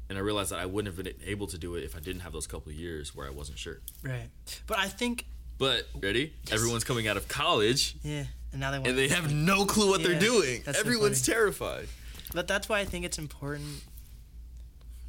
And 0.07 0.19
I 0.19 0.21
realized 0.21 0.51
that 0.51 0.59
I 0.59 0.67
wouldn't 0.67 0.95
have 0.95 1.03
been 1.03 1.15
able 1.25 1.47
to 1.47 1.57
do 1.57 1.73
it 1.75 1.83
if 1.83 1.95
I 1.95 1.99
didn't 1.99 2.21
have 2.21 2.31
those 2.33 2.45
couple 2.45 2.71
of 2.71 2.77
years 2.77 3.15
where 3.15 3.25
I 3.25 3.31
wasn't 3.31 3.57
sure. 3.57 3.79
Right. 4.03 4.29
But 4.67 4.77
I 4.77 4.87
think, 4.87 5.25
But 5.57 5.87
ready? 5.99 6.33
Everyone's 6.51 6.83
coming 6.83 7.07
out 7.07 7.17
of 7.17 7.27
college 7.27 7.95
yeah. 8.03 8.25
And 8.51 8.61
now 8.61 8.69
they 8.71 8.77
want. 8.77 8.89
and 8.89 8.97
they 8.97 9.07
have 9.07 9.33
no 9.33 9.65
clue 9.65 9.89
what 9.89 10.01
Yeah, 10.01 10.09
they're 10.09 10.19
doing. 10.19 10.63
so 10.63 10.73
Everyone's 10.77 11.25
funny. 11.25 11.33
terrified. 11.35 11.87
But 12.33 12.47
that's 12.47 12.69
why 12.69 12.79
I 12.81 12.85
think 12.85 13.03
it's 13.05 13.17
important. 13.17 13.81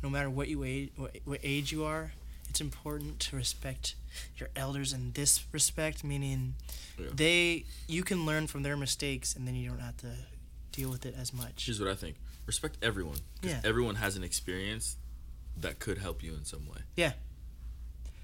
No 0.02 0.10
matter 0.10 0.28
what 0.30 0.48
you 0.48 0.62
age, 0.64 0.90
what, 0.96 1.16
what 1.24 1.40
age 1.42 1.72
you 1.72 1.84
are, 1.84 2.12
it's 2.48 2.60
important 2.60 3.18
to 3.20 3.36
respect 3.36 3.94
your 4.38 4.48
elders 4.54 4.92
in 4.92 5.12
this 5.12 5.44
respect. 5.52 6.04
Meaning, 6.04 6.54
Yeah. 6.98 7.06
they 7.14 7.64
you 7.88 8.02
can 8.02 8.24
learn 8.26 8.46
from 8.46 8.62
their 8.62 8.76
mistakes, 8.76 9.34
and 9.34 9.46
then 9.46 9.54
you 9.54 9.68
don't 9.68 9.80
have 9.80 9.96
to 9.98 10.12
deal 10.72 10.90
with 10.90 11.04
it 11.06 11.14
as 11.18 11.32
much. 11.32 11.66
Here's 11.66 11.80
what 11.80 11.88
I 11.90 11.94
think: 11.94 12.16
respect 12.46 12.76
everyone. 12.82 13.18
Yeah. 13.42 13.60
Everyone 13.64 13.96
has 13.96 14.16
an 14.16 14.22
experience 14.24 14.96
that 15.56 15.78
could 15.78 15.98
help 15.98 16.22
you 16.22 16.34
in 16.34 16.44
some 16.44 16.66
way. 16.68 16.78
Yeah. 16.96 17.12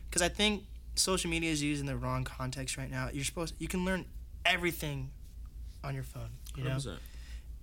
Because 0.08 0.22
I 0.22 0.28
think 0.28 0.64
social 0.94 1.30
media 1.30 1.50
is 1.50 1.62
used 1.62 1.80
in 1.80 1.86
the 1.86 1.96
wrong 1.96 2.24
context 2.24 2.76
right 2.76 2.90
now. 2.90 3.08
You're 3.12 3.24
supposed 3.24 3.54
you 3.58 3.68
can 3.68 3.84
learn 3.84 4.04
everything 4.44 5.10
on 5.82 5.94
your 5.94 6.04
phone. 6.04 6.28
You 6.56 6.64
know. 6.64 6.70
100%. 6.76 6.96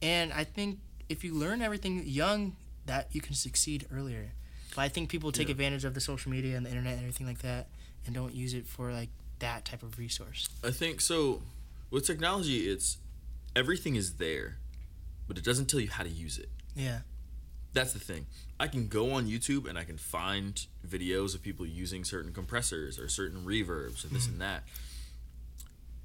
And 0.02 0.34
I 0.34 0.44
think 0.44 0.80
if 1.10 1.24
you 1.24 1.34
learn 1.36 1.62
everything 1.62 2.04
young, 2.08 2.56
that 2.90 3.08
you 3.12 3.22
can 3.22 3.36
succeed 3.36 3.86
earlier. 3.94 4.32
But 4.76 4.82
I 4.82 4.90
think 4.90 5.10
people 5.10 5.32
take 5.32 5.48
Yeah. 5.48 5.52
advantage 5.54 5.86
of 5.86 5.94
the 5.94 6.02
social 6.02 6.32
media 6.32 6.58
and 6.58 6.66
the 6.66 6.70
internet 6.70 6.94
and 6.94 7.02
everything 7.02 7.28
like 7.28 7.40
that, 7.40 7.70
and 8.06 8.14
don't 8.16 8.34
use 8.34 8.54
it 8.54 8.68
for 8.68 8.92
like 8.92 9.10
that 9.40 9.64
type 9.64 9.84
of 9.84 9.98
resource. 10.00 10.50
I 10.64 10.72
think 10.72 11.00
so. 11.02 11.42
With 11.92 12.06
technology, 12.06 12.68
it's 12.70 12.98
everything 13.56 13.96
is 13.96 14.16
there, 14.16 14.58
but 15.28 15.38
it 15.38 15.44
doesn't 15.44 15.68
tell 15.68 15.80
you 15.80 15.90
how 15.90 16.04
to 16.04 16.10
use 16.10 16.38
it. 16.38 16.50
Yeah, 16.76 17.02
That's 17.74 17.94
the 17.94 18.00
thing. 18.00 18.26
I 18.60 18.68
can 18.68 18.88
go 18.88 19.12
on 19.12 19.28
YouTube 19.28 19.70
and 19.70 19.78
I 19.78 19.84
can 19.84 19.98
find 20.00 20.66
videos 20.88 21.36
of 21.36 21.44
people 21.44 21.66
using 21.68 22.04
certain 22.04 22.34
compressors 22.34 22.98
or 22.98 23.08
certain 23.08 23.46
reverbs 23.46 24.04
or 24.04 24.08
this 24.08 24.24
Mm-hmm. 24.24 24.32
and 24.34 24.42
that. 24.42 24.64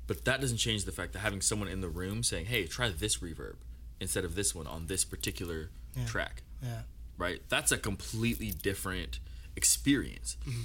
But 0.06 0.24
that 0.26 0.40
doesn't 0.42 0.58
change 0.58 0.84
the 0.84 0.92
fact 0.92 1.14
that 1.14 1.20
having 1.20 1.40
someone 1.40 1.68
in 1.68 1.80
the 1.80 1.88
room 1.88 2.22
saying, 2.22 2.46
"Hey, 2.46 2.66
try 2.66 2.90
this 2.90 3.18
reverb 3.18 3.56
instead 4.00 4.24
of 4.24 4.34
this 4.34 4.54
one 4.54 4.66
on 4.66 4.86
this 4.88 5.04
particular 5.04 5.70
Yeah. 5.96 6.06
track." 6.06 6.42
yeah, 6.62 6.82
right? 7.18 7.42
That's 7.48 7.72
a 7.72 7.78
completely 7.78 8.50
different 8.50 9.18
experience, 9.56 10.36
Mm-hmm. 10.48 10.62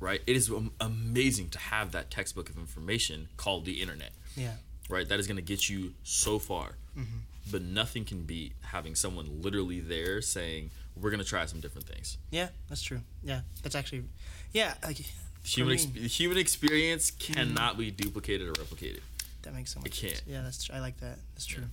right? 0.00 0.20
It 0.26 0.36
is 0.36 0.50
amazing 0.80 1.48
to 1.50 1.58
have 1.58 1.92
that 1.92 2.10
textbook 2.10 2.48
of 2.50 2.56
information 2.58 3.28
called 3.36 3.64
the 3.64 3.80
internet, 3.82 4.12
yeah, 4.36 4.54
right? 4.88 5.08
That 5.08 5.18
is 5.20 5.26
going 5.26 5.36
to 5.36 5.42
get 5.42 5.68
you 5.68 5.94
so 6.02 6.38
far, 6.38 6.76
Mm-hmm. 6.96 7.18
but 7.50 7.62
nothing 7.62 8.04
can 8.04 8.22
beat 8.24 8.52
having 8.62 8.94
someone 8.94 9.42
literally 9.42 9.80
there 9.80 10.20
saying, 10.22 10.70
"We're 10.96 11.10
going 11.10 11.22
to 11.22 11.28
try 11.28 11.44
some 11.46 11.60
different 11.60 11.86
things." 11.88 12.16
yeah. 12.30 12.48
That's 12.68 12.82
true. 12.82 13.00
Yeah, 13.22 13.40
that's 13.62 13.74
actually, 13.74 14.04
yeah. 14.52 14.74
Like 14.82 15.00
Human 15.44 15.76
Mm-hmm. 15.76 16.06
human 16.06 16.38
experience 16.38 17.10
cannot 17.10 17.76
be 17.76 17.90
duplicated 17.90 18.48
or 18.48 18.52
replicated. 18.54 19.00
that 19.42 19.52
makes 19.54 19.74
so 19.74 19.80
much. 19.80 19.92
sense. 20.00 20.12
can't. 20.14 20.22
Yeah, 20.26 20.40
that's. 20.42 20.64
True, 20.64 20.74
I 20.76 20.80
like 20.80 20.98
that. 21.00 21.18
That's 21.34 21.44
true. 21.44 21.64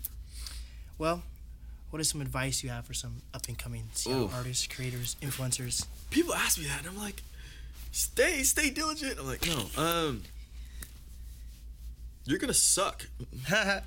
Well, 0.98 1.24
what 1.92 2.00
is 2.02 2.10
some 2.10 2.22
advice 2.22 2.64
you 2.64 2.70
have 2.70 2.86
for 2.86 2.94
some 2.94 3.18
up 3.34 3.48
and 3.48 3.58
coming 3.58 3.84
artists, 4.34 4.68
creators, 4.68 5.16
influencers? 5.22 5.86
People 6.10 6.34
ask 6.34 6.58
me 6.58 6.66
that, 6.66 6.80
and 6.80 6.88
I'm 6.88 6.98
like, 6.98 7.22
"Stay, 7.92 8.44
stay 8.44 8.70
diligent." 8.70 9.20
I'm 9.20 9.28
like, 9.28 9.46
"No, 9.48 9.82
um, 9.82 10.24
you're 12.26 12.40
gonna 12.40 12.54
suck." 12.54 13.08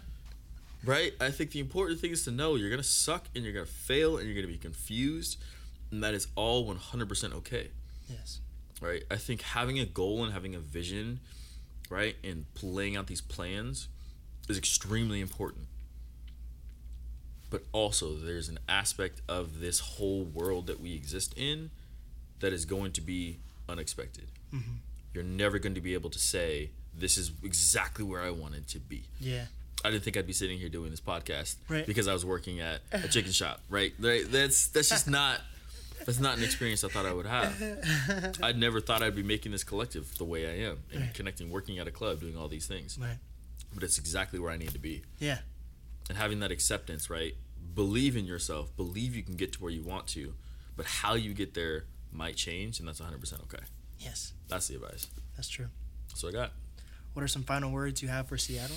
Right? 0.85 1.15
I 1.19 1.31
think 1.31 1.53
the 1.53 1.61
important 1.61 2.01
thing 2.01 2.11
is 2.11 2.25
to 2.25 2.31
know 2.31 2.57
you're 2.57 2.69
going 2.69 2.83
to 2.83 2.87
suck 2.87 3.25
and 3.35 3.43
you're 3.43 3.55
going 3.55 3.65
to 3.65 3.73
fail 3.73 4.19
and 4.19 4.27
you're 4.27 4.35
going 4.35 4.47
to 4.47 4.53
be 4.53 4.59
confused. 4.59 5.39
And 5.91 6.03
that 6.05 6.13
is 6.13 6.27
all 6.37 6.67
100% 6.67 7.35
okay. 7.35 7.69
yes. 8.09 8.41
Right? 8.83 9.03
I 9.11 9.17
think 9.17 9.41
having 9.43 9.79
a 9.79 9.87
goal 9.87 10.25
and 10.25 10.33
having 10.33 10.55
a 10.55 10.59
vision, 10.59 11.21
right, 11.89 12.17
and 12.23 12.45
playing 12.55 12.97
out 12.97 13.07
these 13.07 13.23
plans 13.23 13.89
is 14.49 14.59
extremely 14.59 15.21
important. 15.21 15.67
But 17.55 17.63
also, 17.71 18.17
there's 18.17 18.49
an 18.49 18.59
aspect 18.69 19.23
of 19.29 19.61
this 19.61 19.79
whole 19.79 20.25
world 20.25 20.67
that 20.67 20.81
we 20.81 20.93
exist 20.95 21.33
in 21.37 21.71
that 22.41 22.53
is 22.53 22.65
going 22.65 22.91
to 22.95 23.01
be 23.01 23.39
unexpected. 23.69 24.27
Mhm. 24.53 24.79
You're 25.13 25.23
never 25.23 25.61
going 25.61 25.77
to 25.77 25.81
be 25.81 25.95
able 25.95 26.11
to 26.11 26.19
say, 26.19 26.71
this 26.93 27.17
is 27.17 27.31
exactly 27.45 28.05
where 28.05 28.21
I 28.21 28.31
wanted 28.31 28.67
to 28.71 28.81
be. 28.81 29.05
Yeah. 29.21 29.47
I 29.85 29.93
didn't 29.93 30.03
think 30.03 30.17
I'd 30.17 30.27
be 30.27 30.33
sitting 30.33 30.59
here 30.59 30.69
doing 30.69 30.91
this 30.91 31.01
podcast 31.01 31.55
Right. 31.69 31.87
because 31.87 32.09
I 32.09 32.13
was 32.13 32.25
working 32.25 32.59
at 32.59 32.81
a 32.91 33.07
chicken 33.15 33.31
shop, 33.31 33.61
right? 33.69 33.93
Right? 34.01 34.25
That's 34.29 34.67
that's 34.67 34.89
just 34.89 35.07
not 35.07 35.41
that's 36.05 36.19
not 36.19 36.37
an 36.37 36.43
experience 36.43 36.83
I 36.83 36.89
thought 36.89 37.07
I 37.07 37.13
would 37.13 37.27
have. 37.27 37.55
I 38.43 38.51
never 38.51 38.81
thought 38.81 39.01
I'd 39.01 39.15
be 39.15 39.23
making 39.23 39.53
this 39.53 39.63
collective 39.63 40.19
the 40.19 40.25
way 40.25 40.49
I 40.49 40.67
am 40.71 40.79
and 40.93 41.03
Right. 41.03 41.15
connecting, 41.15 41.51
working 41.53 41.79
at 41.79 41.87
a 41.87 41.93
club, 41.93 42.19
doing 42.19 42.37
all 42.37 42.49
these 42.49 42.67
things. 42.67 42.99
Right. 42.99 43.19
But 43.73 43.85
it's 43.85 43.97
exactly 43.99 44.41
where 44.41 44.51
I 44.51 44.57
need 44.57 44.71
to 44.71 44.81
be. 44.81 45.03
Yeah. 45.21 45.39
And 46.09 46.19
having 46.19 46.41
that 46.41 46.51
acceptance, 46.51 47.09
right? 47.09 47.35
Believe 47.75 48.17
in 48.17 48.25
yourself, 48.25 48.75
believe 48.77 49.17
you 49.17 49.23
can 49.23 49.35
get 49.37 49.53
to 49.55 49.63
where 49.63 49.73
you 49.73 49.83
want 49.83 50.07
to, 50.09 50.35
but 50.77 50.87
how 50.87 51.15
you 51.15 51.35
get 51.35 51.55
there 51.55 51.85
might 52.13 52.37
change, 52.37 52.79
and 52.79 52.87
that's 52.87 53.01
100% 53.01 53.43
okay. 53.45 53.65
Yes, 53.99 54.33
That's 54.49 54.69
the 54.69 54.77
advice. 54.77 55.07
that's 55.37 55.49
true. 55.49 55.67
That's 56.09 56.23
what 56.23 56.35
I 56.35 56.39
got. 56.39 56.53
What 57.15 57.23
are 57.23 57.29
some 57.29 57.43
final 57.43 57.71
words 57.73 58.03
you 58.03 58.09
have 58.09 58.29
for 58.29 58.37
Seattle? 58.39 58.77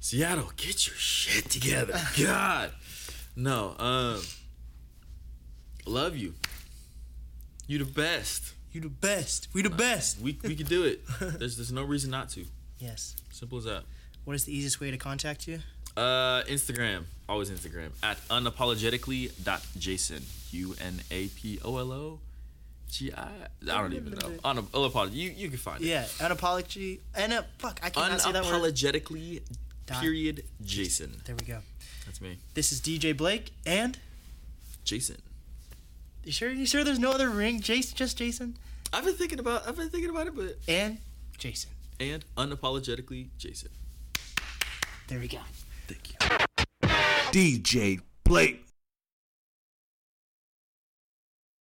Seattle, 0.00 0.50
get 0.56 0.86
your 0.86 0.96
shit 0.96 1.50
together. 1.50 1.98
God. 2.18 2.72
No, 3.36 3.74
um 3.78 4.20
love 5.86 6.16
you. 6.16 6.34
You 7.66 7.78
the 7.78 7.84
best. 7.84 8.54
You 8.72 8.80
the 8.80 8.88
best. 8.88 9.48
We 9.54 9.62
the 9.62 9.70
best. 9.70 10.20
We 10.20 10.38
we 10.42 10.54
can 10.56 10.66
do 10.66 10.84
it. 10.84 11.02
There's 11.20 11.56
there's 11.56 11.72
no 11.72 11.82
reason 11.84 12.10
not 12.10 12.28
to. 12.30 12.44
Yes. 12.78 13.16
Simple 13.30 13.58
as 13.58 13.64
that. 13.64 13.84
What 14.24 14.34
is 14.34 14.44
the 14.44 14.54
easiest 14.56 14.80
way 14.80 14.90
to 14.90 14.96
contact 14.98 15.46
you? 15.48 15.60
Uh 15.96 16.42
Instagram. 16.48 17.04
Always 17.28 17.50
Instagram. 17.50 17.90
At 18.02 18.18
unapologetically.jason. 18.28 20.22
U 20.52 20.74
N 20.80 21.00
A 21.10 21.28
P 21.28 21.58
O 21.64 21.78
L 21.78 21.92
O 21.92 22.18
G 22.90 23.10
I 23.12 23.22
I 23.22 23.80
don't 23.80 23.92
even 23.94 24.12
know. 24.12 24.28
Unap- 24.44 24.70
unapolog- 24.72 25.14
you 25.14 25.30
you 25.30 25.48
can 25.48 25.58
find 25.58 25.80
it. 25.80 25.86
Yeah, 25.86 26.04
unapology. 26.18 27.00
And 27.14 27.32
uh, 27.32 27.42
fuck, 27.58 27.80
I 27.82 27.90
cannot 27.90 28.20
say 28.20 28.32
that 28.32 28.44
word. 28.44 28.52
Unapologetically 28.52 29.40
period 29.86 30.44
Jason. 30.62 31.20
There 31.24 31.34
we 31.34 31.46
go. 31.46 31.58
That's 32.06 32.20
me. 32.20 32.38
This 32.54 32.72
is 32.72 32.80
DJ 32.80 33.16
Blake, 33.16 33.52
and 33.64 33.98
Jason. 34.84 35.16
you 36.24 36.32
sure? 36.32 36.50
You 36.50 36.66
sure 36.66 36.84
there's 36.84 36.98
no 36.98 37.12
other 37.12 37.30
ring? 37.30 37.60
Jason, 37.60 37.96
just 37.96 38.18
Jason, 38.18 38.56
I've 38.92 39.04
been 39.04 39.14
thinking 39.14 39.38
about 39.38 39.66
I've 39.66 39.76
been 39.76 39.88
thinking 39.88 40.10
about 40.10 40.26
it, 40.26 40.36
but 40.36 40.58
and 40.68 40.98
Jason. 41.38 41.70
and 41.98 42.24
unapologetically 42.36 43.28
Jason. 43.38 43.70
There 45.08 45.18
we 45.18 45.28
go. 45.28 45.38
DJ 47.32 48.00
Blake. 48.24 48.71